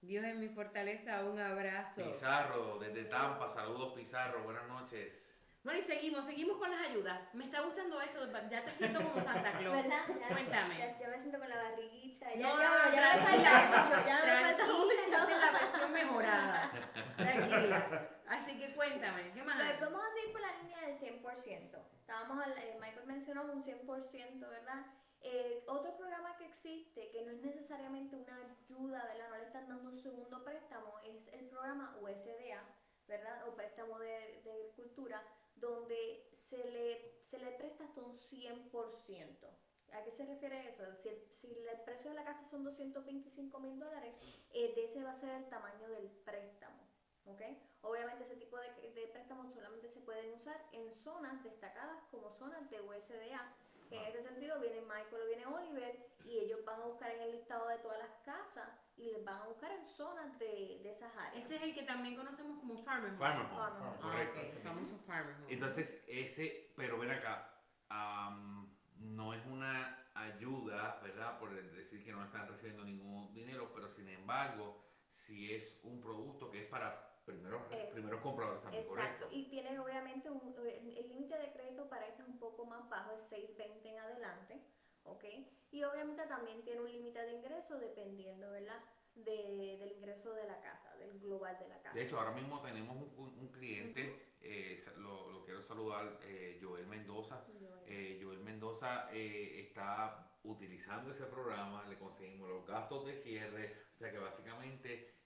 Dios 0.00 0.24
es 0.24 0.34
mi 0.36 0.48
fortaleza, 0.48 1.22
un 1.24 1.38
abrazo. 1.38 2.02
Pizarro, 2.02 2.78
desde 2.78 3.04
Tampa, 3.04 3.48
saludos 3.48 3.92
Pizarro, 3.94 4.42
buenas 4.44 4.66
noches. 4.66 5.29
Bueno, 5.62 5.78
y 5.78 5.82
seguimos, 5.82 6.24
seguimos 6.24 6.56
con 6.56 6.70
las 6.70 6.88
ayudas. 6.88 7.20
Me 7.34 7.44
está 7.44 7.60
gustando 7.60 8.00
esto, 8.00 8.26
ya 8.50 8.64
te 8.64 8.72
siento 8.72 8.98
como 9.02 9.14
Santa 9.22 9.52
Claus. 9.58 9.76
¿Verdad? 9.76 10.00
Ya- 10.18 10.28
Cuéntame. 10.28 10.78
Ya, 10.78 10.98
ya 10.98 11.08
me 11.08 11.18
siento 11.20 11.38
con 11.38 11.48
la 11.50 11.56
barriguita. 11.56 12.34
Ya, 12.34 12.48
No, 12.54 12.60
ya, 12.60 12.90
ya 12.94 13.16
me 13.16 13.26
falta. 13.26 14.06
Ya 14.06 14.24
me 14.24 14.44
falta 14.56 14.66
mucho. 14.66 15.38
la 15.38 15.50
versión 15.52 15.92
mejorada. 15.92 16.70
Tranquila. 17.16 18.08
Así 18.28 18.58
que 18.58 18.74
cuéntame, 18.74 19.32
¿qué 19.32 19.42
más 19.42 19.60
hay? 19.60 19.76
Pues 19.78 19.90
vamos 19.90 20.06
a 20.06 20.10
seguir 20.12 20.32
por 20.32 20.40
la 20.40 20.52
línea 20.62 20.80
del 20.86 20.94
100%. 20.94 21.78
Estábamos, 22.00 22.44
al- 22.46 22.56
eh, 22.58 22.78
Michael 22.80 23.06
mencionó 23.06 23.42
un 23.44 23.62
100%, 23.62 24.48
¿verdad? 24.48 24.86
Eh, 25.22 25.64
otro 25.68 25.94
programa 25.98 26.36
que 26.38 26.46
existe, 26.46 27.10
que 27.10 27.22
no 27.22 27.32
es 27.32 27.42
necesariamente 27.42 28.16
una 28.16 28.36
ayuda, 28.36 29.04
¿verdad? 29.04 29.28
No 29.28 29.36
le 29.36 29.42
están 29.44 29.68
dando 29.68 29.90
un 29.90 29.94
segundo 29.94 30.42
préstamo, 30.42 30.98
es 31.04 31.28
el 31.34 31.48
programa 31.48 31.94
USDA, 32.00 32.64
¿verdad? 33.06 33.46
O 33.48 33.54
préstamo 33.54 33.98
de, 33.98 34.40
de 34.44 34.52
agricultura, 34.52 35.22
donde 35.60 36.28
se 36.32 36.58
le, 36.70 37.20
se 37.22 37.38
le 37.38 37.52
presta 37.52 37.84
hasta 37.84 38.00
un 38.00 38.12
100%. 38.12 39.48
¿A 39.92 40.04
qué 40.04 40.10
se 40.12 40.24
refiere 40.24 40.68
eso? 40.68 40.82
Si 40.96 41.08
el, 41.08 41.20
si 41.32 41.48
el 41.48 41.80
precio 41.84 42.10
de 42.10 42.16
la 42.16 42.24
casa 42.24 42.46
son 42.46 42.62
225 42.64 43.58
mil 43.58 43.78
dólares, 43.78 44.14
eh, 44.52 44.72
de 44.74 44.84
ese 44.84 45.02
va 45.02 45.10
a 45.10 45.14
ser 45.14 45.30
el 45.30 45.48
tamaño 45.48 45.88
del 45.88 46.08
préstamo. 46.24 46.78
¿ok? 47.26 47.42
Obviamente 47.82 48.24
ese 48.24 48.36
tipo 48.36 48.56
de, 48.58 48.90
de 48.92 49.06
préstamos 49.08 49.52
solamente 49.52 49.88
se 49.88 50.00
pueden 50.00 50.32
usar 50.32 50.56
en 50.72 50.90
zonas 50.92 51.42
destacadas 51.42 52.02
como 52.10 52.30
zonas 52.30 52.70
de 52.70 52.80
USDA. 52.80 53.54
que 53.88 53.96
En 53.96 54.04
ese 54.06 54.22
sentido 54.22 54.60
viene 54.60 54.80
Michael 54.82 55.22
o 55.22 55.26
viene 55.26 55.46
Oliver 55.46 56.06
y 56.24 56.38
ellos 56.38 56.64
van 56.64 56.80
a 56.80 56.86
buscar 56.86 57.10
en 57.10 57.22
el 57.22 57.32
listado 57.32 57.66
de 57.68 57.78
todas 57.78 57.98
las 57.98 58.12
casas 58.24 58.68
y 59.00 59.10
les 59.12 59.24
van 59.24 59.40
a 59.42 59.46
buscar 59.46 59.72
en 59.72 59.84
zonas 59.84 60.38
de, 60.38 60.80
de 60.82 60.90
esas 60.90 61.14
áreas. 61.16 61.44
Ese 61.44 61.56
es 61.56 61.62
el 61.62 61.74
que 61.74 61.82
también 61.84 62.16
conocemos 62.16 62.58
como 62.58 62.76
Farmer 62.84 63.10
Home. 63.10 63.18
Farmer 63.18 63.46
Home, 63.46 63.54
Farmer 63.56 63.82
Home. 63.82 63.96
Ah, 63.96 64.00
correcto. 64.02 64.38
ok, 64.40 64.46
el 64.56 64.58
famoso 64.62 64.98
Farmer 65.06 65.34
Home. 65.36 65.52
Entonces, 65.54 66.04
ese, 66.06 66.72
pero 66.76 66.98
ven 66.98 67.10
acá, 67.10 67.50
am, 67.88 68.76
no 68.98 69.32
es 69.34 69.44
una 69.46 70.10
ayuda, 70.14 71.00
¿verdad? 71.02 71.38
Por 71.38 71.56
el 71.56 71.74
decir 71.74 72.04
que 72.04 72.12
no 72.12 72.22
están 72.24 72.46
recibiendo 72.48 72.84
ningún 72.84 73.32
dinero, 73.32 73.70
pero 73.74 73.88
sin 73.88 74.08
embargo, 74.08 74.84
si 75.10 75.54
es 75.54 75.80
un 75.84 76.00
producto 76.00 76.50
que 76.50 76.62
es 76.64 76.66
para 76.68 77.08
primeros, 77.24 77.62
Eh, 77.70 77.90
primeros 77.92 78.20
compradores 78.20 78.60
también, 78.62 78.82
Exacto, 78.82 79.24
correcto. 79.26 79.28
y 79.32 79.48
tienes 79.48 79.78
obviamente 79.78 80.30
un- 80.30 80.54
el 80.58 80.96
el 80.96 81.08
límite 81.08 81.38
de 81.38 81.52
crédito 81.52 81.88
para 81.88 82.06
este 82.06 82.22
es 82.22 82.28
un 82.28 82.38
poco 82.38 82.66
más 82.66 82.88
bajo, 82.88 83.12
el 83.12 83.20
620 83.20 83.88
en 83.88 83.98
adelante, 83.98 84.62
¿ok? 85.10 85.24
Y 85.72 85.84
obviamente 85.84 86.26
también 86.26 86.62
tiene 86.62 86.80
un 86.80 86.90
límite 86.90 87.22
de 87.24 87.32
ingreso 87.32 87.78
dependiendo, 87.78 88.50
¿verdad? 88.50 88.82
De- 89.14 89.76
del 89.78 89.92
ingreso 89.92 90.34
de 90.34 90.46
la 90.46 90.60
casa, 90.60 90.96
del 90.96 91.18
global 91.20 91.58
de 91.58 91.68
la 91.68 91.80
casa. 91.82 91.94
De 91.94 92.02
hecho, 92.02 92.18
ahora 92.18 92.32
mismo 92.32 92.60
tenemos 92.62 92.96
un, 93.16 93.48
cliente, 93.48 94.36
eh, 94.40 94.84
lo, 94.96 95.30
lo 95.30 95.44
quiero 95.44 95.62
saludar, 95.62 96.18
eh, 96.22 96.58
Joel 96.62 96.86
Mendoza. 96.86 97.44
Eh, 97.86 98.20
Joel 98.22 98.40
Mendoza 98.40 99.08
eh, 99.12 99.60
está 99.60 100.38
utilizando 100.44 101.10
ese 101.10 101.26
programa, 101.26 101.84
le 101.86 101.98
conseguimos 101.98 102.48
los 102.48 102.66
gastos 102.66 103.06
de 103.06 103.16
cierre, 103.16 103.76
o 103.94 103.96
sea 103.98 104.10
que 104.10 104.18
básicamente 104.18 105.16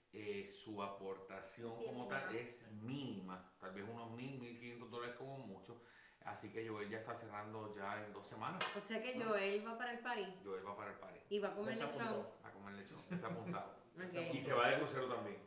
su 0.47 0.81
aportación 0.81 1.75
como 1.83 2.07
tal 2.07 2.33
es 2.33 2.65
mínima, 2.71 3.53
tal 3.59 3.73
vez 3.73 3.83
unos 3.83 4.11
mil, 4.11 4.39
mil 4.39 4.57
quinientos 4.57 4.89
dólares 4.89 5.15
como 5.17 5.37
mucho. 5.39 5.83
Así 6.25 6.49
que 6.49 6.67
Joel 6.67 6.89
ya 6.89 6.97
está 6.97 7.13
cerrando 7.13 7.73
ya 7.75 8.03
en 8.03 8.11
dos 8.11 8.27
semanas. 8.27 8.63
O 8.75 8.81
sea 8.81 9.01
que 9.01 9.21
Joel 9.21 9.65
va 9.65 9.77
para 9.77 9.93
el 9.93 9.99
París 9.99 10.27
Joel 10.43 10.65
va 10.67 10.75
para 10.75 10.91
el 10.91 10.97
party 10.97 11.19
y 11.29 11.39
va 11.39 11.49
a 11.49 11.55
comer 11.55 11.77
lechón. 11.77 12.25
a 12.43 12.51
comer 12.51 12.73
lechón, 12.75 12.99
está 13.09 13.27
apuntado. 13.27 13.75
Ok. 13.95 14.33
y 14.33 14.41
se 14.41 14.53
va 14.53 14.67
de 14.71 14.77
crucero 14.79 15.07
también. 15.07 15.37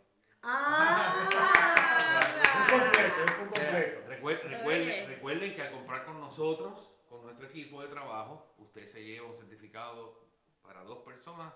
¡Ah! 0.42 1.28
Un 2.72 3.44
completo, 3.44 4.08
recuerden, 4.08 5.06
recuerden 5.06 5.54
que 5.54 5.60
al 5.60 5.70
comprar 5.70 6.06
con 6.06 6.18
nosotros, 6.18 6.94
con 7.10 7.22
nuestro 7.24 7.46
equipo 7.46 7.82
de 7.82 7.88
trabajo, 7.88 8.54
usted 8.56 8.86
se 8.86 9.04
lleva 9.04 9.26
un 9.28 9.36
certificado 9.36 10.26
para 10.62 10.82
dos 10.84 11.00
personas 11.04 11.52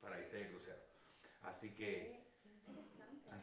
para 0.00 0.20
irse 0.20 0.36
de 0.36 0.50
crucero. 0.50 0.78
Así 1.42 1.74
que. 1.74 2.23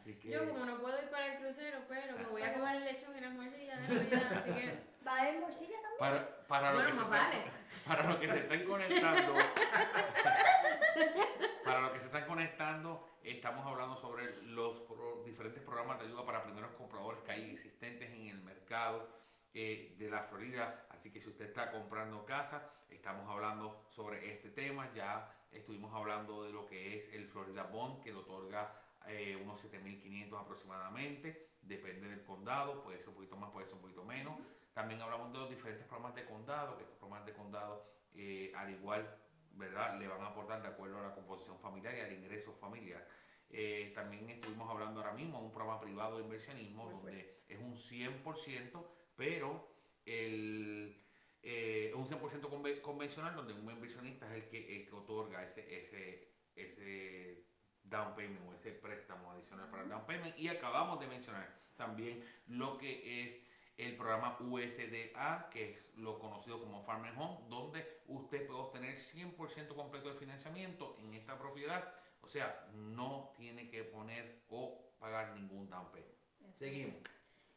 Así 0.02 0.14
que, 0.18 0.30
Yo 0.30 0.48
como 0.48 0.64
no 0.66 0.78
puedo 0.80 0.98
ir 1.00 1.08
para 1.10 1.32
el 1.34 1.38
crucero, 1.40 1.78
pero 1.88 2.16
me 2.18 2.24
voy 2.26 2.42
a 2.42 2.52
comer 2.54 2.76
el 2.76 2.84
lechón 2.84 3.16
y 3.16 3.20
la 3.20 3.30
morcilla 3.30 3.76
de 3.76 3.88
Navidad, 3.94 4.32
así 4.34 4.50
que 4.52 4.92
¿Va 5.06 5.16
a 5.16 5.20
haber 5.22 5.40
morcilla 5.40 5.76
también? 5.82 5.98
Para, 5.98 6.46
para, 6.46 6.72
lo 6.72 6.78
Bueno, 6.78 6.90
que 6.90 6.96
se 6.96 7.04
más 7.04 7.34
están- 7.34 7.42
vale. 7.42 7.52
para 7.86 8.02
los 8.04 8.16
que 8.16 8.28
se 8.28 8.38
estén 8.38 8.64
conectando, 8.64 9.34
para 11.64 11.80
los 11.80 11.90
que 11.92 11.98
se 12.00 12.06
están 12.06 12.26
conectando, 12.26 13.08
estamos 13.24 13.66
hablando 13.66 13.96
sobre 13.96 14.42
los 14.42 14.80
pro- 14.82 15.22
diferentes 15.24 15.62
programas 15.62 15.98
de 15.98 16.06
ayuda 16.06 16.24
para 16.24 16.42
primeros 16.44 16.70
compradores 16.72 17.20
que 17.22 17.32
hay 17.32 17.50
existentes 17.52 18.10
en 18.10 18.26
el 18.28 18.40
mercado 18.42 19.08
eh, 19.54 19.94
de 19.98 20.08
la 20.08 20.22
Florida. 20.24 20.86
Así 20.90 21.10
que 21.12 21.20
si 21.20 21.28
usted 21.28 21.46
está 21.46 21.70
comprando 21.72 22.24
casa, 22.24 22.68
estamos 22.90 23.28
hablando 23.28 23.84
sobre 23.90 24.32
este 24.32 24.50
tema. 24.50 24.90
Ya 24.94 25.28
estuvimos 25.50 25.92
hablando 25.94 26.44
de 26.44 26.52
lo 26.52 26.66
que 26.66 26.96
es 26.96 27.12
el 27.12 27.26
Florida 27.28 27.64
Bond, 27.64 28.02
que 28.02 28.12
le 28.12 28.18
otorga 28.18 28.72
eh, 29.08 29.36
unos 29.42 29.60
7.500 29.64 30.40
aproximadamente. 30.40 31.50
Depende 31.62 32.08
del 32.08 32.22
condado, 32.24 32.82
puede 32.82 32.98
ser 32.98 33.10
un 33.10 33.14
poquito 33.16 33.36
más, 33.36 33.50
puede 33.50 33.66
ser 33.66 33.76
un 33.76 33.82
poquito 33.82 34.04
menos. 34.04 34.38
También 34.72 35.00
hablamos 35.00 35.32
de 35.32 35.38
los 35.38 35.50
diferentes 35.50 35.84
programas 35.86 36.14
de 36.14 36.24
condado, 36.24 36.76
que 36.76 36.82
estos 36.84 36.96
programas 36.98 37.26
de 37.26 37.32
condado, 37.34 37.86
eh, 38.14 38.52
al 38.56 38.70
igual, 38.70 39.18
¿verdad?, 39.52 39.98
le 39.98 40.08
van 40.08 40.22
a 40.22 40.28
aportar 40.28 40.62
de 40.62 40.68
acuerdo 40.68 40.98
a 40.98 41.02
la 41.02 41.14
composición 41.14 41.58
familiar 41.60 41.94
y 41.96 42.00
al 42.00 42.12
ingreso 42.12 42.52
familiar. 42.54 43.06
Eh, 43.50 43.92
también 43.94 44.28
estuvimos 44.30 44.68
hablando 44.70 45.00
ahora 45.00 45.12
mismo 45.12 45.38
de 45.38 45.44
un 45.44 45.52
programa 45.52 45.78
privado 45.80 46.16
de 46.16 46.24
inversionismo, 46.24 46.84
Muy 46.84 46.94
donde 46.94 47.44
es 47.48 47.58
un 47.60 47.76
100%, 47.76 48.86
pero 49.14 49.68
el, 50.06 50.98
eh, 51.42 51.92
un 51.94 52.06
100% 52.06 52.48
conve- 52.48 52.80
convencional, 52.80 53.34
donde 53.36 53.52
un 53.52 53.70
inversionista 53.70 54.26
es 54.34 54.42
el 54.44 54.48
que, 54.48 54.76
el 54.80 54.88
que 54.88 54.94
otorga 54.94 55.44
ese, 55.44 55.78
ese, 55.78 56.32
ese 56.56 57.44
down 57.92 58.14
payment 58.16 58.42
o 58.48 58.54
ese 58.54 58.72
préstamo 58.72 59.30
adicional 59.30 59.70
para 59.70 59.84
el 59.84 59.88
down 59.88 60.04
payment. 60.06 60.36
Y 60.36 60.48
acabamos 60.48 60.98
de 60.98 61.06
mencionar 61.06 61.48
también 61.76 62.24
lo 62.46 62.78
que 62.78 63.22
es 63.22 63.38
el 63.76 63.96
programa 63.96 64.36
USDA, 64.40 65.48
que 65.50 65.70
es 65.70 65.96
lo 65.96 66.18
conocido 66.18 66.60
como 66.60 66.82
Farm 66.82 67.04
and 67.04 67.18
Home, 67.18 67.38
donde 67.48 68.02
usted 68.08 68.46
puede 68.46 68.60
obtener 68.60 68.96
100% 68.96 69.74
completo 69.74 70.08
de 70.08 70.14
financiamiento 70.14 70.96
en 70.98 71.14
esta 71.14 71.38
propiedad. 71.38 71.94
O 72.20 72.28
sea, 72.28 72.68
no 72.72 73.32
tiene 73.36 73.68
que 73.68 73.84
poner 73.84 74.42
o 74.48 74.92
pagar 74.98 75.34
ningún 75.34 75.68
down 75.68 75.90
payment. 75.90 76.12
Seguimos. 76.54 77.02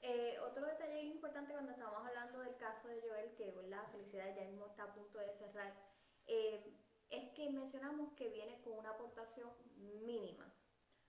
Eh, 0.02 0.38
otro 0.40 0.66
detalle 0.66 1.02
importante 1.02 1.52
cuando 1.52 1.72
estábamos 1.72 2.08
hablando 2.08 2.40
del 2.40 2.56
caso 2.58 2.88
de 2.88 3.02
Joel, 3.02 3.34
que 3.36 3.54
la 3.70 3.84
felicidad 3.86 4.36
ya 4.36 4.44
mismo 4.44 4.68
está 4.68 4.84
a 4.84 4.94
punto 4.94 5.18
de 5.18 5.34
cerrar, 5.34 5.74
eh, 6.28 6.64
es 7.10 7.30
que 7.34 7.50
mencionamos 7.50 8.14
que 8.14 8.30
viene 8.30 8.62
con 8.62 8.78
una 8.78 8.92
aportación 8.92 9.50
mínima. 10.06 10.52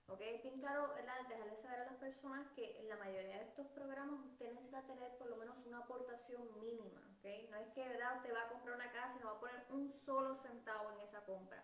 ¿Ok? 0.07 0.21
Bien 0.41 0.59
claro, 0.59 0.87
¿verdad? 0.95 1.27
Dejarle 1.27 1.57
saber 1.57 1.81
a 1.81 1.85
las 1.85 1.95
personas 1.95 2.47
que 2.55 2.79
en 2.79 2.87
la 2.87 2.95
mayoría 2.95 3.39
de 3.39 3.43
estos 3.43 3.67
programas 3.67 4.25
usted 4.25 4.53
necesita 4.53 4.81
tener 4.87 5.17
por 5.17 5.27
lo 5.27 5.35
menos 5.35 5.57
una 5.65 5.79
aportación 5.79 6.47
mínima. 6.59 7.01
¿Ok? 7.19 7.25
No 7.51 7.57
es 7.57 7.67
que 7.73 7.87
¿verdad? 7.87 8.15
usted 8.17 8.33
va 8.33 8.43
a 8.43 8.49
comprar 8.49 8.75
una 8.75 8.91
casa 8.91 9.15
y 9.17 9.19
no 9.19 9.31
va 9.31 9.37
a 9.37 9.39
poner 9.39 9.65
un 9.69 9.91
solo 10.05 10.35
centavo 10.35 10.91
en 10.93 11.01
esa 11.01 11.25
compra. 11.25 11.63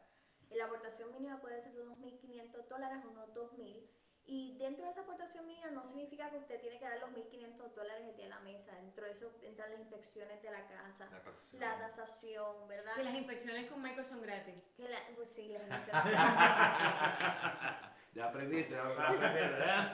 La 0.52 0.66
aportación 0.66 1.12
mínima 1.14 1.40
puede 1.40 1.62
ser 1.62 1.74
de 1.74 1.82
unos 1.84 1.98
1.500 2.00 2.68
dólares 2.68 3.04
o 3.06 3.10
unos 3.10 3.34
2.000. 3.34 3.90
Y 4.26 4.58
dentro 4.58 4.86
de 4.86 4.92
esa 4.92 5.02
aportación 5.02 5.46
mínima 5.46 5.68
no 5.72 5.84
significa 5.86 6.30
que 6.30 6.38
usted 6.38 6.60
tiene 6.62 6.80
que 6.80 6.86
dar 6.86 6.98
los 7.00 7.10
1.500 7.12 7.74
dólares 7.74 8.16
día 8.16 8.24
de 8.26 8.30
la 8.30 8.40
mesa. 8.40 8.74
Dentro 8.76 9.06
de 9.06 9.12
eso 9.12 9.30
entran 9.44 9.70
las 9.72 9.80
inspecciones 9.82 10.42
de 10.42 10.50
la 10.50 10.66
casa, 10.66 11.10
La 11.12 11.20
tasación. 11.22 11.60
la 11.62 11.78
tasación, 11.78 12.68
¿verdad? 12.70 12.96
Que 12.96 13.04
las 13.04 13.16
inspecciones 13.16 13.70
con 13.70 13.82
Michael 13.82 14.06
son 14.06 14.22
gratis. 14.22 14.56
Que 14.78 14.88
la- 14.88 15.06
pues 15.16 15.30
sí, 15.30 15.50
las 15.50 15.62
inspecciones. 15.64 16.04
ya 18.14 18.26
aprendiste, 18.26 18.74
ya 18.74 18.82
aprendiste, 18.88 19.42
¿verdad? 19.42 19.94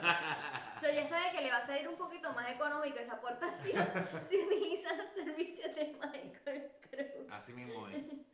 So, 0.80 0.90
ya 0.90 1.06
sabe 1.08 1.32
que 1.32 1.40
le 1.42 1.50
va 1.50 1.56
a 1.58 1.66
salir 1.66 1.88
un 1.88 1.96
poquito 1.96 2.32
más 2.32 2.50
económico 2.52 2.98
esa 2.98 3.14
aportación 3.14 3.84
si 4.30 4.38
utiliza 4.44 4.94
los 4.94 5.06
servicios 5.10 5.74
de 5.74 5.92
Michael 6.00 6.70
Cruz. 6.88 7.32
Así 7.32 7.52
mismo 7.52 7.88
es. 7.88 7.96
Eh, 7.96 8.24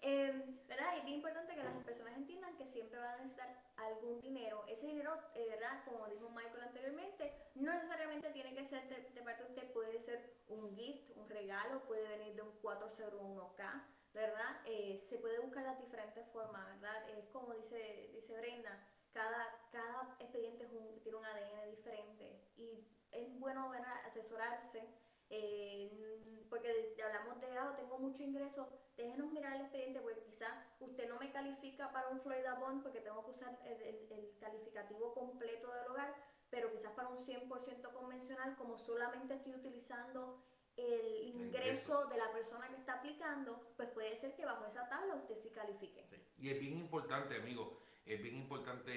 ¿verdad? 0.00 0.94
Y 0.94 0.98
es 0.98 1.04
bien 1.04 1.16
importante 1.16 1.54
que 1.54 1.64
las 1.64 1.76
personas 1.84 2.16
entiendan 2.16 2.56
que 2.56 2.66
siempre 2.66 2.98
van 2.98 3.08
a 3.10 3.16
necesitar 3.18 3.48
algún 3.76 4.20
dinero. 4.20 4.64
Ese 4.68 4.86
dinero, 4.86 5.12
eh, 5.34 5.46
¿verdad? 5.48 5.84
Como 5.84 6.06
dijo 6.08 6.28
Michael 6.30 6.62
anteriormente, 6.62 7.32
no 7.54 7.72
necesariamente 7.72 8.30
tiene 8.30 8.54
que 8.54 8.64
ser 8.64 8.88
de, 8.88 9.10
de 9.10 9.22
parte 9.22 9.42
de 9.42 9.48
usted, 9.48 9.72
puede 9.72 9.98
ser 10.00 10.42
un 10.48 10.74
gift, 10.76 11.10
un 11.16 11.28
regalo, 11.28 11.84
puede 11.86 12.06
venir 12.08 12.34
de 12.36 12.42
un 12.42 12.60
401k, 12.62 13.82
¿verdad? 14.12 14.60
Eh, 14.66 14.98
se 15.08 15.18
puede 15.18 15.38
buscar 15.40 15.64
las 15.64 15.78
diferentes 15.80 16.26
formas, 16.28 16.66
¿verdad? 16.80 17.10
Es 17.10 17.26
como 17.28 17.54
dice, 17.54 18.10
dice 18.12 18.36
Brenda, 18.36 18.84
cada, 19.12 19.68
cada 19.72 20.16
expediente 20.20 20.64
es 20.64 20.70
un- 20.72 21.00
tiene 21.02 21.18
un 21.18 21.24
ADN 21.24 21.66
diferente 21.70 22.40
y 22.56 22.86
es 23.10 23.38
bueno 23.38 23.68
¿verdad? 23.70 24.04
asesorarse. 24.04 24.86
Eh, 25.30 26.44
porque 26.50 26.96
hablamos 27.04 27.40
de, 27.40 27.46
ah, 27.58 27.74
tengo 27.76 27.98
mucho 27.98 28.22
ingreso, 28.22 28.68
déjenos 28.96 29.30
mirar 29.32 29.54
el 29.56 29.62
expediente 29.62 30.00
porque 30.00 30.22
quizás 30.22 30.52
usted 30.80 31.08
no 31.08 31.18
me 31.18 31.30
califica 31.30 31.92
para 31.92 32.08
un 32.08 32.20
Florida 32.20 32.54
Bond 32.54 32.82
porque 32.82 33.00
tengo 33.00 33.24
que 33.24 33.30
usar 33.32 33.60
el, 33.64 33.80
el- 33.82 34.12
el 34.12 34.38
calificativo 34.40 35.12
completo 35.14 35.72
del 35.74 35.86
hogar, 35.88 36.14
pero 36.50 36.72
quizás 36.72 36.92
para 36.92 37.08
un 37.08 37.18
100% 37.18 37.92
convencional, 37.92 38.56
como 38.56 38.78
solamente 38.78 39.34
estoy 39.34 39.54
utilizando 39.54 40.42
el 40.76 41.24
ingreso 41.26 42.02
ingreso. 42.04 42.06
de 42.06 42.16
la 42.16 42.32
persona 42.32 42.68
que 42.68 42.76
está 42.76 42.94
aplicando, 42.94 43.74
pues 43.76 43.88
puede 43.90 44.14
ser 44.16 44.34
que 44.36 44.44
bajo 44.44 44.64
esa 44.64 44.88
tabla 44.88 45.16
usted 45.16 45.36
sí 45.36 45.50
califique. 45.50 46.06
Y 46.38 46.50
es 46.50 46.58
bien 46.60 46.78
importante, 46.78 47.36
amigo, 47.36 47.82
es 48.06 48.22
bien 48.22 48.36
importante, 48.36 48.92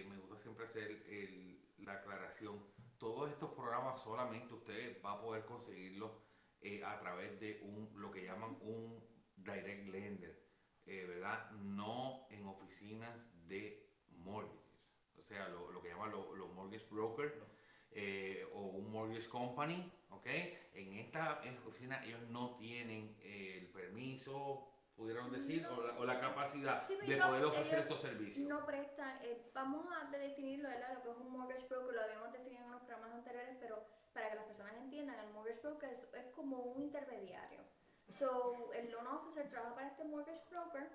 eh, 0.00 0.04
me 0.04 0.16
gusta 0.18 0.36
siempre 0.38 0.64
hacer 0.64 0.90
el- 0.90 1.62
la 1.84 1.92
aclaración. 1.92 2.64
Todos 2.98 3.30
estos 3.30 3.50
programas 3.50 4.00
solamente 4.00 4.54
usted 4.54 5.00
va 5.04 5.12
a 5.12 5.20
poder 5.20 5.44
conseguirlos 5.44 6.12
eh, 6.60 6.82
a 6.82 6.98
través 6.98 7.38
de 7.38 7.58
un 7.62 7.90
lo 8.00 8.10
que 8.10 8.24
llaman 8.24 8.56
un 8.60 9.04
direct 9.36 9.84
lender, 9.86 10.34
eh, 10.86 11.04
¿verdad? 11.06 11.50
No 11.50 12.26
en 12.30 12.46
oficinas 12.46 13.28
de 13.46 13.90
mortgages, 14.08 14.80
o 15.16 15.22
sea, 15.22 15.48
lo, 15.48 15.70
lo 15.70 15.82
que 15.82 15.88
llaman 15.88 16.10
lo- 16.10 16.32
los 16.34 16.50
mortgage 16.50 16.86
brokers 16.90 17.34
eh, 17.90 18.44
o 18.52 18.66
un 18.68 18.90
mortgage 18.90 19.28
company, 19.28 19.92
¿ok? 20.08 20.26
En 20.72 20.94
esta 20.94 21.40
oficina 21.66 22.00
ellos 22.02 22.22
no 22.22 22.56
tienen 22.56 23.14
el 23.20 23.68
permiso, 23.68 24.66
pudieron 24.96 25.30
decir, 25.30 25.66
o, 25.66 25.82
la, 25.82 25.98
o 25.98 26.04
la 26.04 26.18
capacidad 26.20 26.82
Sí, 26.84 26.96
de 26.96 27.16
poder 27.18 27.44
ofrecer 27.44 27.80
estos 27.80 28.00
servicios. 28.00 28.48
No 28.48 28.64
presta, 28.64 29.22
eh, 29.22 29.50
vamos 29.54 29.86
a 29.94 30.10
de- 30.10 30.18
definirlo, 30.18 30.68
¿verdad? 30.68 30.94
Lo 30.94 31.02
que 31.02 31.10
es 31.10 31.16
un 31.16 31.30
mortgage 31.32 31.66
broker, 31.68 31.94
lo 31.94 32.00
habíamos 32.02 32.32
definido 32.32 32.62
en 32.62 32.68
unos 32.68 32.82
programas 32.82 33.12
anteriores, 33.14 33.56
pero 33.60 33.84
para 34.12 34.30
que 34.30 34.36
las 34.36 34.44
personas 34.46 34.74
entiendan, 34.76 35.18
el 35.20 35.32
mortgage 35.32 35.60
broker 35.60 35.90
es, 35.90 36.08
es 36.14 36.26
como 36.34 36.58
un 36.58 36.82
intermediario. 36.82 37.60
So, 38.08 38.72
el 38.72 38.90
loan 38.90 39.06
officer 39.08 39.48
trabaja 39.50 39.74
para 39.74 39.88
este 39.88 40.04
mortgage 40.04 40.44
broker 40.50 40.88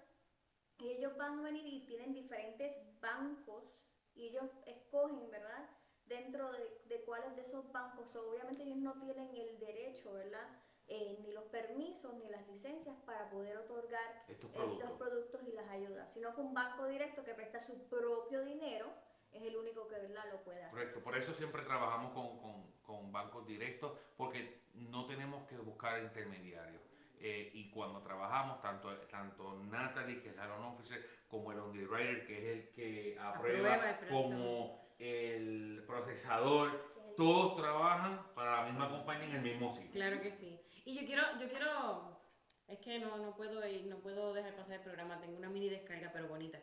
y 0.80 0.90
ellos 0.90 1.16
van 1.18 1.40
a 1.40 1.44
venir 1.44 1.66
y 1.66 1.86
tienen 1.86 2.14
diferentes 2.14 2.88
bancos 3.00 3.84
y 4.16 4.30
ellos 4.30 4.50
escogen, 4.66 5.30
¿verdad? 5.30 5.70
Dentro 6.06 6.52
de, 6.52 6.82
de 6.86 7.04
cuáles 7.04 7.36
de 7.36 7.44
esos 7.44 7.72
bancos, 7.72 8.10
So, 8.10 8.32
obviamente 8.32 8.64
ellos 8.64 8.78
no 8.78 9.00
tienen 9.00 9.30
el 9.36 9.60
derecho, 9.60 10.14
¿verdad? 10.14 10.48
Eh, 10.88 11.18
ni 11.22 11.32
los 11.32 11.46
permisos 11.46 12.14
ni 12.16 12.28
las 12.30 12.46
licencias 12.50 12.96
para 13.06 13.30
poder 13.30 13.56
otorgar 13.58 14.24
Estos 14.28 14.50
estos 14.50 14.52
productos. 14.52 14.92
productos 14.98 15.42
y 15.48 15.54
las 15.54 15.70
ayudas, 15.70 16.12
sino 16.12 16.36
que 16.36 16.42
un 16.42 16.54
banco 16.54 16.86
directo 16.88 17.24
que 17.24 17.34
presta 17.34 17.62
su 17.62 17.88
propio 17.88 18.44
dinero 18.44 18.92
es 19.32 19.42
el 19.44 19.56
único 19.56 19.88
que 19.88 19.96
¿verdad? 19.96 20.26
lo 20.30 20.44
puede 20.44 20.62
hacer. 20.64 20.72
Correcto, 20.72 21.00
por 21.02 21.18
eso 21.18 21.34
siempre 21.34 21.62
trabajamos 21.62 22.12
con, 22.12 22.40
con- 22.40 22.72
con 22.82 23.12
bancos 23.14 23.48
directos, 23.48 23.94
porque 24.18 24.64
no 24.74 25.06
tenemos 25.06 25.48
que 25.48 25.56
buscar 25.60 26.02
intermediarios. 26.04 26.82
Eh, 27.22 27.52
y 27.54 27.70
cuando 27.70 28.02
trabajamos, 28.02 28.60
tanto, 28.62 28.94
tanto 29.08 29.54
Natalie, 29.64 30.22
que 30.22 30.30
es 30.32 30.36
la 30.36 30.48
loan 30.48 30.64
officer, 30.64 31.06
como 31.30 31.54
el 31.54 31.60
underwriter, 31.60 32.26
que 32.26 32.38
es 32.38 32.58
el 32.58 32.70
que 32.74 33.18
aprueba, 33.18 33.76
Aprueba 33.76 33.90
el 33.92 33.98
préstamo. 33.98 34.24
como 34.24 34.82
el 35.00 35.84
procesador, 35.88 36.92
todos 37.16 37.56
trabajan 37.56 38.26
para 38.34 38.58
la 38.64 38.70
misma 38.70 38.90
compañía 38.90 39.26
en 39.28 39.36
el 39.36 39.42
mismo 39.42 39.74
sitio. 39.74 39.92
Claro 39.92 40.20
que 40.22 40.32
sí. 40.32 40.60
Y 40.84 40.96
yo 40.96 41.06
quiero, 41.06 41.24
yo 41.40 41.48
quiero, 41.48 42.22
es 42.68 42.80
que 42.80 43.00
no, 43.00 43.18
no 43.18 43.36
puedo 43.36 43.66
ir, 43.68 43.86
no 43.88 43.98
puedo 43.98 44.34
dejar 44.34 44.56
pasar 44.56 44.76
el 44.76 44.82
programa, 44.82 45.20
tengo 45.20 45.38
una 45.38 45.50
mini 45.50 45.70
descarga 45.70 46.12
pero 46.12 46.28
bonita. 46.28 46.60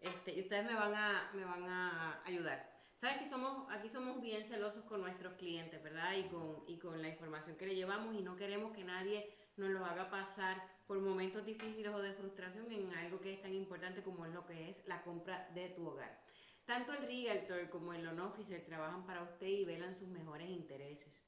Este, 0.00 0.34
y 0.34 0.40
ustedes 0.40 0.64
me 0.64 0.74
van 0.74 0.94
a, 0.94 1.30
me 1.34 1.44
van 1.44 1.64
a 1.64 2.22
ayudar. 2.24 2.70
Sabes 2.94 3.18
que 3.18 3.28
somos, 3.28 3.66
aquí 3.70 3.88
somos 3.88 4.20
bien 4.20 4.44
celosos 4.44 4.84
con 4.84 5.00
nuestros 5.00 5.34
clientes, 5.34 5.82
¿verdad? 5.82 6.14
Y 6.16 6.24
con, 6.24 6.64
y 6.66 6.78
con 6.78 7.00
la 7.00 7.08
información 7.08 7.56
que 7.56 7.66
le 7.66 7.74
llevamos 7.74 8.14
y 8.14 8.22
no 8.22 8.36
queremos 8.36 8.72
que 8.72 8.84
nadie 8.84 9.30
nos 9.56 9.70
lo 9.70 9.84
haga 9.84 10.10
pasar 10.10 10.62
por 10.86 10.98
momentos 10.98 11.44
difíciles 11.44 11.92
o 11.94 12.00
de 12.00 12.12
frustración 12.12 12.70
en 12.72 12.92
algo 12.94 13.20
que 13.20 13.34
es 13.34 13.42
tan 13.42 13.52
importante 13.54 14.02
como 14.02 14.26
es 14.26 14.32
lo 14.32 14.46
que 14.46 14.68
es 14.68 14.86
la 14.86 15.02
compra 15.02 15.48
de 15.54 15.68
tu 15.68 15.86
hogar. 15.86 16.20
Tanto 16.64 16.92
el 16.92 17.06
realtor 17.06 17.68
como 17.68 17.92
el 17.92 18.04
loan 18.04 18.20
officer 18.20 18.64
trabajan 18.64 19.04
para 19.04 19.22
usted 19.22 19.46
y 19.46 19.64
velan 19.64 19.94
sus 19.94 20.08
mejores 20.08 20.48
intereses. 20.48 21.26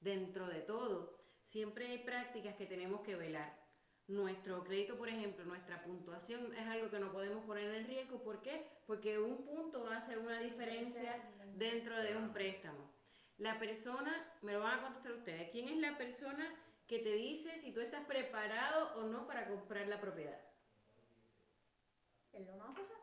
Dentro 0.00 0.46
de 0.46 0.60
todo, 0.60 1.17
siempre 1.48 1.86
hay 1.86 1.98
prácticas 1.98 2.54
que 2.56 2.66
tenemos 2.66 3.00
que 3.00 3.16
velar. 3.16 3.50
Nuestro 4.06 4.64
crédito, 4.64 4.96
por 4.96 5.08
ejemplo, 5.08 5.44
nuestra 5.44 5.82
puntuación 5.82 6.54
es 6.54 6.66
algo 6.66 6.90
que 6.90 6.98
no 6.98 7.10
podemos 7.10 7.44
poner 7.44 7.74
en 7.74 7.86
riesgo. 7.86 8.22
¿Por 8.22 8.42
qué? 8.42 8.66
Porque 8.86 9.18
un 9.18 9.44
punto 9.44 9.84
va 9.84 9.96
a 9.96 9.98
hacer 9.98 10.18
una 10.18 10.40
diferencia 10.40 11.16
dentro 11.54 11.96
de 11.98 12.16
un 12.16 12.32
préstamo. 12.32 12.90
La 13.38 13.58
persona, 13.58 14.12
me 14.42 14.52
lo 14.52 14.60
van 14.60 14.78
a 14.78 14.82
contestar 14.82 15.12
ustedes, 15.12 15.50
¿quién 15.50 15.68
es 15.68 15.78
la 15.78 15.96
persona 15.96 16.54
que 16.86 16.98
te 16.98 17.12
dice 17.12 17.58
si 17.58 17.72
tú 17.72 17.80
estás 17.80 18.04
preparado 18.04 18.98
o 18.98 19.04
no 19.04 19.26
para 19.26 19.46
comprar 19.46 19.86
la 19.88 20.00
propiedad? 20.00 20.40
¿El 22.32 22.44
loan 22.46 22.60
officer? 22.60 22.96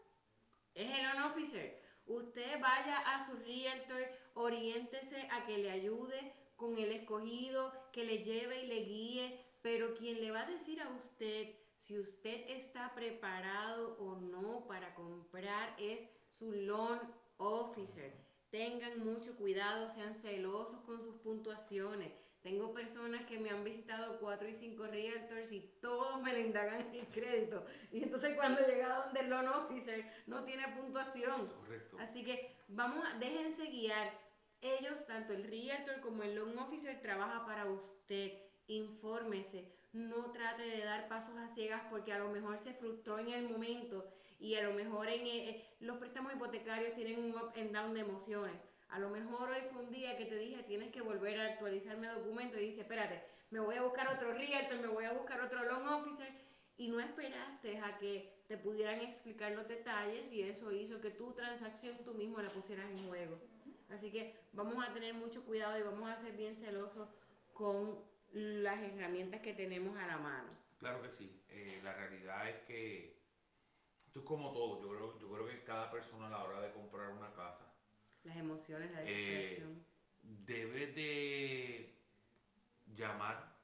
Es 0.73 0.89
el 0.91 1.03
loan 1.03 1.23
officer. 1.31 1.81
Usted 2.05 2.59
vaya 2.59 2.99
a 3.15 3.19
su 3.25 3.37
realtor, 3.37 4.07
oriéntese 4.35 5.27
a 5.31 5.45
que 5.45 5.57
le 5.57 5.71
ayude 5.71 6.44
con 6.55 6.77
el 6.77 6.91
escogido, 6.91 7.73
que 7.91 8.05
le 8.05 8.23
lleve 8.23 8.63
y 8.63 8.67
le 8.67 8.79
guíe, 8.85 9.39
pero 9.61 9.95
quien 9.95 10.21
le 10.21 10.31
va 10.31 10.41
a 10.41 10.49
decir 10.49 10.81
a 10.81 10.89
usted 10.89 11.55
si 11.77 11.99
usted 11.99 12.45
está 12.47 12.93
preparado 12.95 13.97
o 13.99 14.15
no 14.15 14.65
para 14.67 14.95
comprar 14.95 15.75
es 15.77 16.09
su 16.29 16.51
loan 16.51 16.99
officer. 17.37 18.13
Tengan 18.49 19.03
mucho 19.03 19.35
cuidado, 19.35 19.89
sean 19.89 20.13
celosos 20.13 20.79
con 20.81 21.01
sus 21.01 21.15
puntuaciones. 21.15 22.11
Tengo 22.41 22.73
personas 22.73 23.25
que 23.25 23.39
me 23.39 23.49
han 23.49 23.63
visitado 23.63 24.19
cuatro 24.19 24.47
y 24.47 24.53
cinco 24.53 24.85
realtors 24.85 25.51
y 25.51 25.61
todos 25.81 26.21
me 26.21 26.31
le 26.31 26.41
indagan 26.41 26.93
el 26.93 27.07
crédito. 27.07 27.65
Y 27.91 28.03
entonces 28.03 28.35
cuando 28.35 28.61
llega 28.65 29.03
donde 29.03 29.21
el 29.21 29.29
loan 29.29 29.47
officer 29.47 30.05
no 30.27 30.43
tiene 30.43 30.67
puntuación. 30.69 31.47
Correcto. 31.47 31.97
Así 31.99 32.23
que 32.23 32.55
vamos 32.67 33.03
a, 33.03 33.17
déjense 33.17 33.65
guiar. 33.65 34.24
Ellos, 34.65 35.05
tanto 35.05 35.31
el 35.31 35.43
realtor 35.43 36.01
como 36.01 36.23
el 36.23 36.33
loan 36.33 36.57
officer, 36.57 36.99
trabaja 36.99 37.45
para 37.45 37.65
usted. 37.69 38.33
Infórmese. 38.65 39.71
No 39.93 40.31
trate 40.31 40.63
de 40.63 40.83
dar 40.83 41.07
pasos 41.07 41.37
a 41.37 41.47
ciegas 41.47 41.83
porque 41.91 42.11
a 42.11 42.17
lo 42.17 42.29
mejor 42.29 42.57
se 42.57 42.73
frustró 42.73 43.19
en 43.19 43.29
el 43.29 43.47
momento 43.47 44.11
y 44.39 44.55
a 44.55 44.63
lo 44.63 44.73
mejor 44.73 45.07
en 45.07 45.27
eh, 45.27 45.63
los 45.81 45.97
préstamos 45.99 46.33
hipotecarios 46.33 46.95
tienen 46.95 47.19
un 47.19 47.35
up 47.35 47.53
and 47.55 47.71
down 47.73 47.93
de 47.93 47.99
emociones. 47.99 48.59
A 48.89 48.97
lo 48.97 49.09
mejor 49.11 49.51
hoy 49.51 49.61
fue 49.71 49.83
un 49.83 49.91
día 49.91 50.17
que 50.17 50.25
te 50.25 50.35
dije 50.35 50.63
tienes 50.63 50.91
que 50.91 51.01
volver 51.01 51.39
a 51.39 51.45
actualizarme 51.45 52.07
el 52.07 52.15
documento 52.15 52.57
y 52.57 52.65
dice, 52.65 52.81
espérate, 52.81 53.21
me 53.51 53.59
voy 53.59 53.75
a 53.75 53.83
buscar 53.83 54.07
otro 54.07 54.33
realtor, 54.33 54.79
me 54.79 54.87
voy 54.87 55.05
a 55.05 55.13
buscar 55.13 55.41
otro 55.41 55.63
loan 55.63 55.87
officer 55.89 56.33
y 56.75 56.87
no 56.87 56.99
esperaste 56.99 57.77
a 57.77 57.99
que 57.99 58.43
te 58.47 58.57
pudieran 58.57 58.99
explicar 58.99 59.51
los 59.51 59.67
detalles 59.67 60.31
y 60.31 60.41
eso 60.41 60.71
hizo 60.71 60.99
que 61.01 61.11
tu 61.11 61.33
transacción 61.33 62.03
tú 62.03 62.15
mismo 62.15 62.41
la 62.41 62.49
pusieras 62.49 62.89
en 62.89 63.07
juego. 63.07 63.39
Así 63.89 64.11
que 64.11 64.35
vamos 64.53 64.83
a 64.85 64.93
tener 64.93 65.13
mucho 65.13 65.43
cuidado 65.45 65.77
y 65.77 65.83
vamos 65.83 66.09
a 66.09 66.17
ser 66.17 66.33
bien 66.35 66.55
celosos 66.55 67.07
con 67.53 67.99
las 68.33 68.81
herramientas 68.83 69.41
que 69.41 69.53
tenemos 69.53 69.97
a 69.97 70.07
la 70.07 70.17
mano. 70.17 70.49
Claro 70.79 71.01
que 71.01 71.09
sí. 71.11 71.41
Eh, 71.49 71.79
la 71.83 71.93
realidad 71.93 72.49
es 72.49 72.57
que 72.65 73.21
es 74.13 74.21
como 74.23 74.51
todo. 74.53 74.81
Yo 74.81 74.89
creo, 74.89 75.19
yo 75.19 75.31
creo 75.31 75.47
que 75.47 75.63
cada 75.63 75.91
persona 75.91 76.27
a 76.27 76.29
la 76.29 76.43
hora 76.43 76.61
de 76.61 76.71
comprar 76.73 77.09
una 77.11 77.31
casa 77.33 77.71
Las 78.23 78.37
emociones, 78.37 78.91
la 78.91 79.03
Eh, 79.03 79.05
desesperación. 79.05 79.85
debe 80.23 80.87
de 80.87 81.99
llamar, 82.87 83.55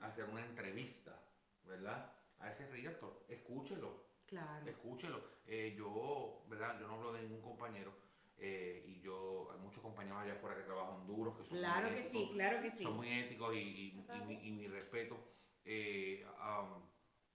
hacer 0.00 0.24
una 0.24 0.44
entrevista, 0.44 1.20
¿verdad? 1.64 2.12
A 2.38 2.50
ese 2.50 2.66
realtor. 2.68 3.24
Escúchelo. 3.28 4.06
claro. 4.26 4.66
Escúchelo. 4.70 5.20
Eh, 5.46 5.74
yo, 5.76 6.44
¿verdad? 6.48 6.78
Yo 6.78 6.86
no 6.86 6.94
hablo 6.94 7.12
de 7.14 7.22
ningún 7.22 7.42
compañero. 7.42 7.92
Eh, 8.38 8.84
y 8.86 9.00
yo, 9.00 9.50
hay 9.52 9.58
muchos 9.58 9.82
compañeros 9.82 10.18
allá 10.20 10.34
afuera 10.34 10.56
que 10.56 10.62
trabajan 10.62 11.06
duros, 11.06 11.36
que 11.36 11.42
son 11.42 11.58
Claro 11.58 11.88
muy 11.88 11.96
que 11.96 12.02
sí, 12.02 12.16
éticos, 12.18 12.34
claro 12.34 12.62
que 12.62 12.70
sí. 12.70 12.82
son 12.82 12.96
muy 12.96 13.12
éticos 13.12 13.54
y, 13.54 13.58
y- 13.58 14.06
y 14.14 14.20
mi, 14.26 14.48
y 14.48 14.50
mi 14.52 14.68
respeto. 14.68 15.16
Eh, 15.64 16.24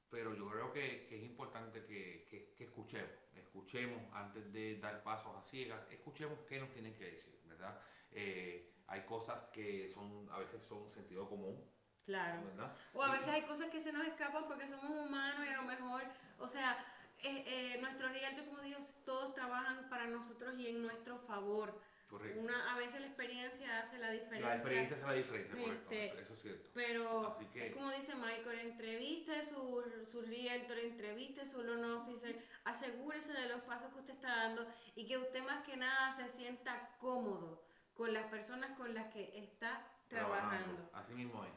pero 0.09 0.35
yo 0.35 0.47
creo 0.49 0.71
que, 0.71 1.07
que 1.07 1.17
es 1.17 1.23
importante 1.23 1.83
que, 1.85 2.25
que- 2.29 2.53
que 2.53 2.63
escuchemos, 2.65 3.09
escuchemos 3.35 3.99
antes 4.13 4.51
de 4.53 4.77
dar 4.79 5.01
pasos 5.03 5.35
a 5.35 5.41
ciegas, 5.41 5.81
escuchemos 5.91 6.39
qué 6.47 6.59
nos 6.59 6.69
tienen 6.71 6.93
que 6.95 7.05
decir, 7.11 7.41
¿verdad? 7.45 7.79
Eh, 8.11 8.75
hay 8.87 9.01
cosas 9.05 9.45
que 9.45 9.89
son, 9.89 10.29
a 10.31 10.37
veces 10.37 10.61
son 10.63 10.91
sentido 10.91 11.27
común, 11.27 11.67
Claro. 12.03 12.43
¿verdad? 12.45 12.75
O 12.93 13.01
a 13.01 13.11
veces 13.11 13.29
hay 13.29 13.43
cosas 13.43 13.69
que 13.69 13.79
se 13.79 13.91
nos 13.93 14.05
escapan 14.05 14.45
porque 14.47 14.67
somos 14.67 14.89
humanos 14.91 15.45
y 15.47 15.49
a 15.49 15.55
lo 15.61 15.63
mejor, 15.63 16.03
o 16.37 16.47
sea, 16.49 16.85
eh, 17.23 17.43
eh, 17.75 17.77
nuestros 17.81 18.11
realtors, 18.11 18.47
como 18.47 18.61
digo, 18.61 18.79
todos 19.05 19.33
trabajan 19.33 19.89
para 19.89 20.07
nosotros 20.07 20.53
y 20.57 20.67
en 20.67 20.81
nuestro 20.81 21.17
favor. 21.19 21.79
Correcto. 22.09 22.41
Una, 22.41 22.73
a 22.73 22.77
veces 22.77 23.01
la 23.01 23.07
experiencia 23.07 23.79
hace 23.79 23.97
la 23.97 24.11
diferencia. 24.11 24.47
La 24.49 24.55
experiencia 24.55 24.95
hace 24.97 25.05
la 25.07 25.13
diferencia, 25.13 25.55
correcto, 25.55 25.91
Este, 25.91 26.05
eso, 26.05 26.21
eso 26.21 26.33
es 26.35 26.41
cierto. 26.41 26.69
Pero 26.75 27.27
Así 27.27 27.45
que- 27.45 27.67
es 27.67 27.73
como 27.73 27.91
dice 27.91 28.13
Michael, 28.15 28.59
entreviste 28.59 29.41
su, 29.43 29.83
su 30.05 30.21
realtor, 30.21 30.77
entreviste 30.77 31.43
su 31.45 31.63
loan 31.63 31.83
officer, 31.85 32.39
asegúrese 32.65 33.33
de 33.33 33.47
los 33.49 33.61
pasos 33.61 33.91
que 33.93 33.99
usted 34.01 34.13
está 34.13 34.27
dando 34.35 34.67
y 34.95 35.07
que 35.07 35.17
usted 35.17 35.41
más 35.43 35.65
que 35.65 35.75
nada 35.75 36.11
se 36.11 36.29
sienta 36.29 36.95
cómodo 36.99 37.63
con 37.95 38.13
las 38.13 38.27
personas 38.27 38.77
con 38.77 38.93
las 38.93 39.11
que 39.11 39.31
está 39.39 39.83
trabajando. 40.07 40.89
Así 40.93 41.13
mismo 41.15 41.43
es. 41.45 41.51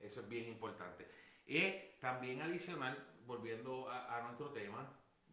Eso 0.00 0.22
es 0.22 0.28
bien 0.28 0.48
importante. 0.48 1.06
Y 1.46 1.98
también 2.00 2.42
adicional, 2.42 2.96
volviendo 3.26 3.88
a, 3.88 4.16
a 4.18 4.22
nuestro 4.22 4.50
tema 4.50 4.88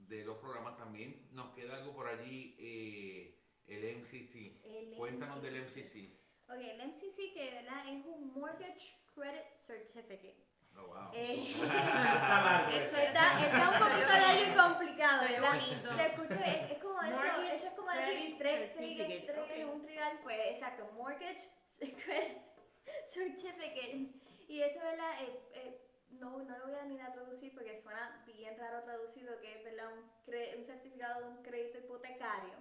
de 0.08 0.24
los 0.24 0.38
programas, 0.38 0.78
también 0.78 1.28
nos 1.32 1.54
queda 1.54 1.76
algo 1.78 1.94
por 1.94 2.08
allí, 2.08 2.56
eh, 2.60 3.38
el 3.68 3.98
MCC. 3.98 4.62
El 4.64 4.96
Cuéntanos 4.96 5.42
del 5.42 5.56
MCC. 5.62 5.96
MCC. 5.98 6.18
Ok, 6.50 6.60
el 6.62 6.88
MCC 6.88 7.34
que 7.34 7.52
¿verdad? 7.52 7.90
es 7.90 8.06
un 8.06 8.34
Mortgage 8.34 8.96
Credit 9.14 9.52
Certificate. 9.52 10.38
Oh, 10.78 10.88
wow. 10.88 11.10
Eh, 11.14 11.52
Está 11.62 12.42
largo. 12.46 12.70
Eso 12.72 12.96
ese. 12.96 13.08
está, 13.08 13.46
está 13.46 13.70
un 13.72 13.80
poquito 13.80 14.14
largo 14.14 14.44
y 14.44 14.56
complicado, 14.56 15.22
¿verdad? 15.28 15.54
bonito. 15.54 15.98
Se 15.98 16.06
escucha, 16.06 16.46
es, 16.46 16.72
es 16.72 16.78
como 16.84 17.02
eso, 17.02 17.16
Mortgage 17.16 17.56
eso 17.56 17.68
es 17.68 17.74
como 17.74 17.92
decir 17.92 18.36
tres, 18.38 18.74
tres, 18.76 19.26
tres, 19.26 19.66
un 19.66 19.82
trigal, 19.82 20.20
pues 20.24 20.40
exacto, 20.52 20.90
Mortgage 20.96 21.50
Credit 21.80 22.38
Certificate. 23.06 24.12
Y 24.48 24.62
eso, 24.62 24.80
¿verdad? 24.80 25.22
Eh, 25.24 25.40
eh, 25.56 25.82
no, 26.20 26.44
no 26.44 26.58
lo 26.58 26.68
voy 26.68 26.76
a 26.76 26.86
ni 26.86 27.00
a 27.00 27.12
traducir 27.12 27.54
porque 27.54 27.82
suena 27.82 28.24
bien 28.26 28.58
raro 28.58 28.84
traducido, 28.84 29.40
que 29.40 29.54
es 29.54 29.64
¿verdad? 29.64 29.92
Un, 29.94 30.66
certificado 30.66 31.22
de 31.22 31.28
un 31.30 31.44
crédito 31.44 31.80
hipotecario. 31.80 32.58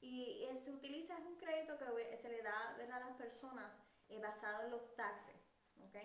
Y 0.00 0.48
se 0.54 0.70
utiliza, 0.70 1.18
es 1.18 1.24
un 1.26 1.36
crédito 1.36 1.76
que 1.78 2.16
se 2.16 2.30
le 2.30 2.42
da 2.42 2.74
¿verdad? 2.78 3.02
a 3.02 3.06
las 3.06 3.16
personas 3.16 3.82
eh, 4.08 4.18
basado 4.18 4.64
en 4.64 4.70
los 4.70 4.94
taxes, 4.96 5.36
¿ok? 5.82 5.96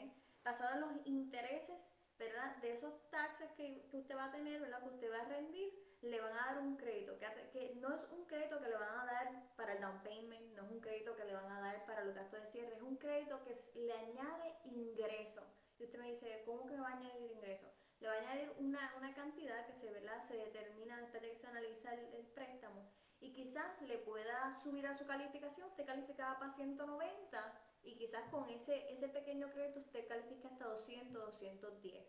Basado 0.44 0.76
en 0.76 0.82
los 0.82 1.08
intereses, 1.08 1.92
¿verdad? 2.18 2.58
De 2.58 2.74
esos 2.74 3.10
taxes 3.10 3.52
que, 3.54 3.88
que 3.90 3.98
usted 3.98 4.16
va 4.16 4.26
a 4.26 4.32
tener, 4.32 4.60
¿verdad? 4.60 4.82
Que 4.82 4.90
usted 4.90 5.12
va 5.12 5.22
a 5.22 5.26
rendir, 5.26 5.74
le 6.02 6.22
van 6.22 6.34
a 6.34 6.46
dar 6.46 6.60
un 6.60 6.78
crédito, 6.78 7.18
que, 7.18 7.26
que 7.52 7.76
no 7.76 7.94
es 7.94 8.04
un 8.12 8.26
crédito 8.26 8.60
que 8.62 8.70
le 8.70 8.76
van 8.76 9.00
a 9.00 9.06
dar 9.06 9.56
para 9.56 9.74
el 9.74 9.82
down 9.82 10.04
payment, 10.04 10.54
no 10.56 10.66
es 10.66 10.72
un 10.72 10.82
crédito 10.82 11.16
que 11.16 11.26
le 11.26 11.34
van 11.34 11.52
a 11.52 11.62
dar 11.62 11.86
para 11.86 12.04
los 12.04 12.14
gastos 12.14 12.42
de 12.42 12.48
cierre, 12.48 12.76
es 12.76 12.82
un 12.82 12.98
crédito 12.98 13.44
que 13.44 13.56
le 13.80 13.94
añade 13.94 14.58
ingreso. 14.66 15.42
Y 15.78 15.84
usted 15.84 16.00
me 16.00 16.12
dice, 16.12 16.42
¿cómo 16.46 16.66
que 16.66 16.78
va 16.78 16.90
a 16.90 16.98
añadir 16.98 17.32
ingreso? 17.32 17.68
Le 18.00 18.08
va 18.08 18.14
a 18.14 18.18
añadir 18.18 18.52
una, 18.60 18.94
una 18.98 19.14
cantidad 19.14 19.66
que 19.66 19.74
se, 19.74 19.92
se 20.28 20.38
determina 20.38 21.00
después 21.00 21.22
de 21.22 21.32
que 21.32 21.38
se 21.38 21.48
analiza 21.48 21.94
el, 21.94 22.14
el 22.14 22.26
préstamo. 22.28 22.90
Y 23.20 23.32
quizás 23.32 23.82
le 23.82 23.98
pueda 24.00 24.56
subir 24.62 24.86
a 24.88 24.98
su 24.98 25.06
calificación, 25.06 25.68
usted 25.68 25.86
calificaba 25.86 26.38
para 26.38 26.52
190 26.52 27.62
y 27.84 27.96
quizás 27.96 28.30
con 28.30 28.50
ese, 28.50 28.92
ese 28.92 29.08
pequeño 29.10 29.50
crédito 29.52 29.80
usted 29.80 30.08
califica 30.08 30.50
hasta 30.50 30.66
200, 30.66 31.14
210. 31.14 32.06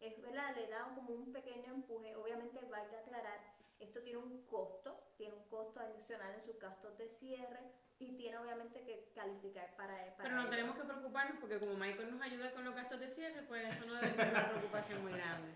Es 0.00 0.20
verdad, 0.20 0.54
le 0.54 0.68
da 0.68 0.92
como 0.94 1.14
un 1.14 1.32
pequeño 1.32 1.72
empuje, 1.72 2.14
obviamente 2.16 2.64
valga 2.66 2.98
aclarar, 2.98 3.40
esto 3.78 4.02
tiene 4.02 4.18
un 4.18 4.46
costo, 4.46 5.12
tiene 5.16 5.34
un 5.34 5.44
costo 5.48 5.80
adicional 5.80 6.34
en 6.34 6.42
sus 6.42 6.58
gastos 6.58 6.96
de 6.96 7.08
cierre 7.08 7.60
y 7.98 8.12
tiene 8.16 8.36
obviamente 8.38 8.82
que 8.84 9.10
calificar 9.14 9.74
para, 9.76 9.94
para 10.16 10.22
Pero 10.22 10.34
no 10.34 10.40
ello. 10.42 10.50
tenemos 10.50 10.76
que 10.76 10.84
preocuparnos 10.84 11.38
porque 11.40 11.58
como 11.58 11.74
Michael 11.74 12.10
nos 12.10 12.20
ayuda 12.20 12.52
con 12.52 12.64
los 12.64 12.74
gastos 12.74 13.00
de 13.00 13.08
cierre, 13.14 13.42
pues 13.48 13.74
eso 13.74 13.86
no 13.86 13.94
debe 13.94 14.14
ser 14.14 14.30
una 14.30 14.48
preocupación 14.50 15.02
muy 15.02 15.12
grande. 15.12 15.48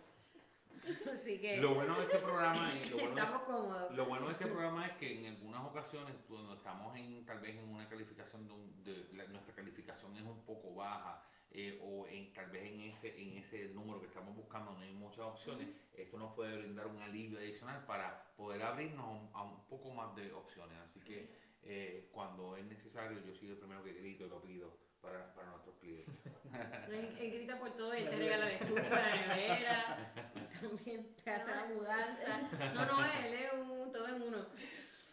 Así 1.13 1.39
que 1.39 1.59
Lo 1.59 1.75
bueno 1.75 1.95
de 1.99 2.05
este 2.05 2.19
programa 2.19 2.73
es, 2.73 2.91
lo 2.91 2.97
bueno 2.97 3.15
de- 3.15 3.21
estamos 3.21 3.43
cómodos. 3.43 3.95
Lo 3.95 4.07
bueno 4.07 4.27
de 4.27 4.33
este 4.33 4.47
programa 4.47 4.87
es 4.87 4.93
que 4.95 5.19
en 5.19 5.27
algunas 5.35 5.65
ocasiones, 5.67 6.15
cuando 6.27 6.55
estamos 6.55 6.97
en 6.97 7.27
tal 7.27 7.41
vez 7.41 7.57
en 7.59 7.69
una 7.69 7.87
calificación 7.87 8.47
de, 8.47 8.55
un- 8.55 8.85
de- 8.85 9.09
la- 9.13 9.27
nuestra 9.27 9.55
calificación 9.55 10.17
es 10.17 10.23
un 10.23 10.43
poco 10.47 10.75
baja 10.75 11.23
eh, 11.53 11.79
o 11.83 12.07
en 12.07 12.33
tal 12.33 12.49
vez 12.51 12.63
en 12.65 12.81
ese 12.83 13.21
en 13.21 13.37
ese 13.37 13.69
número 13.71 14.01
que 14.01 14.07
estamos 14.07 14.35
buscando 14.37 14.71
no 14.73 14.81
hay 14.81 14.93
muchas 14.93 15.25
opciones, 15.25 15.69
esto 15.93 16.17
nos 16.17 16.33
puede 16.35 16.57
brindar 16.57 16.87
un 16.87 17.03
alivio 17.03 17.39
adicional 17.41 17.85
para 17.87 18.33
poder 18.37 18.63
abrirnos 18.63 19.05
a 19.05 19.11
un, 19.11 19.31
a 19.35 19.43
un 19.43 19.67
poco 19.67 19.91
más 19.93 20.15
de 20.15 20.33
opciones. 20.33 20.79
Así 20.79 21.01
que 21.01 21.50
eh, 21.65 22.09
cuando 22.13 22.57
es 22.57 22.65
necesario, 22.65 23.19
yo 23.25 23.35
soy 23.35 23.49
el 23.51 23.57
primero 23.57 23.83
que 23.85 23.93
grito 23.93 24.25
y 24.27 24.29
lo 24.29 24.41
pido 24.43 24.77
para, 25.01 25.33
para 25.35 25.51
nuestros 25.51 25.77
clientes. 25.77 26.15
Él, 26.91 27.17
él 27.21 27.31
grita 27.33 27.59
por 27.59 27.71
todo 27.77 27.95
y 27.95 27.99
él 28.03 28.11
te 28.11 28.17
regala 28.17 28.45
la 28.47 28.53
estufa, 28.53 28.83
la 28.91 29.17
nevera, 29.37 30.13
también 30.61 31.15
te 31.15 31.31
hace 31.31 31.51
la 31.55 31.65
mudanza. 31.67 32.41
No, 32.75 32.85
no, 32.87 33.05
él 33.05 33.35
es 33.35 33.53
un 33.53 33.93
todo 33.93 34.09
en 34.09 34.23
uno. 34.23 34.47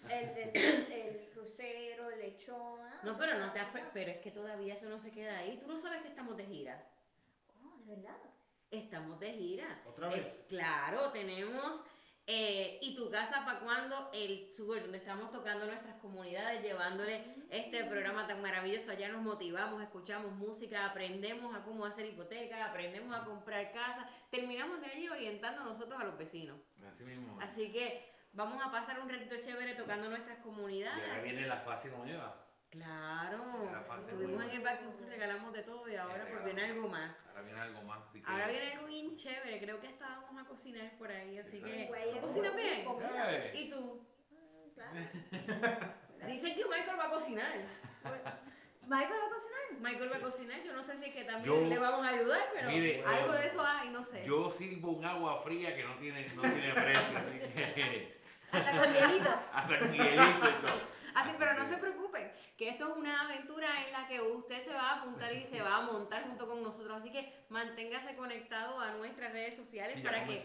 El, 0.09 0.29
el, 0.29 0.91
el 0.91 1.29
crucero, 1.33 2.09
el 2.09 2.19
lechón. 2.19 2.79
ah, 2.81 3.01
No, 3.03 3.17
pero 3.17 3.37
no 3.37 3.51
te 3.53 3.59
has, 3.59 3.67
pero 3.93 4.11
es 4.11 4.17
que 4.17 4.31
todavía 4.31 4.73
eso 4.73 4.87
no 4.89 4.99
se 4.99 5.11
queda 5.11 5.37
ahí. 5.37 5.57
Tú 5.59 5.67
no 5.67 5.77
sabes 5.77 6.01
que 6.01 6.07
estamos 6.07 6.35
de 6.37 6.45
gira. 6.45 6.83
Oh, 7.63 7.77
de 7.85 7.95
verdad. 7.95 8.17
Estamos 8.71 9.19
de 9.19 9.33
gira. 9.33 9.81
¿Otra 9.87 10.11
Eh, 10.11 10.15
vez? 10.15 10.45
claro, 10.47 11.11
tenemos 11.11 11.81
Eh, 12.29 12.77
y 12.81 12.93
tu 12.93 13.09
casa 13.09 13.45
para 13.45 13.59
cuando 13.61 14.09
el 14.13 14.51
tour, 14.53 14.81
donde 14.81 14.97
estamos 14.97 15.31
tocando 15.31 15.65
nuestras 15.65 15.95
comunidades, 16.01 16.61
llevándole 16.61 17.23
este 17.49 17.85
programa 17.85 18.27
tan 18.27 18.41
maravilloso. 18.41 18.91
Allá 18.91 19.07
nos 19.07 19.21
motivamos, 19.21 19.81
escuchamos 19.81 20.33
música, 20.33 20.85
aprendemos 20.85 21.55
a 21.55 21.63
cómo 21.63 21.85
hacer 21.85 22.05
hipoteca, 22.05 22.65
aprendemos 22.65 23.15
a 23.15 23.23
comprar 23.23 23.71
casa. 23.71 24.09
Terminamos 24.29 24.81
de 24.81 24.87
allí 24.87 25.07
orientando 25.07 25.61
a 25.61 25.65
nosotros 25.65 25.97
a 26.01 26.03
los 26.03 26.17
vecinos. 26.17 26.59
Así 26.85 27.05
mismo. 27.05 27.39
Así 27.41 27.71
que 27.71 28.05
vamos 28.33 28.61
a 28.61 28.69
pasar 28.71 28.99
un 28.99 29.09
ratito 29.09 29.35
chévere 29.39 29.75
tocando 29.75 30.09
nuestras 30.09 30.39
y 30.39 30.41
comunidades. 30.41 31.01
ahora 31.05 31.15
así 31.15 31.23
viene 31.23 31.43
que- 31.43 31.47
la 31.47 31.57
fase 31.61 31.89
nueva. 31.91 32.43
Claro, 32.69 33.69
La 33.71 33.79
fase 33.83 34.11
estuvimos 34.11 34.43
en 34.43 34.49
el 34.51 34.61
Back 34.61 34.81
to 34.81 34.91
School, 34.91 35.07
regalamos 35.07 35.53
de 35.53 35.63
todo 35.63 35.87
y 35.87 35.95
ahora 35.95 36.27
pues 36.29 36.43
viene 36.43 36.65
algo 36.65 36.89
más. 36.89 37.25
Ahora 37.57 37.69
viene 37.71 37.77
algo 37.77 37.81
más. 37.83 38.03
Así 38.07 38.21
que, 38.21 38.31
Ahora 38.31 38.47
viene 38.47 38.71
algo 38.73 38.87
bien 38.87 39.15
chévere, 39.15 39.59
creo 39.59 39.79
que 39.79 39.87
hasta 39.87 40.07
vamos 40.07 40.41
a 40.41 40.45
cocinar 40.47 40.91
por 40.97 41.11
ahí, 41.11 41.37
así 41.37 41.61
que... 41.61 41.83
Exacto. 41.83 42.21
¿Cocina 42.21 42.51
bien? 42.51 42.85
¡Eh! 43.01 43.51
¿Y 43.55 43.69
tú? 43.69 44.01
Claro. 44.75 44.91
Dicen 46.27 46.55
que 46.55 46.65
Michael 46.65 46.99
va 46.99 47.05
a 47.05 47.09
cocinar. 47.09 47.53
¿Michael 48.83 49.19
va 49.21 49.25
a 49.25 49.29
cocinar? 49.29 49.57
Michael 49.79 50.11
va 50.11 50.17
a 50.17 50.21
cocinar, 50.21 50.63
yo 50.63 50.73
no 50.73 50.83
sé 50.83 50.97
si 50.97 51.05
es 51.05 51.13
que 51.13 51.23
también 51.23 51.63
Yo- 51.63 51.69
le 51.69 51.77
vamos 51.77 52.05
a 52.05 52.09
ayudar, 52.09 52.41
pero 52.53 52.69
Mire, 52.69 53.03
algo 53.05 53.33
eh, 53.33 53.39
de 53.39 53.47
eso 53.47 53.65
hay, 53.65 53.89
no 53.89 54.03
sé. 54.03 54.23
Yo 54.25 54.51
sirvo 54.51 54.91
un 54.91 55.05
agua 55.05 55.41
fría 55.41 55.75
que 55.75 55.83
no 55.83 55.95
tiene, 55.97 56.27
no 56.35 56.41
tiene 56.41 56.73
precio, 56.73 57.17
así 57.17 57.39
que 57.39 58.19
Hasta 58.51 58.71
con 58.71 58.93
hielito. 58.93 59.29
hasta 59.53 59.79
con 59.79 59.93
hielito 59.93 60.49
y 60.49 60.65
todo. 60.65 60.97
Así, 61.15 61.31
pero 61.37 61.53
no 61.55 61.65
se 61.65 61.77
preocupen, 62.17 62.55
que 62.57 62.69
esto 62.69 62.89
es 62.89 62.97
una 62.97 63.21
aventura 63.21 63.67
en 63.85 63.93
la 63.93 64.07
que 64.07 64.21
usted 64.21 64.59
se 64.59 64.73
va 64.73 64.91
a 64.91 65.01
apuntar 65.01 65.33
y 65.33 65.43
se 65.43 65.61
va 65.61 65.77
a 65.77 65.81
montar 65.81 66.23
junto 66.27 66.47
con 66.47 66.63
nosotros. 66.63 66.97
Así 66.97 67.11
que 67.11 67.31
manténgase 67.49 68.15
conectado 68.15 68.79
a 68.79 68.91
nuestras 68.91 69.31
redes 69.31 69.55
sociales 69.55 69.97
Sí, 69.97 70.03
para 70.03 70.25
que 70.25 70.43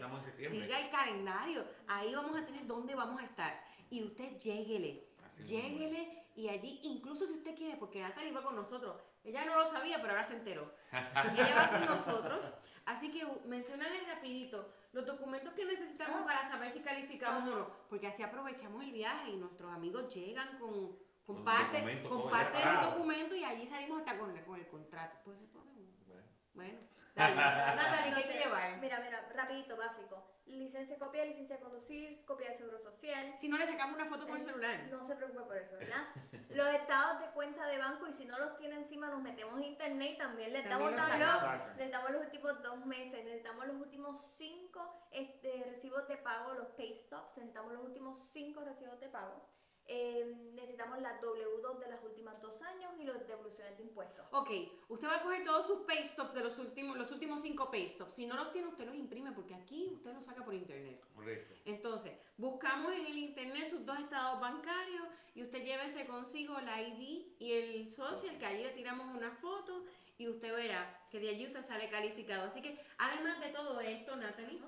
siga 0.49 0.79
el 0.79 0.89
calendario. 0.89 1.65
Ahí 1.87 2.13
vamos 2.13 2.37
a 2.37 2.45
tener 2.45 2.65
dónde 2.65 2.95
vamos 2.95 3.21
a 3.21 3.25
estar. 3.25 3.63
Y 3.89 4.03
usted 4.03 4.39
lléguele, 4.39 5.07
Así 5.25 5.43
lléguele 5.43 6.23
y 6.35 6.49
allí, 6.49 6.79
incluso 6.83 7.25
si 7.27 7.33
usted 7.33 7.55
quiere, 7.55 7.77
porque 7.77 8.01
Natalie 8.01 8.31
va 8.31 8.41
con 8.41 8.55
nosotros. 8.55 8.95
Ella 9.23 9.45
no 9.45 9.55
lo 9.55 9.65
sabía, 9.65 9.97
pero 9.97 10.11
ahora 10.11 10.23
se 10.23 10.35
enteró. 10.35 10.73
Ella 10.91 11.55
va 11.55 11.69
con 11.69 11.85
nosotros. 11.85 12.51
Así 12.85 13.11
que 13.11 13.25
mencionale 13.45 14.01
rapidito 14.01 14.73
los 14.91 15.05
documentos 15.05 15.53
que 15.53 15.63
necesitamos 15.63 16.23
para 16.25 16.47
saber 16.47 16.71
si 16.71 16.81
calificamos 16.81 17.49
o 17.49 17.55
no. 17.55 17.67
Porque 17.89 18.07
así 18.07 18.23
aprovechamos 18.23 18.83
el 18.83 18.91
viaje 18.91 19.31
y 19.31 19.37
nuestros 19.37 19.71
amigos 19.71 20.13
llegan 20.13 20.57
con, 20.59 20.97
con 21.25 21.35
Con 21.37 21.45
parte, 21.45 21.77
documentos, 21.77 22.09
con 22.09 22.19
todo 22.19 22.31
parte 22.31 22.53
ya 22.53 22.59
de 22.59 22.65
ese 22.65 22.75
parado. 22.75 22.91
documento 22.91 23.35
y 23.35 23.43
allí 23.43 23.67
salimos 23.67 23.99
hasta 23.99 24.17
con, 24.17 24.37
con 24.41 24.59
el 24.59 24.67
contrato. 24.67 25.17
Pues 25.23 25.39
se 25.39 25.47
puede. 25.47 25.63
Bueno. 26.05 26.23
Bueno, 26.53 26.79
dale, 27.15 27.35
Natalie, 27.75 28.13
¿qué 28.13 28.19
hay 28.23 28.27
que 28.27 28.43
llevar? 28.43 28.77
Mira, 28.79 28.99
mira, 28.99 29.29
rapidito, 29.33 29.77
básico. 29.77 30.29
Licencia, 30.45 30.99
copia 30.99 31.21
de 31.21 31.27
licencia 31.27 31.55
de 31.55 31.61
conducir, 31.61 32.25
copia 32.25 32.49
de 32.49 32.55
seguro 32.55 32.77
social. 32.77 33.33
Si 33.37 33.47
no 33.47 33.57
le 33.57 33.65
sacamos 33.65 33.95
una 33.95 34.05
foto 34.07 34.27
por 34.27 34.35
el 34.37 34.43
celular. 34.43 34.87
No 34.91 35.05
se 35.05 35.15
preocupe 35.15 35.43
por 35.43 35.55
eso, 35.57 35.77
¿verdad? 35.77 36.03
Los 36.49 36.67
estados 36.67 37.19
de 37.21 37.27
cuenta 37.27 37.65
de 37.67 37.77
banco 37.77 38.07
y 38.07 38.13
si 38.13 38.25
no 38.25 38.37
los 38.37 38.57
tiene 38.57 38.75
encima 38.75 39.07
nos 39.07 39.21
metemos 39.21 39.55
en 39.57 39.63
internet 39.63 40.11
y 40.15 40.17
también 40.17 40.53
les 40.53 40.67
damos 40.69 40.91
los 40.91 41.01
sacamos. 41.01 41.67
Necesitamos 41.69 42.11
los 42.11 42.21
últimos 42.23 42.61
dos 42.61 42.85
meses, 42.85 43.23
necesitamos 43.23 43.65
los 43.67 43.75
últimos 43.77 44.19
cinco 44.37 45.07
este, 45.11 45.63
recibos 45.65 46.07
de 46.07 46.17
pago, 46.17 46.53
los 46.53 46.67
pay 46.71 46.93
stops, 46.93 47.37
necesitamos 47.37 47.73
los 47.73 47.83
últimos 47.83 48.19
cinco 48.19 48.63
recibos 48.63 48.99
de 48.99 49.07
pago. 49.09 49.49
Eh, 49.87 50.33
necesitamos 50.53 51.01
las 51.01 51.21
W2 51.21 51.79
de 51.79 51.91
los 51.91 52.03
últimos 52.03 52.41
dos 52.41 52.61
años 52.61 52.93
y 52.99 53.03
las 53.03 53.27
devoluciones 53.27 53.77
de 53.77 53.83
impuestos. 53.83 54.25
Ok, 54.31 54.49
usted 54.87 55.07
va 55.07 55.17
a 55.17 55.21
coger 55.21 55.43
todos 55.43 55.67
sus 55.67 55.79
pay 55.79 56.05
stops 56.05 56.33
de 56.33 56.41
los 56.41 56.57
últimos, 56.57 56.97
los 56.97 57.11
últimos 57.11 57.41
cinco 57.41 57.69
pay 57.69 57.89
stops. 57.89 58.13
Si 58.13 58.25
no 58.25 58.35
los 58.35 58.51
tiene, 58.51 58.69
usted 58.69 58.85
los 58.85 58.95
imprime 58.95 59.33
porque 59.33 59.53
aquí 59.53 59.89
usted 59.93 60.13
los 60.13 60.23
saca 60.23 60.45
por 60.45 60.53
internet. 60.53 61.03
Correcto. 61.13 61.53
Entonces, 61.65 62.13
buscamos 62.37 62.93
en 62.93 63.05
el 63.05 63.17
internet 63.17 63.69
sus 63.69 63.85
dos 63.85 63.99
estados 63.99 64.39
bancarios 64.39 65.05
y 65.35 65.43
usted 65.43 65.63
llévese 65.63 66.05
consigo 66.05 66.59
la 66.61 66.81
ID 66.81 67.33
y 67.39 67.51
el 67.51 67.87
social, 67.87 68.37
que 68.37 68.45
allí 68.45 68.63
le 68.63 68.71
tiramos 68.71 69.13
una 69.15 69.31
foto 69.31 69.83
y 70.17 70.29
usted 70.29 70.55
verá 70.55 71.07
que 71.09 71.19
de 71.19 71.29
allí 71.29 71.45
usted 71.47 71.61
sale 71.61 71.89
calificado. 71.89 72.45
Así 72.45 72.61
que, 72.61 72.79
además 72.97 73.39
de 73.41 73.49
todo 73.49 73.81
esto, 73.81 74.15
Natalie, 74.15 74.61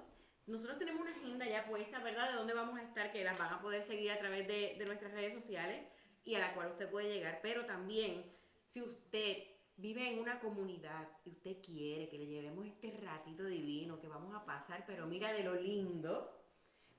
nosotros 0.48 0.78
tenemos 0.78 1.02
una 1.02 1.12
agenda 1.12 1.48
ya 1.48 1.66
puesta, 1.66 2.00
¿verdad? 2.00 2.30
De 2.30 2.36
dónde 2.36 2.54
vamos 2.54 2.78
a 2.80 2.84
estar, 2.84 3.12
que 3.12 3.24
las 3.24 3.38
van 3.38 3.54
a 3.54 3.62
poder 3.62 3.84
seguir 3.84 4.12
a 4.12 4.20
través 4.20 4.48
de, 4.48 4.76
de 4.78 4.86
nuestras 4.86 5.12
redes 5.12 5.34
sociales 5.34 5.84
y 6.24 6.36
a 6.36 6.39
la 6.39 6.54
cual 6.54 6.72
usted 6.72 6.89
puede 6.89 7.14
llegar. 7.14 7.39
Pero 7.41 7.66
también, 7.66 8.24
si 8.66 8.82
usted 8.82 9.43
vive 9.78 10.08
en 10.08 10.20
una 10.20 10.39
comunidad 10.39 11.08
y 11.26 11.32
usted 11.32 11.58
quiere 11.62 12.08
que 12.10 12.18
le 12.18 12.28
llevemos 12.28 12.66
este 12.66 12.91
ratito 13.02 13.46
divino 13.46 14.00
que 14.00 14.08
vamos 14.08 14.34
a 14.36 14.46
pasar, 14.46 14.84
pero 14.86 15.06
mira 15.06 15.34
de 15.34 15.43
lo 15.43 15.56
lindo, 15.56 16.32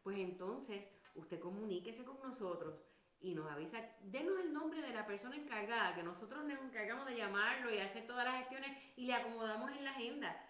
pues 0.03 0.19
entonces 0.19 0.89
usted 1.15 1.41
comuníquese 1.41 2.05
con 2.05 2.21
nosotros 2.23 2.83
y 3.21 3.35
nos 3.35 3.51
avisa, 3.51 3.83
denos 4.03 4.39
el 4.41 4.53
nombre 4.53 4.83
de 4.83 4.93
la 4.93 5.07
persona 5.07 5.37
encargada, 5.37 5.95
que 5.95 6.03
nosotros 6.03 6.45
nos 6.45 6.61
encargamos 6.61 7.07
de 7.07 7.17
llamarlo 7.17 7.73
y 7.73 7.79
hacer 7.79 8.07
todas 8.07 8.27
las 8.27 8.39
gestiones 8.41 8.71
y 8.95 9.07
le 9.07 9.15
acomodamos 9.15 9.71
en 9.73 9.85
la 9.85 9.91
agenda. 9.91 10.46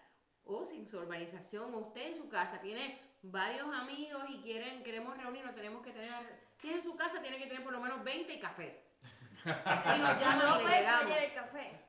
O 0.47 0.65
si 0.65 0.77
en 0.77 0.87
su 0.87 0.97
urbanización 0.97 1.73
o 1.73 1.77
usted 1.79 2.07
en 2.07 2.15
su 2.15 2.29
casa 2.29 2.59
tiene 2.61 2.99
varios 3.21 3.67
amigos 3.73 4.23
y 4.29 4.41
quieren, 4.41 4.83
queremos 4.83 5.17
reunirnos, 5.17 5.55
tenemos 5.55 5.83
que 5.83 5.91
tener, 5.91 6.11
si 6.55 6.69
es 6.69 6.75
en 6.77 6.81
su 6.81 6.95
casa 6.95 7.21
tiene 7.21 7.37
que 7.37 7.47
tener 7.47 7.63
por 7.63 7.73
lo 7.73 7.81
menos 7.81 8.03
20 8.03 8.33
y 8.33 8.39
café. 8.39 8.83
Y 9.45 9.99
nos 9.99 10.19
llaman 10.19 10.39
no 10.39 10.61
y 10.61 10.63
le 10.65 10.77
llegamos. 10.77 11.15
el 11.15 11.33
café. 11.33 11.85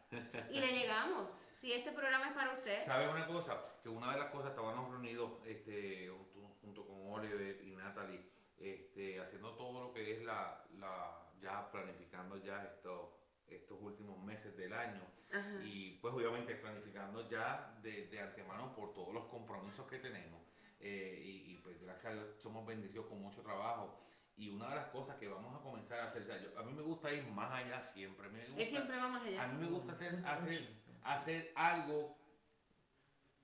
Y 0.51 0.61
le 0.61 0.73
llegamos. 0.73 1.29
Si 1.55 1.73
este 1.73 1.91
programa 1.91 2.29
es 2.29 2.35
para 2.35 2.53
usted, 2.53 2.85
¿Sabes 2.85 3.09
una 3.09 3.27
cosa? 3.27 3.63
Que 3.83 3.89
una 3.89 4.13
de 4.13 4.19
las 4.19 4.31
cosas, 4.31 4.51
estábamos 4.51 4.91
reunidos 4.91 5.41
este, 5.45 6.09
junto, 6.09 6.57
junto 6.61 6.87
con 6.87 7.13
Oliver 7.13 7.65
y 7.65 7.75
Natalie, 7.75 8.31
este, 8.59 9.21
haciendo 9.21 9.57
todo 9.57 9.89
lo 9.89 9.93
que 9.93 10.13
es 10.13 10.23
la, 10.23 10.65
la 10.79 11.29
ya 11.41 11.71
planificando 11.71 12.37
ya 12.37 12.63
estos, 12.63 13.11
estos 13.49 13.79
últimos 13.81 14.19
meses 14.23 14.57
del 14.57 14.73
año. 14.73 15.03
Ajá. 15.33 15.63
Y 15.65 15.99
pues 16.01 16.15
obviamente 16.15 16.55
planificando 16.55 17.29
ya 17.29 17.79
de, 17.83 18.07
de 18.09 18.21
antemano 18.21 18.75
por 18.75 18.93
todos 18.95 19.13
los 19.13 19.25
compromisos 19.27 19.87
que 19.87 19.99
tenemos. 19.99 20.41
Eh, 20.81 21.23
y, 21.25 21.53
y, 21.53 21.59
pues 21.59 21.81
gracias 21.83 22.07
a 22.13 22.15
Dios 22.15 22.37
somos 22.41 22.65
bendecidos 22.67 23.07
con 23.07 23.21
mucho 23.21 23.43
trabajo. 23.43 24.01
Y 24.37 24.49
una 24.49 24.69
de 24.69 24.77
las 24.77 24.87
cosas 24.91 25.17
que 25.17 25.27
vamos 25.29 25.55
a 25.55 25.61
comenzar 25.63 25.99
a 26.01 26.05
hacer, 26.09 26.23
o 26.23 26.27
sea, 26.27 26.41
yo- 26.41 26.57
a 26.59 26.63
mí 26.63 26.73
me 26.73 26.83
gusta 26.83 27.13
ir 27.13 27.25
más 27.27 27.51
allá 27.53 27.83
siempre. 27.83 28.29
Me 28.31 28.47
gusta, 28.47 28.65
siempre 28.67 28.97
va 28.97 29.09
más 29.09 29.23
allá. 29.27 29.43
a 29.43 29.49
mí 29.49 29.65
me 29.65 29.71
gusta 29.71 29.93
hacer, 29.93 30.25
hacer, 30.25 30.69
hacer 31.03 31.53
algo 31.57 32.17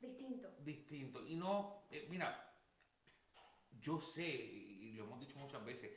Distinto. 0.00 0.48
distinto. 0.60 1.26
Y 1.26 1.34
no, 1.34 1.82
eh, 1.90 2.06
mira, 2.10 2.54
yo 3.80 3.98
sé, 4.00 4.26
y 4.28 4.92
lo 4.94 5.04
hemos 5.04 5.18
dicho 5.20 5.38
muchas 5.38 5.64
veces, 5.64 5.90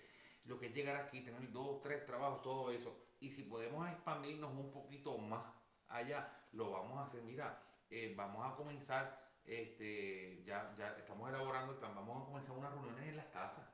lo 0.45 0.57
que 0.57 0.67
es 0.67 0.73
llegar 0.73 0.95
aquí, 0.95 1.21
tener 1.21 1.51
dos, 1.51 1.81
tres 1.81 2.05
trabajos, 2.05 2.41
todo 2.41 2.71
eso. 2.71 2.97
Y 3.19 3.29
si 3.31 3.43
podemos 3.43 3.87
expandirnos 3.89 4.51
un 4.53 4.71
poquito 4.71 5.17
más 5.17 5.43
allá, 5.89 6.27
lo 6.53 6.71
vamos 6.71 6.97
a 6.97 7.03
hacer. 7.03 7.21
Mira, 7.23 7.57
eh, 7.89 8.13
vamos 8.15 8.45
a 8.45 8.55
comenzar, 8.55 9.17
este, 9.45 10.43
ya, 10.43 10.73
ya 10.75 10.89
estamos 10.97 11.29
elaborando 11.29 11.73
el 11.73 11.79
plan, 11.79 11.95
vamos 11.95 12.23
a 12.23 12.25
comenzar 12.25 12.55
unas 12.57 12.71
reuniones 12.73 13.07
en 13.09 13.15
las 13.17 13.27
casas. 13.27 13.65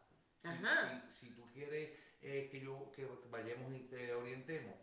Si, 0.42 0.48
Ajá. 0.50 0.90
si- 1.10 1.14
si 1.14 1.36
tú 1.36 1.50
quieres 1.52 1.92
eh, 2.22 2.48
que 2.50 2.60
yo 2.62 2.92
que 2.92 3.06
vayamos 3.30 3.74
y 3.74 3.80
te 3.82 4.14
orientemos, 4.14 4.74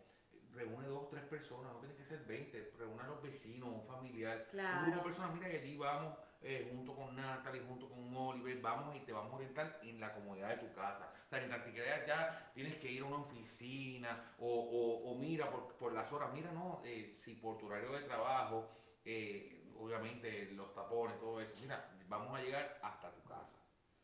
reúne 0.53 0.87
dos, 0.87 1.09
tres 1.09 1.23
personas, 1.23 1.71
no 1.73 1.79
tiene 1.79 1.95
que 1.95 2.03
ser 2.03 2.19
20, 2.25 2.71
reúne 2.77 3.01
a 3.03 3.07
los 3.07 3.21
vecinos, 3.21 3.69
un 3.69 3.83
familiar, 3.87 4.37
un 4.37 4.41
grupo 4.43 4.51
Claro. 4.51 4.97
de 4.97 5.03
personas, 5.03 5.33
mira, 5.33 5.49
y 5.51 5.55
allí 5.57 5.77
vamos 5.77 6.17
eh, 6.41 6.65
junto 6.69 6.93
con 6.95 7.15
Natalie, 7.15 7.61
junto 7.61 7.87
con 7.87 8.13
Oliver, 8.15 8.57
vamos 8.57 8.95
y 8.95 9.01
te 9.01 9.11
vamos 9.13 9.31
a 9.33 9.35
orientar 9.35 9.77
en 9.81 9.99
la 9.99 10.11
comodidad 10.11 10.49
de 10.49 10.57
tu 10.57 10.71
casa. 10.71 11.09
O 11.25 11.29
sea, 11.29 11.39
ni 11.39 11.47
tan 11.47 11.61
siquiera 11.61 12.03
ya 12.03 12.27
tienes 12.53 12.75
que 12.77 12.89
ir 12.89 13.01
a 13.03 13.05
una 13.05 13.17
oficina 13.17 14.17
o, 14.37 14.99
o- 15.03 15.15
mira 15.15 15.49
por, 15.49 15.67
por 15.77 15.93
las 15.93 16.11
horas, 16.11 16.29
mira, 16.29 16.51
no, 16.51 16.79
eh, 16.83 17.09
si 17.13 17.35
por 17.35 17.57
tu 17.57 17.65
horario 17.67 17.91
de 17.91 18.01
trabajo, 18.01 18.67
eh, 19.03 19.61
obviamente 19.75 20.45
los 20.47 20.73
tapones, 20.73 21.17
todo 21.17 21.39
eso, 21.41 21.57
mira, 21.59 21.81
vamos 22.05 22.35
a 22.35 22.39
llegar 22.41 22.77
hasta 22.81 23.11
tu 23.13 23.23
casa. 23.23 23.30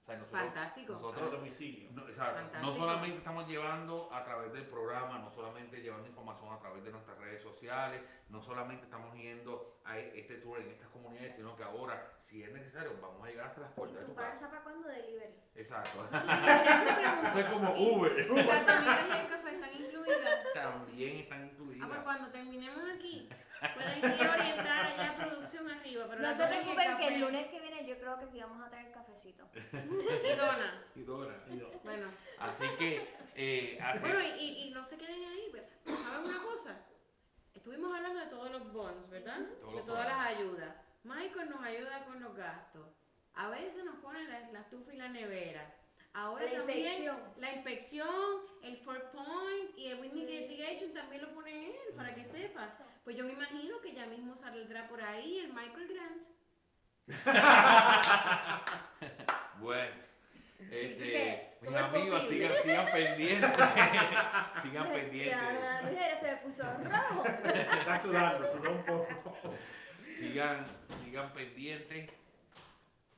O 0.08 0.10
sea, 0.10 0.18
nosotros, 0.20 0.42
Fantástico. 0.42 0.94
Otro 0.94 1.08
nosotros 1.10 1.32
domicilio. 1.34 1.90
no, 1.92 2.08
exacto. 2.08 2.40
No 2.40 2.48
Fantástico. 2.48 2.76
solamente 2.76 3.18
estamos 3.18 3.46
llevando 3.46 4.10
a 4.14 4.24
través 4.24 4.54
del 4.54 4.66
programa, 4.66 5.20
no 5.20 5.30
solamente 5.30 5.82
llevando 5.82 6.08
información 6.08 6.54
a 6.54 6.60
través 6.60 6.82
de 6.86 6.92
nuestras 6.92 7.18
redes 7.18 7.42
sociales, 7.42 8.02
no 8.30 8.42
solamente 8.42 8.86
estamos 8.86 9.14
yendo 9.18 9.82
a 9.84 10.00
e- 10.00 10.18
este 10.18 10.38
tour 10.38 10.62
en 10.62 10.70
estas 10.72 10.88
comunidades, 10.92 11.36
sino 11.36 11.58
que 11.58 11.64
ahora, 11.64 12.14
si 12.20 12.42
es 12.42 12.54
necesario, 12.54 12.94
vamos 13.02 13.22
a 13.22 13.30
llegar 13.30 13.48
hasta 13.48 13.60
las 13.60 13.72
¿Y 13.72 13.74
puertas 13.76 14.00
de 14.00 14.06
tu 14.06 14.16
padre 14.16 14.32
casa. 14.32 14.50
para 14.50 14.64
cuándo 14.64 14.88
delivery? 14.88 15.34
Exacto. 15.56 16.00
Yo 16.12 16.20
te 16.86 16.94
pregunto, 16.94 17.28
Eso 17.28 17.40
es 17.40 17.46
como 17.52 17.76
¿y- 17.76 17.92
Uber. 17.92 18.12
¿Y 18.14 18.44
las 18.44 18.62
comidas 18.62 19.08
y 19.10 19.20
el 19.20 19.28
café 19.28 19.56
están 19.56 19.76
incluidas? 19.76 20.54
También 20.54 21.18
están 21.18 21.44
Ah, 21.44 21.50
pues 21.58 21.70
incluidas. 21.76 22.04
cuando 22.06 22.30
terminemos 22.32 22.82
aquí, 22.96 23.30
pueden 23.74 23.98
ir 24.20 24.28
a 24.28 24.34
orientar 24.34 24.86
allá 24.88 25.12
a 25.12 25.16
producción 25.28 25.70
arriba. 25.70 26.06
Pero 26.10 26.22
No 26.22 26.34
se 26.36 26.48
preocupen 26.48 26.98
que 26.98 27.08
el 27.08 27.22
lunes 27.22 27.48
que 27.48 27.60
viene 27.62 27.86
yo 27.88 27.98
creo 27.98 28.20
que 28.20 28.26
aquí 28.26 28.40
vamos 28.40 28.62
a 28.66 28.70
traer 28.70 28.92
cafecito. 28.92 29.48
Y 29.54 30.36
dona. 30.36 30.84
Y 30.96 31.02
Dora. 31.04 31.44
Y 31.50 31.60
Bueno, 31.84 32.08
Así 32.40 32.66
que, 32.78 33.08
eh, 33.36 33.80
así- 33.82 34.00
bueno 34.02 34.20
y, 34.22 34.28
y- 34.30 34.68
y 34.68 34.72
no 34.72 34.84
se 34.86 34.98
queden 34.98 35.24
ahí. 35.24 35.48
pues, 35.52 35.64
¿Saben 35.86 36.26
una 36.26 36.42
cosa? 36.44 36.78
Estuvimos 37.54 37.96
hablando 37.96 38.20
de 38.20 38.28
todos 38.28 38.52
los 38.52 38.72
bonds, 38.72 39.10
¿verdad? 39.10 39.40
Todos 39.62 39.76
de 39.76 39.82
todas 39.84 40.08
las 40.08 40.28
ayudas. 40.28 40.76
Michael 41.04 41.50
nos 41.50 41.62
ayuda 41.64 42.04
con 42.06 42.22
los 42.22 42.36
gastos. 42.36 42.88
A 43.36 43.50
veces 43.50 43.84
nos 43.86 43.96
ponen 43.98 44.28
la, 44.30 44.40
la 44.52 44.62
estufa 44.62 44.94
y 44.94 44.98
la 44.98 45.08
nevera. 45.10 45.74
Ahora 46.18 46.46
La 46.46 46.52
también 46.52 46.80
inspección. 46.80 47.18
la 47.38 47.52
inspección, 47.54 48.42
el 48.64 48.78
four 48.78 49.12
point 49.12 49.78
y 49.78 49.86
el 49.86 50.00
wind 50.00 50.16
mitigation 50.16 50.92
también 50.92 51.22
lo 51.22 51.32
pone 51.36 51.68
él, 51.68 51.94
para 51.96 52.16
que 52.16 52.26
sepas. 52.26 52.74
Pues 53.04 53.16
yo 53.16 53.24
me 53.24 53.34
imagino 53.34 53.80
que 53.82 53.94
ya 53.94 54.08
mismo 54.08 54.36
saldrá 54.36 54.88
por 54.88 55.00
ahí 55.00 55.40
el 55.40 55.54
Michael 55.54 55.88
Grant. 55.88 56.24
Bueno, 59.60 59.96
este, 60.72 61.58
mis 61.62 61.76
amigos, 61.76 62.22
posible. 62.22 62.62
sigan, 62.62 62.64
sigan 62.64 62.86
pendientes. 62.92 63.50
sigan 64.62 64.92
pendientes. 64.92 65.38
La 65.38 65.82
mujer 65.84 66.18
se 66.20 66.28
me 66.28 66.38
puso 66.38 66.64
rojo. 66.64 67.24
Está 67.44 68.02
sudando, 68.02 68.48
sudó 68.52 68.72
un 68.72 68.84
poco. 68.86 69.54
Sigan, 70.12 70.66
sigan 70.86 71.34
pendientes 71.34 72.12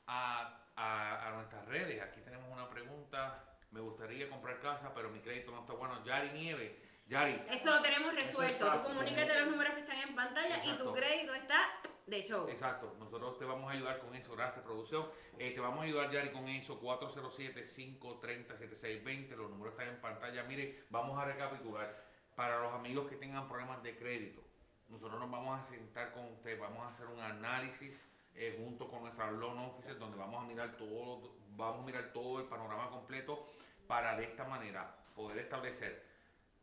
a, 0.07 0.58
a- 0.83 1.27
a 1.27 1.31
nuestras 1.33 1.65
redes. 1.65 2.01
Aquí 2.01 2.21
tenemos 2.21 2.49
una 2.51 2.69
pregunta. 2.69 3.43
Me 3.71 3.81
gustaría 3.81 4.29
comprar 4.29 4.59
casa, 4.59 4.93
pero 4.93 5.09
mi 5.09 5.19
crédito 5.19 5.51
no 5.51 5.61
está 5.61 5.73
bueno. 5.73 6.03
Yari 6.03 6.29
Nieve. 6.31 6.87
Yari, 7.07 7.41
Eso 7.49 7.73
lo 7.75 7.81
tenemos 7.81 8.13
es 8.13 8.23
resuelto. 8.27 8.65
fácil, 8.67 8.81
Tú 8.81 8.87
comunícate 8.89 9.33
¿no? 9.33 9.39
los 9.41 9.47
números 9.51 9.73
que 9.73 9.79
están 9.81 9.97
en 9.97 10.15
pantalla 10.15 10.63
y 10.63 10.77
tu 10.77 10.93
crédito 10.93 11.33
está 11.33 11.59
de 12.05 12.23
show. 12.23 12.47
Exacto, 12.49 12.95
nosotros 12.99 13.37
te 13.39 13.45
vamos 13.45 13.71
a 13.71 13.75
ayudar 13.75 13.99
con 13.99 14.13
eso, 14.15 14.35
gracias 14.35 14.63
producción. 14.63 15.09
Eh, 15.39 15.51
te 15.51 15.59
vamos 15.59 15.79
a 15.79 15.83
ayudar, 15.83 16.11
Yari, 16.11 16.29
con 16.31 16.47
eso, 16.47 16.79
407-530-7620, 16.79 19.35
los 19.35 19.49
números 19.49 19.73
están 19.73 19.87
en 19.89 20.01
pantalla. 20.01 20.43
Mire, 20.43 20.83
vamos 20.89 21.17
a 21.19 21.25
recapitular. 21.25 22.07
Para 22.35 22.59
los 22.59 22.73
amigos 22.73 23.09
que 23.09 23.15
tengan 23.17 23.47
problemas 23.47 23.81
de 23.83 23.95
crédito, 23.97 24.41
nosotros 24.87 25.19
nos 25.19 25.29
vamos 25.31 25.59
a 25.59 25.63
sentar 25.63 26.13
con 26.13 26.25
usted, 26.33 26.59
vamos 26.59 26.85
a 26.85 26.89
hacer 26.89 27.05
un 27.07 27.19
análisis 27.19 28.07
eh, 28.35 28.55
junto 28.63 28.87
con 28.89 29.01
nuestra 29.01 29.29
loan 29.31 29.57
officer, 29.59 29.97
donde 29.97 30.17
vamos 30.17 30.43
a 30.43 30.47
mirar 30.47 30.77
todo, 30.77 31.35
vamos 31.51 31.83
a 31.83 31.85
mirar 31.85 32.11
todo 32.13 32.39
el 32.39 32.45
panorama 32.47 32.89
completo 32.89 33.43
para 33.87 34.15
de 34.15 34.23
esta 34.25 34.45
manera 34.45 34.95
poder 35.15 35.39
establecer 35.39 36.03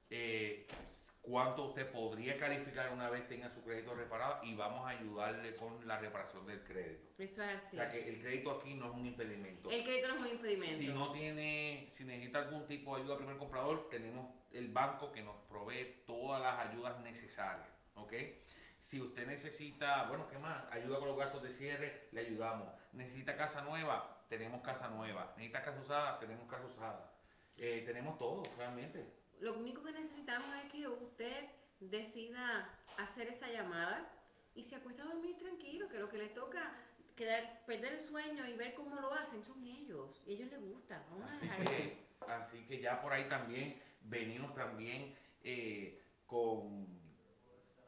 eh, 0.08 0.66
cuánto 1.20 1.64
usted 1.64 1.90
podría 1.90 2.38
calificar 2.38 2.92
una 2.92 3.10
vez 3.10 3.26
tenga 3.28 3.50
su 3.50 3.60
crédito 3.64 3.92
reparado 3.94 4.44
y 4.44 4.54
vamos 4.54 4.86
a 4.86 4.90
ayudarle 4.90 5.56
con 5.56 5.86
la 5.86 5.98
reparación 5.98 6.46
del 6.46 6.62
crédito. 6.62 7.08
Eso 7.18 7.42
es 7.42 7.54
O 7.54 7.56
así. 7.66 7.76
sea 7.76 7.90
que 7.90 8.08
el 8.08 8.20
crédito 8.20 8.52
aquí 8.52 8.74
no 8.74 8.86
es 8.86 8.92
un 8.94 9.06
impedimento. 9.06 9.68
El 9.70 9.82
crédito 9.82 10.08
no 10.08 10.14
es 10.14 10.20
un 10.20 10.28
impedimento. 10.28 10.76
Si 10.76 10.86
no 10.88 11.12
tiene, 11.12 11.88
si 11.90 12.04
necesita 12.04 12.38
algún 12.38 12.66
tipo 12.68 12.94
de 12.94 13.02
ayuda 13.02 13.14
al 13.14 13.18
primer 13.18 13.36
comprador, 13.38 13.88
tenemos 13.90 14.32
el 14.52 14.68
banco 14.68 15.10
que 15.10 15.22
nos 15.22 15.34
provee 15.48 16.02
todas 16.06 16.40
las 16.40 16.68
ayudas 16.68 17.00
necesarias, 17.00 17.68
¿ok? 17.96 18.12
Si 18.86 19.00
usted 19.00 19.26
necesita, 19.26 20.04
bueno, 20.04 20.28
¿qué 20.28 20.38
más? 20.38 20.62
Ayuda 20.70 21.00
con 21.00 21.08
los 21.08 21.18
gastos 21.18 21.42
de 21.42 21.50
cierre, 21.50 22.06
le 22.12 22.20
ayudamos. 22.20 22.72
Necesita 22.92 23.36
casa 23.36 23.62
nueva, 23.62 24.24
tenemos 24.28 24.62
casa 24.62 24.88
nueva. 24.90 25.34
Necesita 25.36 25.60
casa 25.60 25.80
usada, 25.80 26.20
tenemos 26.20 26.48
casa 26.48 26.66
usada. 26.66 27.12
Eh, 27.56 27.82
tenemos 27.84 28.16
todo, 28.16 28.44
realmente. 28.56 29.12
Lo 29.40 29.54
único 29.54 29.82
que 29.82 29.90
necesitamos 29.90 30.46
es 30.62 30.70
que 30.70 30.86
usted 30.86 31.46
decida 31.80 32.70
hacer 32.96 33.26
esa 33.26 33.50
llamada 33.50 34.08
y 34.54 34.62
se 34.62 34.76
acuesta 34.76 35.02
a 35.02 35.06
dormir 35.06 35.36
tranquilo, 35.36 35.88
que 35.88 35.98
lo 35.98 36.08
que 36.08 36.18
le 36.18 36.28
toca 36.28 36.72
quedar, 37.16 37.64
perder 37.66 37.94
el 37.94 38.00
sueño 38.00 38.46
y 38.46 38.52
ver 38.52 38.74
cómo 38.74 39.00
lo 39.00 39.12
hacen 39.14 39.42
son 39.42 39.64
ellos. 39.64 40.22
Y 40.24 40.30
a 40.30 40.34
ellos 40.34 40.50
les 40.52 40.60
gusta. 40.60 41.04
Vamos 41.10 41.28
Así 41.28 41.64
que, 41.64 42.06
así 42.28 42.64
que 42.66 42.80
ya 42.80 43.02
por 43.02 43.12
ahí 43.12 43.26
también 43.26 43.82
venimos 44.02 44.54
también 44.54 45.12
eh, 45.42 46.00
con, 46.24 47.05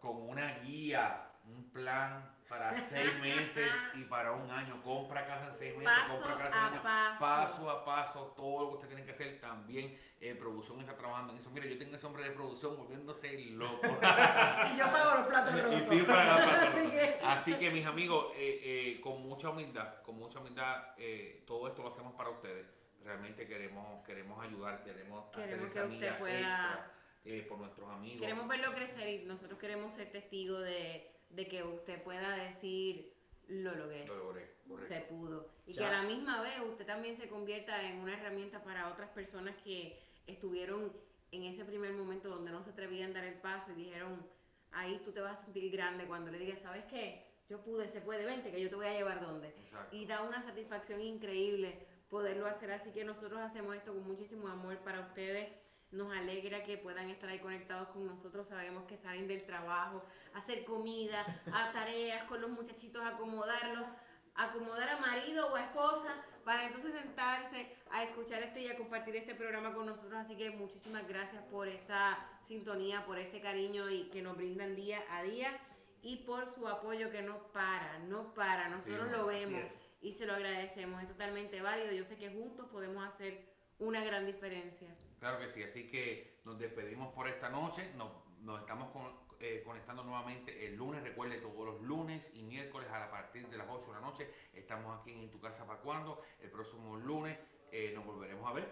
con 0.00 0.16
una 0.28 0.58
guía, 0.60 1.24
un 1.44 1.70
plan 1.70 2.34
para 2.48 2.76
seis 2.78 3.12
meses 3.20 3.72
y 3.94 4.04
para 4.04 4.32
un 4.32 4.50
año. 4.50 4.80
Compra 4.82 5.26
casa 5.26 5.46
en 5.48 5.54
seis 5.54 5.76
meses, 5.76 5.92
Paso 6.06 6.20
compra 6.22 6.38
casa 6.38 6.56
en 6.58 6.62
un 6.66 6.72
año. 6.74 6.82
paso. 6.82 7.18
Paso 7.20 7.70
a 7.70 7.84
paso, 7.84 8.34
todo 8.36 8.62
lo 8.64 8.68
que 8.70 8.74
usted 8.76 8.88
tiene 8.88 9.04
que 9.04 9.10
hacer. 9.12 9.40
También 9.40 9.98
eh, 10.20 10.34
producción 10.34 10.80
está 10.80 10.96
trabajando 10.96 11.32
en 11.32 11.38
eso. 11.38 11.50
Mire, 11.50 11.68
yo 11.68 11.78
tengo 11.78 11.96
ese 11.96 12.06
hombre 12.06 12.24
de 12.24 12.30
producción 12.30 12.76
volviéndose 12.76 13.32
loco. 13.50 13.86
Y 14.72 14.76
yo 14.78 14.86
pago 14.90 15.18
los 15.18 15.26
platos 15.26 15.54
Y 15.54 15.60
rotos. 15.60 16.02
platos 16.04 16.46
Así 16.52 16.66
rotos. 16.70 16.90
que- 16.92 17.20
Así 17.24 17.54
que 17.54 17.70
mis 17.70 17.86
amigos, 17.86 18.26
eh, 18.36 18.60
eh, 18.62 19.00
con 19.00 19.22
mucha 19.22 19.50
humildad, 19.50 20.02
con 20.02 20.16
mucha 20.16 20.38
humildad, 20.40 20.94
eh, 20.96 21.44
todo 21.46 21.68
esto 21.68 21.82
lo 21.82 21.88
hacemos 21.88 22.14
para 22.14 22.30
ustedes. 22.30 22.66
Realmente 23.04 23.46
queremos, 23.46 24.04
queremos 24.04 24.44
ayudar, 24.44 24.82
queremos, 24.82 25.30
Queremos 25.34 25.70
hacer 25.70 25.82
que 25.88 25.88
esa 25.88 25.94
usted 25.94 26.18
pueda- 26.18 26.38
extra 26.40 26.92
eh, 27.24 27.44
por 27.48 27.58
nuestros 27.58 27.88
amigos. 27.90 28.20
Queremos 28.20 28.48
verlo 28.48 28.72
crecer 28.74 29.08
y 29.08 29.24
nosotros 29.26 29.58
queremos 29.58 29.92
ser 29.94 30.10
testigos 30.10 30.62
de, 30.62 31.10
de 31.30 31.48
que 31.48 31.62
usted 31.62 32.02
pueda 32.02 32.36
decir, 32.36 33.12
lo 33.48 33.74
logré. 33.74 34.06
Lo 34.06 34.16
logré, 34.16 34.54
correcto. 34.68 34.94
se 34.94 35.00
pudo. 35.02 35.48
Y 35.66 35.72
Ya. 35.74 35.78
que 35.80 35.84
a 35.86 35.92
la 35.92 36.02
misma 36.02 36.40
vez 36.42 36.54
usted 36.66 36.86
también 36.86 37.14
se 37.14 37.28
convierta 37.28 37.82
en 37.82 37.98
una 37.98 38.14
herramienta 38.18 38.62
para 38.62 38.88
otras 38.90 39.10
personas 39.10 39.56
que 39.64 39.98
estuvieron 40.26 40.92
en 41.32 41.42
ese 41.44 41.64
primer 41.64 41.92
momento 41.92 42.28
donde 42.28 42.50
no 42.50 42.62
se 42.62 42.70
atrevían 42.70 43.10
a 43.10 43.14
dar 43.14 43.24
el 43.24 43.34
paso 43.40 43.70
y 43.72 43.74
dijeron, 43.74 44.26
ahí 44.72 45.00
tú 45.04 45.12
te 45.12 45.20
vas 45.20 45.40
a 45.40 45.44
sentir 45.44 45.70
grande 45.70 46.04
cuando 46.06 46.30
le 46.30 46.38
digas, 46.38 46.60
¿sabes 46.60 46.84
qué? 46.86 47.26
Yo 47.48 47.60
pude, 47.62 47.88
se 47.88 48.00
puede, 48.02 48.26
vente, 48.26 48.50
que 48.50 48.60
yo 48.62 48.68
te 48.68 48.74
voy 48.76 48.86
a 48.86 48.92
llevar 48.92 49.20
donde. 49.22 49.48
Exacto. 49.48 49.96
Y 49.96 50.04
da 50.06 50.22
una 50.22 50.42
satisfacción 50.42 51.00
increíble 51.00 51.78
poderlo 52.10 52.46
hacer. 52.46 52.70
Así 52.70 52.90
que 52.92 53.04
nosotros 53.04 53.40
hacemos 53.40 53.74
esto 53.74 53.94
con 53.94 54.06
muchísimo 54.06 54.48
amor 54.48 54.76
para 54.78 55.00
ustedes. 55.00 55.50
Nos 55.90 56.12
alegra 56.14 56.62
que 56.62 56.76
puedan 56.76 57.08
estar 57.08 57.28
ahí 57.30 57.38
conectados 57.38 57.88
con 57.88 58.06
nosotros. 58.06 58.48
Sabemos 58.48 58.84
que 58.84 58.96
salen 58.96 59.26
del 59.26 59.44
trabajo, 59.44 60.04
a 60.34 60.38
hacer 60.38 60.64
comida, 60.64 61.42
a 61.52 61.72
tareas 61.72 62.24
con 62.24 62.40
los 62.40 62.50
muchachitos, 62.50 63.02
acomodarlos, 63.04 63.86
acomodar 64.34 64.88
a 64.88 65.00
marido 65.00 65.52
o 65.52 65.56
a 65.56 65.62
esposa 65.62 66.14
para 66.44 66.64
entonces 66.64 66.92
sentarse 66.92 67.74
a 67.90 68.04
escuchar 68.04 68.42
este 68.42 68.62
y 68.62 68.68
a 68.68 68.76
compartir 68.76 69.16
este 69.16 69.34
programa 69.34 69.74
con 69.74 69.86
nosotros. 69.86 70.14
Así 70.18 70.36
que 70.36 70.50
muchísimas 70.50 71.06
gracias 71.06 71.42
por 71.44 71.68
esta 71.68 72.18
sintonía, 72.42 73.04
por 73.04 73.18
este 73.18 73.40
cariño 73.40 73.90
y 73.90 74.08
que 74.10 74.22
nos 74.22 74.36
brindan 74.36 74.74
día 74.74 75.02
a 75.10 75.22
día 75.22 75.58
y 76.00 76.24
por 76.24 76.46
su 76.46 76.66
apoyo 76.68 77.10
que 77.10 77.22
no 77.22 77.52
para, 77.52 77.98
no 78.00 78.32
para. 78.34 78.68
Nosotros 78.68 79.08
Sí, 79.08 79.16
lo 79.16 79.26
vemos 79.26 79.72
y 80.00 80.12
se 80.12 80.26
lo 80.26 80.34
agradecemos. 80.34 81.02
Es 81.02 81.08
totalmente 81.08 81.60
válido. 81.60 81.92
Yo 81.92 82.04
sé 82.04 82.16
que 82.16 82.30
juntos 82.30 82.68
podemos 82.68 83.04
hacer 83.06 83.44
una 83.78 84.02
gran 84.04 84.24
diferencia. 84.24 84.94
Claro 85.18 85.38
que 85.38 85.48
sí, 85.48 85.62
así 85.62 85.88
que 85.88 86.40
nos 86.44 86.58
despedimos 86.58 87.12
por 87.12 87.28
esta 87.28 87.48
noche, 87.48 87.90
nos, 87.96 88.10
nos 88.40 88.60
estamos 88.60 88.90
con- 88.92 89.26
eh, 89.40 89.62
conectando 89.64 90.02
nuevamente 90.04 90.66
el 90.66 90.76
lunes, 90.76 91.02
recuerde 91.02 91.38
todos 91.38 91.64
los 91.64 91.80
lunes 91.82 92.32
y 92.34 92.42
miércoles 92.42 92.88
a 92.90 93.08
partir 93.10 93.48
de 93.48 93.56
las 93.56 93.66
8 93.70 93.86
de 93.88 93.92
la 93.94 94.00
noche, 94.00 94.30
estamos 94.52 95.00
aquí 95.00 95.12
en 95.12 95.30
Tu 95.30 95.40
Casa 95.40 95.66
para 95.66 95.80
cuando, 95.80 96.22
el 96.40 96.50
próximo 96.50 96.96
lunes 96.96 97.38
eh, 97.70 97.92
nos 97.94 98.04
volveremos 98.04 98.48
a 98.50 98.54
ver. 98.54 98.68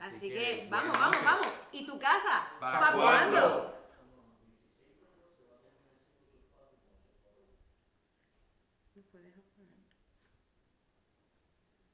Así, 0.00 0.28
que, 0.28 0.66
vamos, 0.70 0.98
vamos, 0.98 1.24
vamos. 1.24 1.46
¿Y 1.72 1.86
tu 1.86 1.98
casa? 1.98 2.48
¿Pa' 2.60 2.80
¿Pa' 2.80 2.92
cuándo? 2.92 3.83